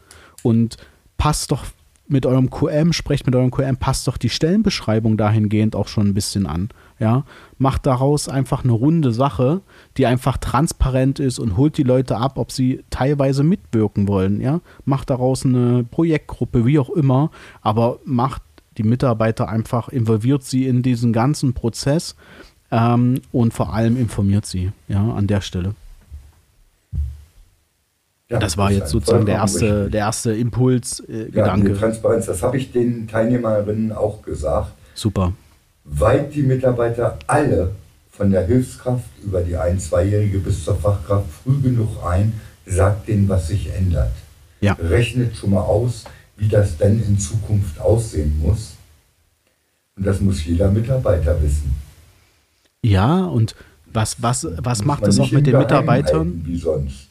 Und 0.44 0.76
passt 1.18 1.50
doch 1.50 1.64
mit 2.06 2.26
eurem 2.26 2.48
QM, 2.48 2.92
sprecht 2.92 3.26
mit 3.26 3.34
eurem 3.34 3.50
QM, 3.50 3.76
passt 3.76 4.06
doch 4.06 4.16
die 4.16 4.28
Stellenbeschreibung 4.28 5.16
dahingehend 5.16 5.74
auch 5.74 5.88
schon 5.88 6.06
ein 6.06 6.14
bisschen 6.14 6.46
an. 6.46 6.68
Ja, 7.00 7.24
macht 7.58 7.86
daraus 7.86 8.28
einfach 8.28 8.62
eine 8.62 8.72
runde 8.72 9.12
Sache, 9.12 9.62
die 9.96 10.06
einfach 10.06 10.36
transparent 10.36 11.18
ist 11.18 11.40
und 11.40 11.56
holt 11.56 11.76
die 11.76 11.82
Leute 11.82 12.18
ab, 12.18 12.38
ob 12.38 12.52
sie 12.52 12.84
teilweise 12.90 13.42
mitwirken 13.42 14.06
wollen. 14.06 14.40
Ja, 14.40 14.60
macht 14.84 15.10
daraus 15.10 15.44
eine 15.44 15.82
Projektgruppe, 15.82 16.66
wie 16.66 16.78
auch 16.78 16.90
immer, 16.90 17.32
aber 17.62 17.98
macht 18.04 18.42
die 18.78 18.84
Mitarbeiter 18.84 19.48
einfach, 19.48 19.88
involviert 19.88 20.44
sie 20.44 20.68
in 20.68 20.82
diesen 20.82 21.12
ganzen 21.12 21.52
Prozess 21.52 22.14
ähm, 22.70 23.20
und 23.32 23.52
vor 23.54 23.74
allem 23.74 23.96
informiert 23.96 24.46
sie. 24.46 24.70
Ja, 24.86 25.12
an 25.12 25.26
der 25.26 25.40
Stelle. 25.40 25.74
Ja, 28.30 28.38
das 28.38 28.56
war 28.56 28.68
das 28.68 28.78
jetzt 28.78 28.90
sozusagen 28.90 29.26
der 29.26 29.34
erste, 29.34 29.90
der 29.90 30.00
erste 30.00 30.32
Impuls, 30.32 31.00
äh, 31.00 31.22
ja, 31.22 31.24
Gedanke. 31.24 31.76
Transparenz, 31.76 32.26
das 32.26 32.42
habe 32.42 32.56
ich 32.56 32.70
den 32.70 33.08
Teilnehmerinnen 33.08 33.90
auch 33.90 34.22
gesagt. 34.22 34.72
Super. 34.94 35.32
Weit 35.84 36.32
die 36.32 36.42
Mitarbeiter 36.42 37.18
alle 37.26 37.72
von 38.12 38.30
der 38.30 38.46
Hilfskraft 38.46 39.08
über 39.24 39.40
die 39.40 39.56
ein-, 39.56 39.80
zweijährige 39.80 40.38
bis 40.38 40.64
zur 40.64 40.76
Fachkraft 40.76 41.26
früh 41.42 41.60
genug 41.60 42.04
ein, 42.04 42.34
sagt 42.66 43.08
denen, 43.08 43.28
was 43.28 43.48
sich 43.48 43.74
ändert. 43.74 44.12
Ja. 44.60 44.74
Rechnet 44.74 45.36
schon 45.36 45.50
mal 45.50 45.62
aus, 45.62 46.04
wie 46.36 46.48
das 46.48 46.76
denn 46.76 47.02
in 47.02 47.18
Zukunft 47.18 47.80
aussehen 47.80 48.40
muss. 48.40 48.76
Und 49.96 50.06
das 50.06 50.20
muss 50.20 50.44
jeder 50.44 50.70
Mitarbeiter 50.70 51.42
wissen. 51.42 51.74
Ja, 52.82 53.24
und 53.24 53.56
was, 53.92 54.22
was, 54.22 54.46
was 54.58 54.84
macht 54.84 55.04
das 55.04 55.18
auch 55.18 55.32
mit 55.32 55.48
den 55.48 55.58
Mitarbeitern? 55.58 56.42
Wie 56.44 56.56
sonst. 56.56 57.09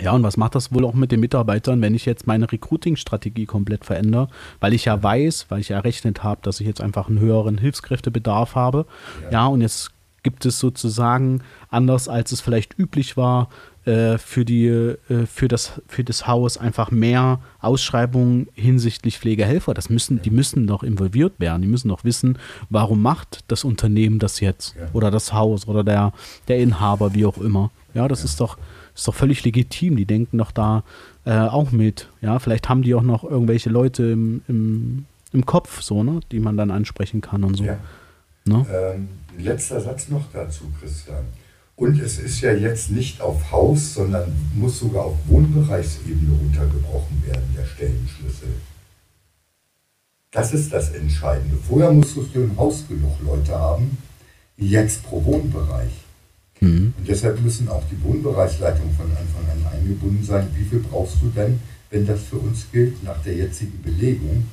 Ja, 0.00 0.06
Ja, 0.06 0.12
und 0.12 0.22
was 0.22 0.36
macht 0.36 0.54
das 0.54 0.72
wohl 0.72 0.84
auch 0.84 0.94
mit 0.94 1.12
den 1.12 1.20
Mitarbeitern, 1.20 1.82
wenn 1.82 1.94
ich 1.94 2.06
jetzt 2.06 2.26
meine 2.26 2.50
Recruiting-Strategie 2.50 3.46
komplett 3.46 3.84
verändere, 3.84 4.28
weil 4.60 4.72
ich 4.72 4.84
ja 4.84 5.02
weiß, 5.02 5.46
weil 5.48 5.60
ich 5.60 5.70
errechnet 5.70 6.22
habe, 6.22 6.40
dass 6.42 6.60
ich 6.60 6.66
jetzt 6.66 6.80
einfach 6.80 7.08
einen 7.08 7.18
höheren 7.18 7.58
Hilfskräftebedarf 7.58 8.54
habe. 8.54 8.86
Ja, 9.24 9.30
ja 9.30 9.46
und 9.46 9.60
jetzt 9.60 9.90
gibt 10.22 10.44
es 10.44 10.58
sozusagen, 10.58 11.42
anders 11.68 12.08
als 12.08 12.32
es 12.32 12.40
vielleicht 12.40 12.76
üblich 12.78 13.16
war, 13.16 13.48
äh, 13.86 14.18
für, 14.18 14.44
die, 14.44 14.66
äh, 14.66 14.96
für, 15.26 15.46
das, 15.46 15.80
für 15.86 16.02
das 16.02 16.26
Haus 16.26 16.58
einfach 16.58 16.90
mehr 16.90 17.38
Ausschreibungen 17.60 18.48
hinsichtlich 18.54 19.20
Pflegehelfer. 19.20 19.74
Das 19.74 19.88
müssen, 19.88 20.20
die 20.20 20.30
müssen 20.30 20.66
doch 20.66 20.82
involviert 20.82 21.38
werden. 21.38 21.62
Die 21.62 21.68
müssen 21.68 21.90
doch 21.90 22.02
wissen, 22.02 22.38
warum 22.68 23.00
macht 23.00 23.44
das 23.46 23.62
Unternehmen 23.62 24.18
das 24.18 24.40
jetzt 24.40 24.74
ja. 24.74 24.88
oder 24.92 25.12
das 25.12 25.32
Haus 25.32 25.68
oder 25.68 25.84
der, 25.84 26.12
der 26.48 26.58
Inhaber, 26.58 27.14
wie 27.14 27.24
auch 27.24 27.38
immer. 27.38 27.70
Ja, 27.94 28.08
das 28.08 28.20
ja. 28.20 28.24
ist 28.24 28.40
doch 28.40 28.58
ist 28.96 29.06
doch 29.06 29.14
völlig 29.14 29.44
legitim. 29.44 29.96
Die 29.96 30.06
denken 30.06 30.38
doch 30.38 30.50
da 30.50 30.82
äh, 31.24 31.32
auch 31.32 31.70
mit. 31.70 32.08
Ja, 32.22 32.38
vielleicht 32.38 32.68
haben 32.68 32.82
die 32.82 32.94
auch 32.94 33.02
noch 33.02 33.22
irgendwelche 33.22 33.70
Leute 33.70 34.04
im, 34.04 34.42
im, 34.48 35.04
im 35.32 35.46
Kopf, 35.46 35.82
so, 35.82 36.02
ne, 36.02 36.20
die 36.32 36.40
man 36.40 36.56
dann 36.56 36.70
ansprechen 36.70 37.20
kann 37.20 37.44
und 37.44 37.56
so. 37.56 37.64
Ja. 37.64 37.78
Ne? 38.46 38.66
Ähm, 38.72 39.08
letzter 39.38 39.80
Satz 39.80 40.08
noch 40.08 40.24
dazu, 40.32 40.64
Christian. 40.80 41.24
Und 41.76 42.00
es 42.00 42.18
ist 42.18 42.40
ja 42.40 42.54
jetzt 42.54 42.90
nicht 42.90 43.20
auf 43.20 43.52
Haus, 43.52 43.94
sondern 43.94 44.32
muss 44.54 44.78
sogar 44.78 45.04
auf 45.04 45.16
Wohnbereichsebene 45.26 46.34
runtergebrochen 46.40 47.22
werden, 47.26 47.54
der 47.54 47.66
Stellenschlüssel. 47.66 48.48
Das 50.30 50.54
ist 50.54 50.72
das 50.72 50.90
Entscheidende. 50.90 51.56
Vorher 51.68 51.92
musstest 51.92 52.34
du 52.34 52.40
im 52.40 52.56
Haus 52.56 52.84
genug 52.88 53.12
Leute 53.22 53.54
haben, 53.54 53.98
jetzt 54.56 55.02
pro 55.02 55.22
Wohnbereich. 55.22 55.92
Mhm. 56.66 56.94
Und 56.98 57.08
deshalb 57.08 57.40
müssen 57.40 57.68
auch 57.68 57.82
die 57.90 58.02
Wohnbereichsleitungen 58.02 58.94
von 58.94 59.06
Anfang 59.06 59.44
an 59.50 59.72
eingebunden 59.72 60.24
sein. 60.24 60.48
Wie 60.54 60.64
viel 60.64 60.80
brauchst 60.80 61.16
du 61.22 61.28
denn, 61.28 61.60
wenn 61.90 62.06
das 62.06 62.22
für 62.22 62.36
uns 62.36 62.66
gilt, 62.72 63.02
nach 63.04 63.22
der 63.22 63.34
jetzigen 63.34 63.80
Belegung? 63.82 64.44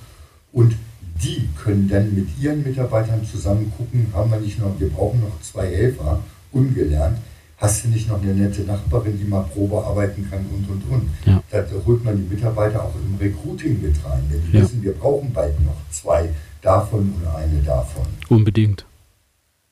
Und 0.51 0.75
die 1.23 1.49
können 1.61 1.87
dann 1.89 2.15
mit 2.15 2.27
ihren 2.39 2.63
Mitarbeitern 2.63 3.25
zusammen 3.25 3.71
gucken, 3.77 4.07
haben 4.13 4.31
wir 4.31 4.39
nicht 4.39 4.59
noch, 4.59 4.79
wir 4.79 4.89
brauchen 4.89 5.21
noch 5.21 5.41
zwei 5.41 5.67
Helfer, 5.67 6.19
ungelernt, 6.51 7.17
hast 7.57 7.83
du 7.83 7.89
nicht 7.89 8.09
noch 8.09 8.21
eine 8.21 8.33
nette 8.33 8.61
Nachbarin, 8.61 9.17
die 9.17 9.25
mal 9.25 9.43
Probe 9.43 9.83
arbeiten 9.83 10.27
kann 10.29 10.45
und 10.51 10.69
und 10.69 10.83
und. 10.91 11.09
Ja. 11.25 11.41
Da 11.51 11.65
holt 11.85 12.03
man 12.03 12.17
die 12.17 12.35
Mitarbeiter 12.35 12.83
auch 12.83 12.93
im 12.95 13.15
Recruiting 13.19 13.81
mit 13.81 13.95
rein, 14.05 14.23
denn 14.31 14.41
die 14.47 14.57
ja. 14.57 14.63
wissen, 14.63 14.83
wir 14.83 14.93
brauchen 14.93 15.31
bald 15.31 15.59
noch 15.63 15.77
zwei 15.91 16.29
davon 16.61 17.13
und 17.15 17.27
eine 17.27 17.61
davon. 17.63 18.05
Unbedingt. 18.29 18.85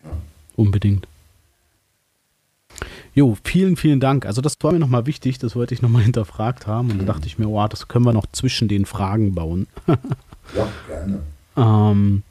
Ja. 0.03 0.11
Unbedingt. 0.55 1.07
Jo, 3.13 3.37
vielen, 3.43 3.75
vielen 3.75 3.99
Dank. 3.99 4.25
Also 4.25 4.41
das 4.41 4.55
war 4.61 4.71
mir 4.71 4.79
nochmal 4.79 5.05
wichtig, 5.05 5.37
das 5.37 5.55
wollte 5.55 5.73
ich 5.73 5.81
nochmal 5.81 6.03
hinterfragt 6.03 6.67
haben. 6.67 6.91
Und 6.91 6.99
dann 6.99 7.07
dachte 7.07 7.27
ich 7.27 7.37
mir, 7.37 7.47
oh, 7.47 7.67
das 7.67 7.87
können 7.87 8.05
wir 8.05 8.13
noch 8.13 8.27
zwischen 8.31 8.67
den 8.67 8.85
Fragen 8.85 9.35
bauen. 9.35 9.67
ja, 9.87 10.67
gerne. 10.87 11.19
Ähm, 11.57 12.23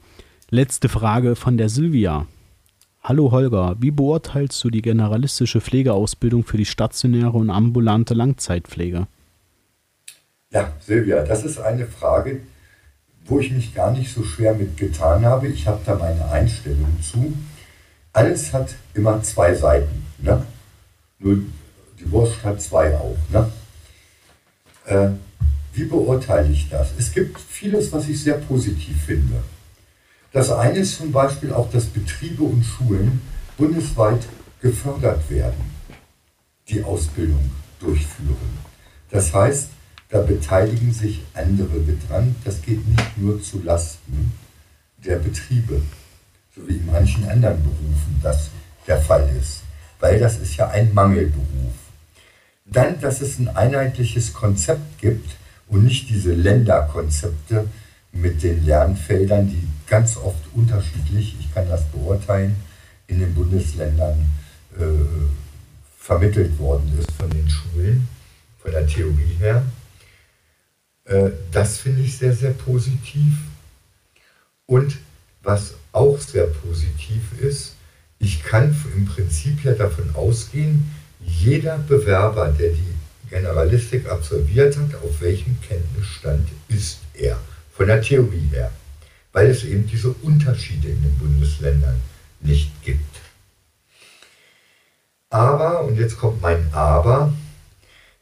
letzte 0.49 0.89
Frage 0.89 1.35
von 1.35 1.57
der 1.57 1.69
Silvia. 1.69 2.25
Hallo 3.03 3.31
Holger, 3.31 3.75
wie 3.79 3.89
beurteilst 3.89 4.63
du 4.63 4.69
die 4.69 4.83
generalistische 4.83 5.59
Pflegeausbildung 5.59 6.43
für 6.43 6.57
die 6.57 6.65
stationäre 6.65 7.31
und 7.31 7.49
ambulante 7.49 8.13
Langzeitpflege? 8.13 9.07
Ja, 10.51 10.71
Silvia, 10.79 11.23
das 11.23 11.43
ist 11.43 11.59
eine 11.59 11.87
Frage, 11.87 12.41
wo 13.25 13.39
ich 13.39 13.51
mich 13.51 13.73
gar 13.73 13.91
nicht 13.91 14.13
so 14.13 14.23
schwer 14.23 14.53
mit 14.53 14.77
getan 14.77 15.25
habe. 15.25 15.47
Ich 15.47 15.67
habe 15.67 15.81
da 15.85 15.95
meine 15.95 16.29
Einstellung 16.29 16.95
zu. 17.01 17.33
Alles 18.13 18.53
hat 18.53 18.75
immer 18.93 19.23
zwei 19.23 19.55
Seiten. 19.55 20.05
Ne? 20.19 20.43
Nur 21.21 21.37
die 21.99 22.11
Wurst 22.11 22.43
hat 22.43 22.61
zwei 22.61 22.95
auch. 22.95 23.17
Ne? 23.29 23.51
Äh, 24.85 25.09
wie 25.73 25.85
beurteile 25.85 26.51
ich 26.51 26.69
das? 26.69 26.89
Es 26.97 27.13
gibt 27.13 27.39
vieles, 27.39 27.91
was 27.91 28.09
ich 28.09 28.21
sehr 28.21 28.37
positiv 28.37 29.05
finde. 29.05 29.43
Das 30.33 30.49
eine 30.49 30.79
ist 30.79 30.97
zum 30.97 31.11
Beispiel 31.11 31.53
auch, 31.53 31.69
dass 31.69 31.85
Betriebe 31.85 32.43
und 32.43 32.63
Schulen 32.63 33.21
bundesweit 33.57 34.25
gefördert 34.61 35.29
werden, 35.29 35.71
die 36.67 36.83
Ausbildung 36.83 37.51
durchführen. 37.79 38.57
Das 39.09 39.33
heißt, 39.33 39.69
da 40.09 40.21
beteiligen 40.21 40.93
sich 40.93 41.21
andere 41.33 41.79
mit 41.79 42.09
dran. 42.09 42.35
Das 42.43 42.61
geht 42.61 42.85
nicht 42.87 43.17
nur 43.17 43.41
zu 43.41 43.61
Lasten 43.63 44.33
der 44.97 45.17
Betriebe, 45.17 45.81
so 46.55 46.67
wie 46.67 46.77
in 46.77 46.85
manchen 46.85 47.27
anderen 47.29 47.61
Berufen 47.63 48.19
das 48.21 48.49
der 48.87 48.99
Fall 48.99 49.29
ist 49.39 49.61
weil 50.01 50.19
das 50.19 50.37
ist 50.39 50.57
ja 50.57 50.69
ein 50.69 50.93
Mangelberuf. 50.93 51.45
Dann, 52.65 52.99
dass 52.99 53.21
es 53.21 53.39
ein 53.39 53.47
einheitliches 53.47 54.33
Konzept 54.33 54.99
gibt 54.99 55.31
und 55.67 55.85
nicht 55.85 56.09
diese 56.09 56.33
Länderkonzepte 56.33 57.67
mit 58.11 58.43
den 58.43 58.65
Lernfeldern, 58.65 59.49
die 59.49 59.67
ganz 59.87 60.17
oft 60.17 60.43
unterschiedlich, 60.53 61.37
ich 61.39 61.53
kann 61.53 61.69
das 61.69 61.85
beurteilen, 61.85 62.55
in 63.07 63.19
den 63.19 63.33
Bundesländern 63.33 64.29
äh, 64.77 64.83
vermittelt 65.97 66.57
worden 66.59 66.97
ist 66.99 67.11
von 67.11 67.29
den 67.29 67.49
Schulen, 67.49 68.07
von 68.59 68.71
der 68.71 68.87
Theorie 68.87 69.35
her. 69.39 69.63
Äh, 71.05 71.29
das 71.51 71.77
finde 71.77 72.01
ich 72.01 72.17
sehr, 72.17 72.33
sehr 72.33 72.51
positiv. 72.51 73.33
Und 74.65 74.97
was 75.43 75.75
auch 75.91 76.17
sehr 76.19 76.47
positiv 76.47 77.21
ist, 77.41 77.75
ich 78.21 78.43
kann 78.43 78.75
im 78.95 79.05
Prinzip 79.05 79.63
ja 79.63 79.73
davon 79.73 80.13
ausgehen, 80.13 80.91
jeder 81.19 81.79
Bewerber, 81.79 82.49
der 82.49 82.69
die 82.69 83.29
Generalistik 83.29 84.07
absolviert 84.09 84.77
hat, 84.77 84.95
auf 85.03 85.21
welchem 85.21 85.59
Kenntnisstand 85.61 86.47
ist 86.67 86.99
er, 87.15 87.39
von 87.73 87.87
der 87.87 88.01
Theorie 88.01 88.47
her, 88.51 88.71
weil 89.33 89.49
es 89.49 89.63
eben 89.63 89.87
diese 89.87 90.09
Unterschiede 90.09 90.89
in 90.89 91.01
den 91.01 91.17
Bundesländern 91.17 91.95
nicht 92.41 92.71
gibt. 92.83 93.17
Aber, 95.31 95.83
und 95.85 95.97
jetzt 95.97 96.17
kommt 96.17 96.41
mein 96.41 96.71
Aber, 96.73 97.33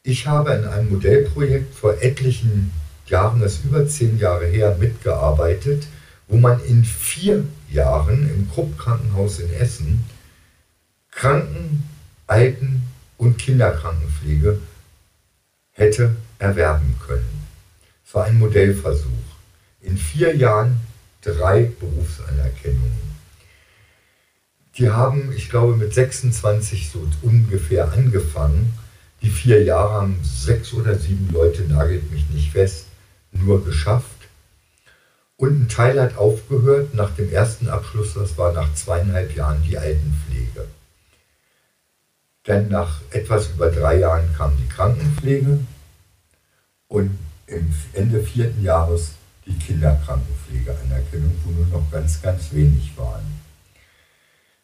ich 0.03 0.27
habe 0.27 0.53
in 0.53 0.65
einem 0.65 0.89
Modellprojekt 0.89 1.75
vor 1.75 2.01
etlichen 2.01 2.71
Jahren, 3.07 3.41
das 3.41 3.53
ist 3.55 3.65
über 3.65 3.85
zehn 3.87 4.17
Jahre 4.17 4.45
her, 4.45 4.77
mitgearbeitet, 4.79 5.87
wo 6.27 6.37
man 6.37 6.63
in 6.65 6.85
vier 6.85 7.43
Jahren 7.71 8.29
im 8.29 8.49
Krupp-Krankenhaus 8.51 9.39
in 9.39 9.53
Essen 9.53 10.05
Kranken-, 11.11 11.83
Alten- 12.27 12.83
und 13.17 13.37
Kinderkrankenpflege 13.37 14.59
hätte 15.71 16.15
erwerben 16.37 16.95
können. 17.05 17.43
Es 18.05 18.13
war 18.13 18.25
ein 18.25 18.39
Modellversuch. 18.39 19.09
In 19.81 19.97
vier 19.97 20.35
Jahren 20.35 20.79
drei 21.21 21.63
Berufsanerkennungen. 21.79 23.09
Die 24.77 24.89
haben, 24.89 25.33
ich 25.35 25.49
glaube, 25.49 25.75
mit 25.75 25.93
26 25.93 26.89
so 26.89 27.05
ungefähr 27.21 27.91
angefangen. 27.91 28.73
Die 29.21 29.29
vier 29.29 29.63
Jahre 29.63 29.95
haben 29.95 30.19
sechs 30.23 30.73
oder 30.73 30.97
sieben 30.97 31.29
Leute, 31.33 31.63
nagelt 31.63 32.09
mich 32.11 32.29
nicht 32.29 32.51
fest, 32.51 32.85
nur 33.31 33.65
geschafft. 33.65 34.18
Und 35.39 35.61
ein 35.61 35.69
Teil 35.69 36.01
hat 36.01 36.17
aufgehört 36.17 36.93
nach 36.95 37.11
dem 37.11 37.31
ersten 37.31 37.69
Abschluss, 37.69 38.13
das 38.13 38.37
war 38.37 38.51
nach 38.51 38.73
zweieinhalb 38.73 39.33
Jahren 39.37 39.63
die 39.63 39.77
Altenpflege. 39.77 40.67
Dann 42.43 42.67
nach 42.67 42.99
etwas 43.11 43.51
über 43.51 43.71
drei 43.71 43.99
Jahren 43.99 44.35
kam 44.35 44.57
die 44.57 44.67
Krankenpflege 44.67 45.59
und 46.89 47.17
im 47.47 47.73
Ende 47.93 48.21
vierten 48.21 48.61
Jahres 48.61 49.11
die 49.45 49.57
Kinderkrankenpflegeanerkennung, 49.57 51.31
wo 51.45 51.51
nur 51.51 51.67
noch 51.67 51.89
ganz, 51.89 52.21
ganz 52.21 52.51
wenig 52.51 52.91
waren. 52.97 53.39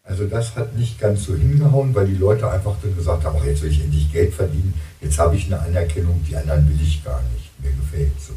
Also 0.03 0.27
das 0.27 0.57
hat 0.57 0.75
nicht 0.75 0.99
ganz 0.99 1.23
so 1.23 1.37
hingehauen, 1.37 1.95
weil 1.95 2.07
die 2.07 2.17
Leute 2.17 2.51
einfach 2.51 2.75
dann 2.81 2.97
gesagt 2.97 3.23
haben, 3.23 3.37
ach, 3.39 3.45
jetzt 3.45 3.61
will 3.61 3.71
ich 3.71 3.81
endlich 3.81 4.11
Geld 4.11 4.33
verdienen, 4.33 4.73
jetzt 4.99 5.17
habe 5.19 5.37
ich 5.37 5.45
eine 5.45 5.61
Anerkennung, 5.61 6.21
die 6.27 6.35
anderen 6.35 6.67
will 6.67 6.85
ich 6.85 7.01
gar 7.01 7.21
nicht, 7.33 7.49
mir 7.63 7.71
gefällt 7.71 8.19
so. 8.19 8.33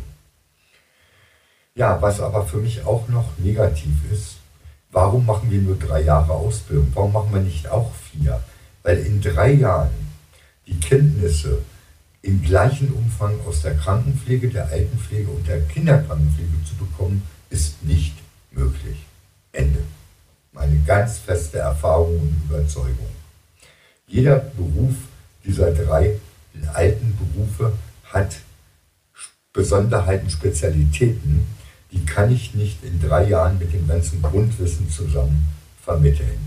Ja, 1.79 2.03
was 2.03 2.20
aber 2.20 2.45
für 2.45 2.57
mich 2.57 2.85
auch 2.85 3.07
noch 3.07 3.39
negativ 3.39 3.95
ist, 4.12 4.39
warum 4.91 5.24
machen 5.24 5.49
wir 5.49 5.61
nur 5.61 5.76
drei 5.76 6.03
Jahre 6.03 6.33
Ausbildung? 6.33 6.91
Warum 6.93 7.12
machen 7.12 7.33
wir 7.33 7.41
nicht 7.41 7.68
auch 7.68 7.93
vier? 8.11 8.43
Weil 8.83 8.99
in 8.99 9.20
drei 9.20 9.53
Jahren 9.53 9.93
die 10.66 10.81
Kenntnisse 10.81 11.62
im 12.20 12.43
gleichen 12.43 12.93
Umfang 12.93 13.39
aus 13.47 13.62
der 13.62 13.76
Krankenpflege, 13.76 14.49
der 14.49 14.66
Altenpflege 14.66 15.31
und 15.31 15.47
der 15.47 15.61
Kinderkrankenpflege 15.68 16.64
zu 16.68 16.74
bekommen, 16.85 17.22
ist 17.49 17.81
nicht 17.85 18.16
möglich. 18.51 19.07
Ende. 19.53 19.85
Meine 20.51 20.81
ganz 20.85 21.18
feste 21.18 21.59
Erfahrung 21.59 22.18
und 22.18 22.43
Überzeugung. 22.49 23.07
Jeder 24.09 24.39
Beruf 24.41 24.95
dieser 25.45 25.70
drei 25.70 26.18
alten 26.74 27.16
Berufe 27.16 27.72
hat 28.03 28.35
Besonderheiten, 29.53 30.29
Spezialitäten, 30.29 31.47
die 31.93 32.05
kann 32.05 32.30
ich 32.30 32.55
nicht 32.55 32.84
in 32.84 33.01
drei 33.01 33.28
Jahren 33.28 33.59
mit 33.59 33.72
dem 33.72 33.86
ganzen 33.89 34.20
Grundwissen 34.22 34.91
zusammen 34.91 35.47
vermitteln. 35.82 36.39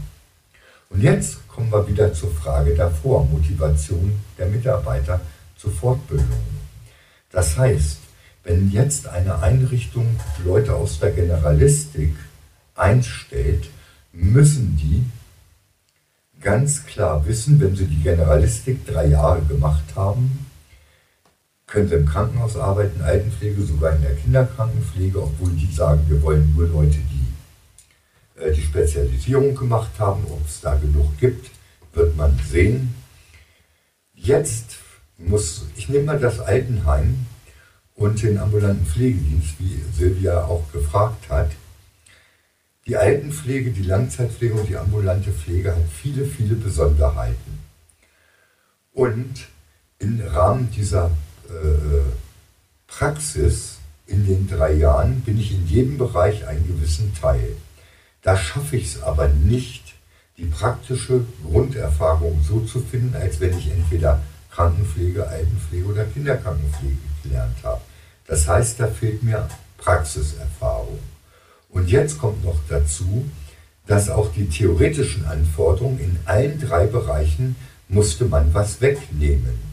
Und 0.90 1.02
jetzt 1.02 1.48
kommen 1.48 1.72
wir 1.72 1.88
wieder 1.88 2.14
zur 2.14 2.32
Frage 2.32 2.76
davor, 2.76 3.26
Motivation 3.26 4.20
der 4.38 4.48
Mitarbeiter 4.48 5.22
zu 5.58 5.70
Fortbildungen. 5.70 6.60
Das 7.32 7.58
heißt, 7.58 7.98
wenn 8.44 8.72
jetzt 8.72 9.08
eine 9.08 9.40
Einrichtung 9.42 10.20
Leute 10.44 10.76
aus 10.76 11.00
der 11.00 11.12
Generalistik 11.12 12.14
einstellt, 12.76 13.70
müssen 14.12 14.76
die 14.78 15.06
ganz 16.42 16.86
klar 16.86 17.26
wissen, 17.26 17.60
wenn 17.60 17.76
sie 17.76 17.86
die 17.86 18.02
Generalistik 18.02 18.86
drei 18.86 19.08
Jahre 19.08 19.42
gemacht 19.44 19.84
haben, 19.96 20.46
können 21.72 21.88
sie 21.88 21.96
im 21.96 22.06
Krankenhaus 22.06 22.58
arbeiten, 22.58 23.02
Altenpflege, 23.02 23.64
sogar 23.64 23.96
in 23.96 24.02
der 24.02 24.16
Kinderkrankenpflege, 24.16 25.24
obwohl 25.24 25.52
die 25.52 25.74
sagen, 25.74 26.04
wir 26.08 26.22
wollen 26.22 26.54
nur 26.56 26.68
Leute, 26.68 26.98
die 26.98 28.42
äh, 28.42 28.52
die 28.52 28.62
Spezialisierung 28.62 29.56
gemacht 29.56 29.92
haben. 29.98 30.24
Ob 30.30 30.46
es 30.46 30.60
da 30.60 30.76
genug 30.76 31.18
gibt, 31.18 31.50
wird 31.94 32.16
man 32.18 32.38
sehen. 32.50 32.94
Jetzt 34.14 34.78
muss, 35.18 35.66
ich 35.78 35.88
nehme 35.88 36.06
mal 36.06 36.20
das 36.20 36.42
Altenheim 36.42 37.26
und 37.96 38.22
den 38.22 38.38
ambulanten 38.38 38.86
Pflegedienst, 38.86 39.56
wie 39.60 39.82
Silvia 39.98 40.44
auch 40.44 40.70
gefragt 40.74 41.30
hat. 41.30 41.52
Die 42.86 42.98
Altenpflege, 42.98 43.72
die 43.72 43.84
Langzeitpflege 43.84 44.56
und 44.56 44.68
die 44.68 44.76
ambulante 44.76 45.32
Pflege 45.32 45.74
hat 45.74 45.84
viele, 45.90 46.26
viele 46.26 46.56
Besonderheiten. 46.56 47.60
Und 48.92 49.48
im 50.00 50.20
Rahmen 50.20 50.70
dieser 50.72 51.12
Praxis 52.88 53.78
in 54.08 54.26
den 54.26 54.48
drei 54.48 54.74
Jahren 54.74 55.22
bin 55.22 55.40
ich 55.40 55.54
in 55.54 55.68
jedem 55.68 55.98
Bereich 55.98 56.48
einen 56.48 56.68
gewissen 56.68 57.14
Teil. 57.20 57.56
Da 58.22 58.38
schaffe 58.38 58.78
ich 58.78 58.96
es 58.96 59.02
aber 59.02 59.28
nicht, 59.30 59.96
die 60.38 60.46
praktische 60.46 61.24
Grunderfahrung 61.44 62.42
so 62.48 62.60
zu 62.62 62.80
finden, 62.80 63.16
als 63.16 63.40
wenn 63.40 63.58
ich 63.58 63.72
entweder 63.72 64.22
Krankenpflege, 64.52 65.28
Altenpflege 65.28 65.86
oder 65.86 66.06
Kinderkrankenpflege 66.06 66.98
gelernt 67.24 67.58
habe. 67.64 67.82
Das 68.28 68.48
heißt, 68.48 68.80
da 68.80 68.88
fehlt 68.88 69.24
mir 69.24 69.48
Praxiserfahrung. 69.78 71.00
Und 71.70 71.90
jetzt 71.90 72.18
kommt 72.20 72.44
noch 72.44 72.60
dazu, 72.68 73.26
dass 73.88 74.10
auch 74.10 74.32
die 74.34 74.48
theoretischen 74.48 75.26
Anforderungen 75.26 76.00
in 76.00 76.20
allen 76.26 76.60
drei 76.60 76.86
Bereichen 76.86 77.56
musste 77.88 78.26
man 78.26 78.54
was 78.54 78.82
wegnehmen. 78.82 79.71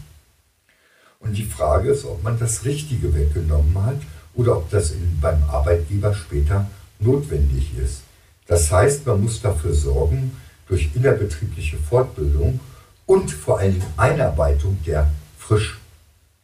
Und 1.20 1.36
die 1.36 1.44
Frage 1.44 1.90
ist, 1.90 2.04
ob 2.04 2.22
man 2.22 2.38
das 2.38 2.64
Richtige 2.64 3.14
weggenommen 3.14 3.82
hat 3.84 4.00
oder 4.34 4.56
ob 4.56 4.70
das 4.70 4.92
in, 4.92 5.18
beim 5.20 5.42
Arbeitgeber 5.44 6.14
später 6.14 6.70
notwendig 7.00 7.76
ist. 7.76 8.02
Das 8.46 8.70
heißt, 8.70 9.06
man 9.06 9.22
muss 9.22 9.42
dafür 9.42 9.74
sorgen, 9.74 10.36
durch 10.68 10.90
innerbetriebliche 10.94 11.78
Fortbildung 11.78 12.60
und 13.06 13.30
vor 13.30 13.60
Dingen 13.60 13.82
Einarbeitung 13.96 14.78
der 14.86 15.10
frisch 15.38 15.78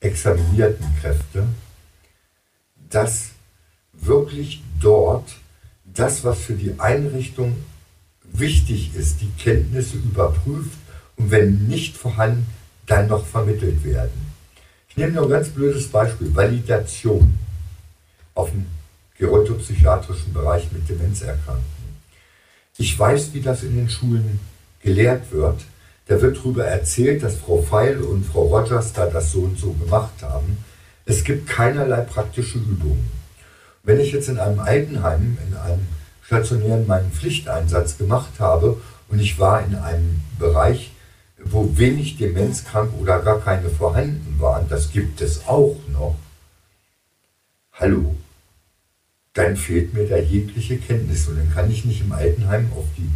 examinierten 0.00 0.86
Kräfte, 1.00 1.46
dass 2.90 3.30
wirklich 3.92 4.62
dort 4.80 5.28
das, 5.84 6.24
was 6.24 6.38
für 6.38 6.54
die 6.54 6.78
Einrichtung 6.78 7.56
wichtig 8.22 8.94
ist, 8.94 9.20
die 9.20 9.30
Kenntnisse 9.38 9.96
überprüft 9.96 10.78
und 11.16 11.30
wenn 11.30 11.68
nicht 11.68 11.96
vorhanden, 11.96 12.46
dann 12.86 13.08
noch 13.08 13.24
vermittelt 13.24 13.84
werden. 13.84 14.33
Ich 14.94 14.98
nehme 14.98 15.14
nur 15.14 15.24
ein 15.24 15.30
ganz 15.30 15.48
blödes 15.48 15.88
Beispiel, 15.88 16.32
Validation 16.36 17.36
auf 18.36 18.52
dem 18.52 18.64
gerontopsychiatrischen 19.18 20.32
Bereich 20.32 20.70
mit 20.70 20.88
Demenzerkrankten. 20.88 21.64
Ich 22.78 22.96
weiß, 22.96 23.34
wie 23.34 23.40
das 23.40 23.64
in 23.64 23.74
den 23.74 23.90
Schulen 23.90 24.38
gelehrt 24.80 25.32
wird. 25.32 25.62
Da 26.06 26.22
wird 26.22 26.36
darüber 26.36 26.66
erzählt, 26.66 27.24
dass 27.24 27.34
Frau 27.34 27.60
Feil 27.60 28.02
und 28.02 28.24
Frau 28.24 28.42
Rogers 28.42 28.92
da 28.92 29.06
das 29.06 29.32
so 29.32 29.40
und 29.40 29.58
so 29.58 29.72
gemacht 29.72 30.22
haben. 30.22 30.58
Es 31.06 31.24
gibt 31.24 31.48
keinerlei 31.48 32.02
praktische 32.02 32.58
Übungen. 32.58 33.10
Wenn 33.82 33.98
ich 33.98 34.12
jetzt 34.12 34.28
in 34.28 34.38
einem 34.38 34.60
Altenheim, 34.60 35.38
in 35.44 35.56
einem 35.56 35.88
stationären 36.22 36.86
meinen 36.86 37.10
Pflichteinsatz 37.10 37.98
gemacht 37.98 38.38
habe 38.38 38.80
und 39.08 39.18
ich 39.18 39.40
war 39.40 39.66
in 39.66 39.74
einem 39.74 40.22
Bereich, 40.38 40.92
wo 41.44 41.76
wenig 41.76 42.16
demenzkrank 42.16 42.90
oder 43.00 43.20
gar 43.20 43.40
keine 43.40 43.68
vorhanden 43.68 44.36
waren, 44.38 44.68
das 44.68 44.92
gibt 44.92 45.20
es 45.20 45.46
auch 45.46 45.76
noch. 45.92 46.16
Hallo, 47.72 48.14
dann 49.34 49.56
fehlt 49.56 49.94
mir 49.94 50.08
da 50.08 50.16
jegliche 50.16 50.78
Kenntnis 50.78 51.28
und 51.28 51.38
dann 51.38 51.52
kann 51.52 51.70
ich 51.70 51.84
nicht 51.84 52.00
im 52.00 52.12
Altenheim 52.12 52.70
auf 52.76 52.86
die 52.96 53.10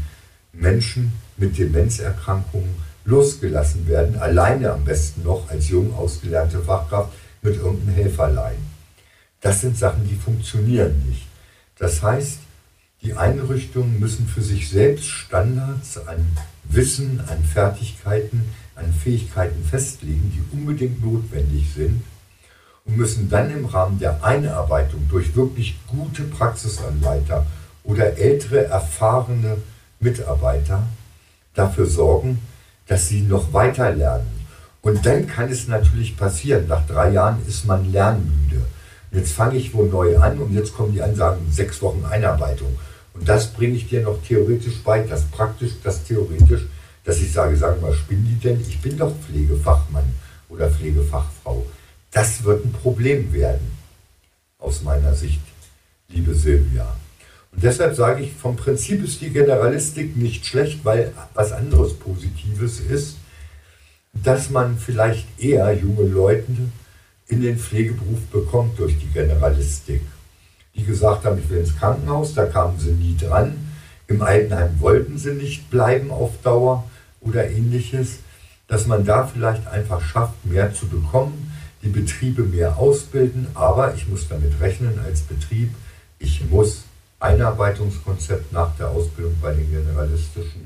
Menschen 0.52 1.12
mit 1.36 1.56
Demenzerkrankungen 1.56 2.74
losgelassen 3.04 3.86
werden, 3.86 4.18
alleine 4.18 4.72
am 4.72 4.84
besten 4.84 5.22
noch 5.22 5.48
als 5.48 5.68
jung 5.68 5.94
ausgelernte 5.94 6.60
Fachkraft 6.60 7.12
mit 7.42 7.56
irgendeinem 7.56 7.94
Helferlein. 7.94 8.58
Das 9.40 9.60
sind 9.60 9.78
Sachen, 9.78 10.06
die 10.08 10.16
funktionieren 10.16 11.04
nicht. 11.08 11.26
Das 11.78 12.02
heißt, 12.02 12.40
die 13.02 13.14
Einrichtungen 13.14 14.00
müssen 14.00 14.26
für 14.26 14.42
sich 14.42 14.68
selbst 14.68 15.06
Standards 15.06 15.98
an 16.06 16.26
Wissen, 16.64 17.20
an 17.28 17.42
Fertigkeiten, 17.44 18.42
an 18.74 18.92
Fähigkeiten 18.92 19.64
festlegen, 19.64 20.32
die 20.34 20.56
unbedingt 20.56 21.04
notwendig 21.04 21.72
sind 21.74 22.02
und 22.84 22.96
müssen 22.96 23.28
dann 23.28 23.50
im 23.50 23.66
Rahmen 23.66 23.98
der 23.98 24.24
Einarbeitung 24.24 25.06
durch 25.08 25.36
wirklich 25.36 25.76
gute 25.86 26.24
Praxisanleiter 26.24 27.46
oder 27.84 28.16
ältere, 28.18 28.64
erfahrene 28.64 29.58
Mitarbeiter 30.00 30.82
dafür 31.54 31.86
sorgen, 31.86 32.40
dass 32.86 33.08
sie 33.08 33.22
noch 33.22 33.52
weiter 33.52 33.92
lernen. 33.92 34.46
Und 34.80 35.04
dann 35.04 35.26
kann 35.26 35.50
es 35.50 35.68
natürlich 35.68 36.16
passieren, 36.16 36.68
nach 36.68 36.86
drei 36.86 37.10
Jahren 37.10 37.38
ist 37.46 37.66
man 37.66 37.90
lernmüde. 37.92 38.62
Jetzt 39.10 39.32
fange 39.32 39.56
ich 39.56 39.74
wo 39.74 39.82
neu 39.84 40.18
an 40.18 40.38
und 40.38 40.52
jetzt 40.52 40.74
kommen 40.74 40.92
die 40.92 41.02
Ansagen, 41.02 41.50
sechs 41.50 41.82
Wochen 41.82 42.04
Einarbeitung. 42.04 42.78
Und 43.18 43.28
das 43.28 43.52
bringe 43.52 43.74
ich 43.74 43.88
dir 43.88 44.02
noch 44.02 44.22
theoretisch 44.22 44.82
bei, 44.84 45.00
das 45.00 45.24
praktisch, 45.24 45.72
das 45.82 46.04
theoretisch, 46.04 46.66
dass 47.04 47.20
ich 47.20 47.32
sage, 47.32 47.58
wir 47.60 47.76
mal, 47.80 47.94
spinnen 47.94 48.24
die 48.24 48.48
denn? 48.48 48.60
Ich 48.60 48.80
bin 48.80 48.96
doch 48.96 49.12
Pflegefachmann 49.26 50.04
oder 50.48 50.70
Pflegefachfrau. 50.70 51.66
Das 52.12 52.44
wird 52.44 52.64
ein 52.64 52.72
Problem 52.72 53.32
werden, 53.32 53.72
aus 54.58 54.82
meiner 54.82 55.14
Sicht, 55.14 55.40
liebe 56.08 56.34
Silvia. 56.34 56.96
Und 57.52 57.62
deshalb 57.62 57.96
sage 57.96 58.22
ich, 58.22 58.32
vom 58.34 58.56
Prinzip 58.56 59.02
ist 59.02 59.20
die 59.20 59.30
Generalistik 59.30 60.16
nicht 60.16 60.46
schlecht, 60.46 60.84
weil 60.84 61.12
was 61.34 61.52
anderes 61.52 61.94
Positives 61.94 62.80
ist, 62.80 63.16
dass 64.12 64.50
man 64.50 64.78
vielleicht 64.78 65.26
eher 65.40 65.72
junge 65.74 66.08
Leute 66.08 66.52
in 67.26 67.42
den 67.42 67.58
Pflegeberuf 67.58 68.20
bekommt 68.30 68.78
durch 68.78 68.98
die 68.98 69.08
Generalistik. 69.08 70.02
Die 70.78 70.84
gesagt 70.84 71.24
haben, 71.24 71.38
ich 71.38 71.50
will 71.50 71.58
ins 71.58 71.76
Krankenhaus, 71.76 72.34
da 72.34 72.46
kamen 72.46 72.78
sie 72.78 72.92
nie 72.92 73.16
dran. 73.16 73.56
Im 74.06 74.22
Altenheim 74.22 74.80
wollten 74.80 75.18
sie 75.18 75.32
nicht 75.32 75.68
bleiben 75.70 76.10
auf 76.10 76.30
Dauer 76.42 76.84
oder 77.20 77.50
ähnliches. 77.50 78.20
Dass 78.68 78.86
man 78.86 79.04
da 79.04 79.26
vielleicht 79.26 79.66
einfach 79.66 80.00
schafft, 80.00 80.46
mehr 80.46 80.72
zu 80.72 80.86
bekommen, 80.86 81.52
die 81.82 81.88
Betriebe 81.88 82.42
mehr 82.42 82.78
ausbilden, 82.78 83.48
aber 83.54 83.94
ich 83.94 84.08
muss 84.08 84.28
damit 84.28 84.60
rechnen 84.60 84.98
als 85.04 85.20
Betrieb, 85.22 85.74
ich 86.18 86.48
muss 86.50 86.84
Einarbeitungskonzept 87.20 88.52
nach 88.52 88.76
der 88.76 88.90
Ausbildung 88.90 89.34
bei 89.40 89.52
den 89.52 89.70
generalistischen 89.70 90.62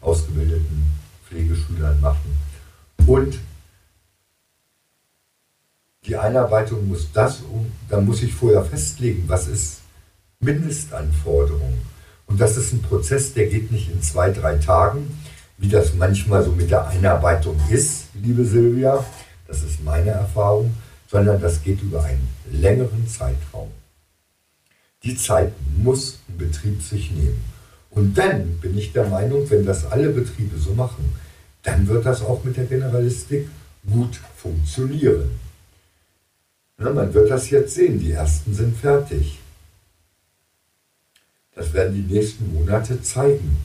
ausgebildeten 0.00 0.84
Pflegeschülern 1.28 2.00
machen. 2.00 2.36
Und 3.06 3.38
die 6.06 6.16
Einarbeitung 6.16 6.86
muss 6.88 7.10
das, 7.12 7.40
um, 7.40 7.66
da 7.88 8.00
muss 8.00 8.22
ich 8.22 8.32
vorher 8.32 8.64
festlegen, 8.64 9.24
was 9.26 9.48
ist 9.48 9.80
Mindestanforderung. 10.40 11.74
Und 12.26 12.40
das 12.40 12.56
ist 12.56 12.72
ein 12.72 12.82
Prozess, 12.82 13.34
der 13.34 13.46
geht 13.46 13.72
nicht 13.72 13.90
in 13.90 14.02
zwei, 14.02 14.30
drei 14.30 14.56
Tagen, 14.56 15.18
wie 15.58 15.68
das 15.68 15.94
manchmal 15.94 16.44
so 16.44 16.52
mit 16.52 16.70
der 16.70 16.86
Einarbeitung 16.88 17.58
ist, 17.70 18.06
liebe 18.14 18.44
Silvia. 18.44 19.04
Das 19.48 19.62
ist 19.62 19.82
meine 19.82 20.10
Erfahrung, 20.10 20.74
sondern 21.08 21.40
das 21.40 21.62
geht 21.62 21.82
über 21.82 22.04
einen 22.04 22.28
längeren 22.50 23.06
Zeitraum. 23.08 23.70
Die 25.02 25.16
Zeit 25.16 25.52
muss 25.76 26.18
ein 26.28 26.36
Betrieb 26.36 26.82
sich 26.82 27.10
nehmen. 27.10 27.42
Und 27.90 28.18
dann 28.18 28.58
bin 28.58 28.76
ich 28.76 28.92
der 28.92 29.06
Meinung, 29.06 29.48
wenn 29.50 29.64
das 29.64 29.86
alle 29.86 30.10
Betriebe 30.10 30.58
so 30.58 30.74
machen, 30.74 31.14
dann 31.62 31.86
wird 31.88 32.04
das 32.04 32.22
auch 32.22 32.44
mit 32.44 32.56
der 32.56 32.64
Generalistik 32.64 33.48
gut 33.88 34.20
funktionieren. 34.36 35.30
Ja, 36.78 36.90
man 36.90 37.12
wird 37.14 37.30
das 37.30 37.48
jetzt 37.50 37.74
sehen, 37.74 37.98
die 37.98 38.12
ersten 38.12 38.54
sind 38.54 38.76
fertig. 38.76 39.38
Das 41.54 41.72
werden 41.72 41.94
die 41.94 42.14
nächsten 42.14 42.52
Monate 42.52 43.00
zeigen. 43.00 43.56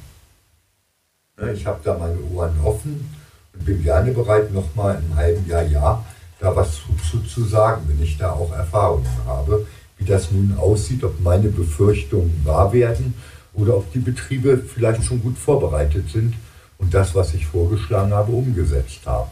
Ja, 1.38 1.52
ich 1.52 1.66
habe 1.66 1.82
da 1.84 1.98
meine 1.98 2.22
Ohren 2.34 2.58
offen 2.64 3.14
und 3.54 3.66
bin 3.66 3.84
gerne 3.84 4.12
bereit, 4.12 4.54
nochmal 4.54 5.02
im 5.06 5.16
halben 5.16 5.46
Jahr, 5.48 5.64
ja, 5.64 6.06
da 6.40 6.56
was 6.56 6.76
zu, 6.76 6.96
zu, 7.10 7.20
zu 7.24 7.44
sagen, 7.44 7.84
wenn 7.88 8.02
ich 8.02 8.18
da 8.18 8.32
auch 8.32 8.52
Erfahrungen 8.54 9.10
habe, 9.26 9.68
wie 9.98 10.06
das 10.06 10.32
nun 10.32 10.56
aussieht, 10.58 11.04
ob 11.04 11.20
meine 11.20 11.50
Befürchtungen 11.50 12.42
wahr 12.46 12.72
werden 12.72 13.14
oder 13.54 13.76
ob 13.76 13.92
die 13.92 14.00
Betriebe 14.00 14.58
vielleicht 14.58 15.04
schon 15.04 15.22
gut 15.22 15.38
vorbereitet 15.38 16.10
sind 16.10 16.36
und 16.78 16.94
das, 16.94 17.14
was 17.14 17.34
ich 17.34 17.46
vorgeschlagen 17.46 18.14
habe, 18.14 18.32
umgesetzt 18.32 19.06
haben. 19.06 19.32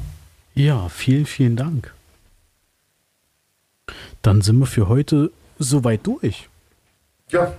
Ja, 0.54 0.90
vielen, 0.90 1.26
vielen 1.26 1.56
Dank. 1.56 1.94
Dann 4.22 4.42
sind 4.42 4.60
wir 4.60 4.66
für 4.66 4.88
heute 4.88 5.32
soweit 5.58 6.06
durch. 6.06 6.50
Ja, 7.30 7.54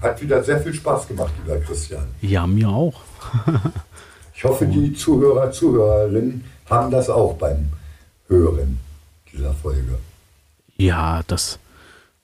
hat 0.00 0.22
wieder 0.22 0.42
sehr 0.42 0.60
viel 0.60 0.72
Spaß 0.72 1.08
gemacht, 1.08 1.32
lieber 1.42 1.58
Christian. 1.60 2.04
Ja, 2.20 2.46
mir 2.46 2.68
auch. 2.68 3.00
ich 4.34 4.44
hoffe, 4.44 4.66
die 4.66 4.94
Zuhörer, 4.94 5.50
Zuhörerinnen 5.50 6.44
haben 6.68 6.90
das 6.90 7.10
auch 7.10 7.34
beim 7.34 7.70
Hören 8.28 8.78
dieser 9.32 9.52
Folge. 9.52 9.98
Ja, 10.76 11.22
das 11.26 11.58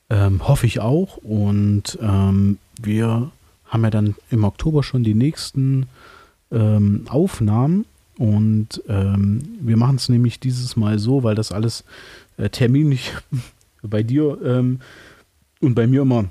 ähm, 0.09 0.47
hoffe 0.47 0.65
ich 0.65 0.79
auch. 0.79 1.17
Und 1.17 1.97
ähm, 2.01 2.57
wir 2.81 3.31
haben 3.65 3.83
ja 3.83 3.89
dann 3.89 4.15
im 4.31 4.43
Oktober 4.43 4.83
schon 4.83 5.03
die 5.03 5.13
nächsten 5.13 5.87
ähm, 6.51 7.05
Aufnahmen. 7.09 7.85
Und 8.17 8.81
ähm, 8.87 9.43
wir 9.61 9.77
machen 9.77 9.97
es 9.97 10.09
nämlich 10.09 10.39
dieses 10.39 10.75
Mal 10.75 10.97
so, 10.97 11.23
weil 11.23 11.35
das 11.35 11.51
alles 11.51 11.83
äh, 12.37 12.49
terminlich 12.49 13.13
bei 13.87 14.03
dir 14.03 14.37
ähm, 14.43 14.79
und 15.61 15.75
bei 15.75 15.87
mir 15.87 16.01
immer 16.01 16.25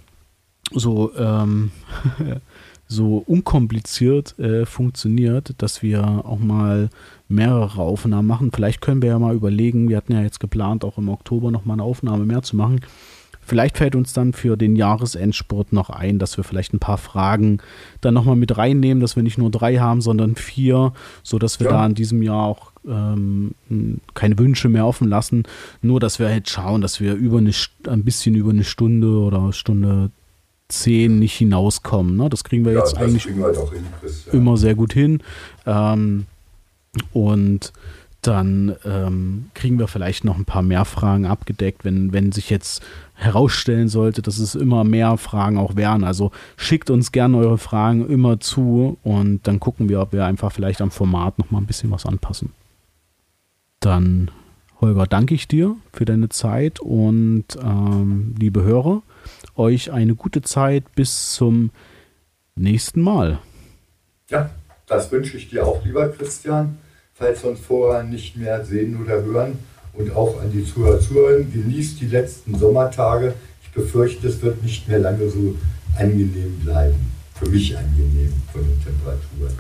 so, 0.73 1.13
ähm, 1.17 1.71
so 2.89 3.19
unkompliziert 3.27 4.39
äh, 4.39 4.67
funktioniert, 4.67 5.55
dass 5.59 5.83
wir 5.83 6.25
auch 6.25 6.39
mal 6.39 6.91
mehrere 7.29 7.83
Aufnahmen 7.83 8.29
machen. 8.29 8.53
Vielleicht 8.53 8.81
können 8.81 9.03
wir 9.03 9.11
ja 9.11 9.19
mal 9.19 9.35
überlegen, 9.35 9.89
wir 9.89 9.97
hatten 9.97 10.13
ja 10.13 10.23
jetzt 10.23 10.41
geplant, 10.41 10.85
auch 10.85 10.99
im 10.99 11.09
Oktober 11.09 11.51
noch 11.51 11.65
mal 11.65 11.75
eine 11.75 11.83
Aufnahme 11.83 12.25
mehr 12.25 12.43
zu 12.43 12.57
machen. 12.57 12.81
Vielleicht 13.47 13.79
fällt 13.79 13.95
uns 13.95 14.13
dann 14.13 14.33
für 14.33 14.57
den 14.57 14.75
Jahresendspurt 14.75 15.73
noch 15.73 15.89
ein, 15.89 16.19
dass 16.19 16.37
wir 16.37 16.45
vielleicht 16.45 16.75
ein 16.75 16.81
paar 16.81 16.99
Fragen 16.99 17.59
dann 18.01 18.13
nochmal 18.13 18.37
mit 18.37 18.59
reinnehmen, 18.59 19.01
dass 19.01 19.15
wir 19.15 19.23
nicht 19.23 19.39
nur 19.39 19.51
drei 19.51 19.77
haben, 19.77 20.01
sondern 20.01 20.35
vier, 20.35 20.93
sodass 21.23 21.61
wir 21.61 21.69
ja. 21.69 21.73
da 21.75 21.87
in 21.87 21.95
diesem 21.95 22.23
Jahr 22.23 22.45
auch 22.45 22.73
ähm, 22.87 23.55
keine 24.15 24.39
Wünsche 24.39 24.69
mehr 24.69 24.85
offen 24.85 25.09
lassen. 25.09 25.45
Nur, 25.81 26.01
dass 26.01 26.19
wir 26.19 26.29
halt 26.29 26.49
schauen, 26.49 26.81
dass 26.81 27.01
wir 27.01 27.15
über 27.15 27.39
eine, 27.39 27.53
ein 27.87 28.05
bisschen 28.05 28.35
über 28.35 28.51
eine 28.51 28.65
Stunde 28.65 29.09
oder 29.09 29.53
Stunde 29.53 30.11
zehn 30.69 31.21
nicht 31.21 31.35
hinauskommen. 31.37 32.17
Ne? 32.17 32.29
Das 32.29 32.43
kriegen 32.43 32.65
wir 32.65 32.73
ja, 32.73 32.81
jetzt 32.81 32.97
eigentlich 32.97 33.27
wir 33.27 33.35
hin, 33.35 33.87
Chris, 34.01 34.27
ja. 34.27 34.33
immer 34.33 34.57
sehr 34.57 34.75
gut 34.75 34.93
hin. 34.93 35.23
Ähm, 35.65 36.27
und 37.13 37.73
dann 38.27 38.75
ähm, 38.85 39.51
kriegen 39.55 39.79
wir 39.79 39.87
vielleicht 39.87 40.25
noch 40.25 40.37
ein 40.37 40.45
paar 40.45 40.63
mehr 40.63 40.85
Fragen 40.85 41.27
abgedeckt, 41.27 41.85
wenn, 41.85 42.13
wenn 42.13 42.33
sich 42.33 42.51
jetzt 42.51 42.83
herausstellen 43.15 43.89
sollte, 43.89 44.21
dass 44.21 44.39
es 44.39 44.55
immer 44.55 44.85
mehr 44.85 45.17
Fragen 45.17 45.59
auch 45.59 45.77
wären. 45.77 46.03
Also 46.03 46.33
schickt 46.57 46.91
uns 46.91 47.13
gerne 47.13 47.37
eure 47.37 47.59
Fragen 47.59 48.09
immer 48.09 48.41
zu 48.41 48.99
und 49.05 49.47
dann 49.47 49.61
gucken 49.61 49.89
wir, 49.89 50.01
ob 50.01 50.13
wir 50.13 50.25
einfach 50.25 50.51
vielleicht 50.51 50.81
am 50.81 50.91
Format 50.91 51.39
noch 51.39 51.51
mal 51.51 51.59
ein 51.59 51.67
bisschen 51.67 51.91
was 51.91 52.05
anpassen. 52.05 52.53
Dann, 53.81 54.31
Holger, 54.81 55.07
danke 55.07 55.35
ich 55.35 55.47
dir 55.47 55.77
für 55.93 56.05
deine 56.05 56.29
Zeit 56.29 56.81
und 56.81 57.45
ähm, 57.63 58.35
liebe 58.39 58.63
Hörer, 58.63 59.03
euch 59.55 59.93
eine 59.93 60.15
gute 60.15 60.43
Zeit 60.43 60.85
bis 60.95 61.33
zum 61.33 61.71
nächsten 62.57 63.03
Mal. 63.03 63.39
Ja, 64.31 64.51
das 64.87 65.13
wünsche 65.13 65.37
ich 65.37 65.49
dir 65.49 65.67
auch, 65.67 65.85
lieber 65.85 66.09
Christian 66.09 66.79
falls 67.19 67.43
wir 67.43 67.51
uns 67.51 67.61
vorher 67.61 68.03
nicht 68.03 68.37
mehr 68.37 68.65
sehen 68.65 69.03
oder 69.03 69.23
hören. 69.23 69.59
Und 69.95 70.15
auch 70.15 70.41
an 70.41 70.53
die 70.53 70.65
Zuhörer, 70.65 71.01
Zuhörerinnen, 71.01 71.53
genießt 71.53 72.01
die 72.01 72.07
letzten 72.07 72.59
Sommertage. 72.59 73.35
Ich 73.63 73.71
befürchte, 73.71 74.29
es 74.29 74.43
wird 74.43 74.63
nicht 74.63 74.87
mehr 74.89 74.99
lange 74.99 75.29
so 75.31 75.57
angenehm 75.99 76.61
bleiben. 76.63 77.13
Für 77.35 77.49
mich 77.49 77.77
angenehm 77.77 78.33
von 78.53 78.63
den 78.63 78.83
Temperaturen. 78.83 79.59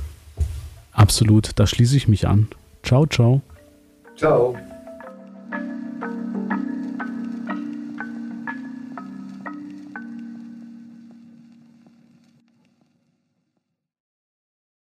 Absolut, 0.92 1.50
da 1.56 1.66
schließe 1.66 1.96
ich 1.96 2.08
mich 2.08 2.26
an. 2.26 2.48
Ciao, 2.82 3.06
ciao. 3.06 3.40
Ciao. 4.16 4.56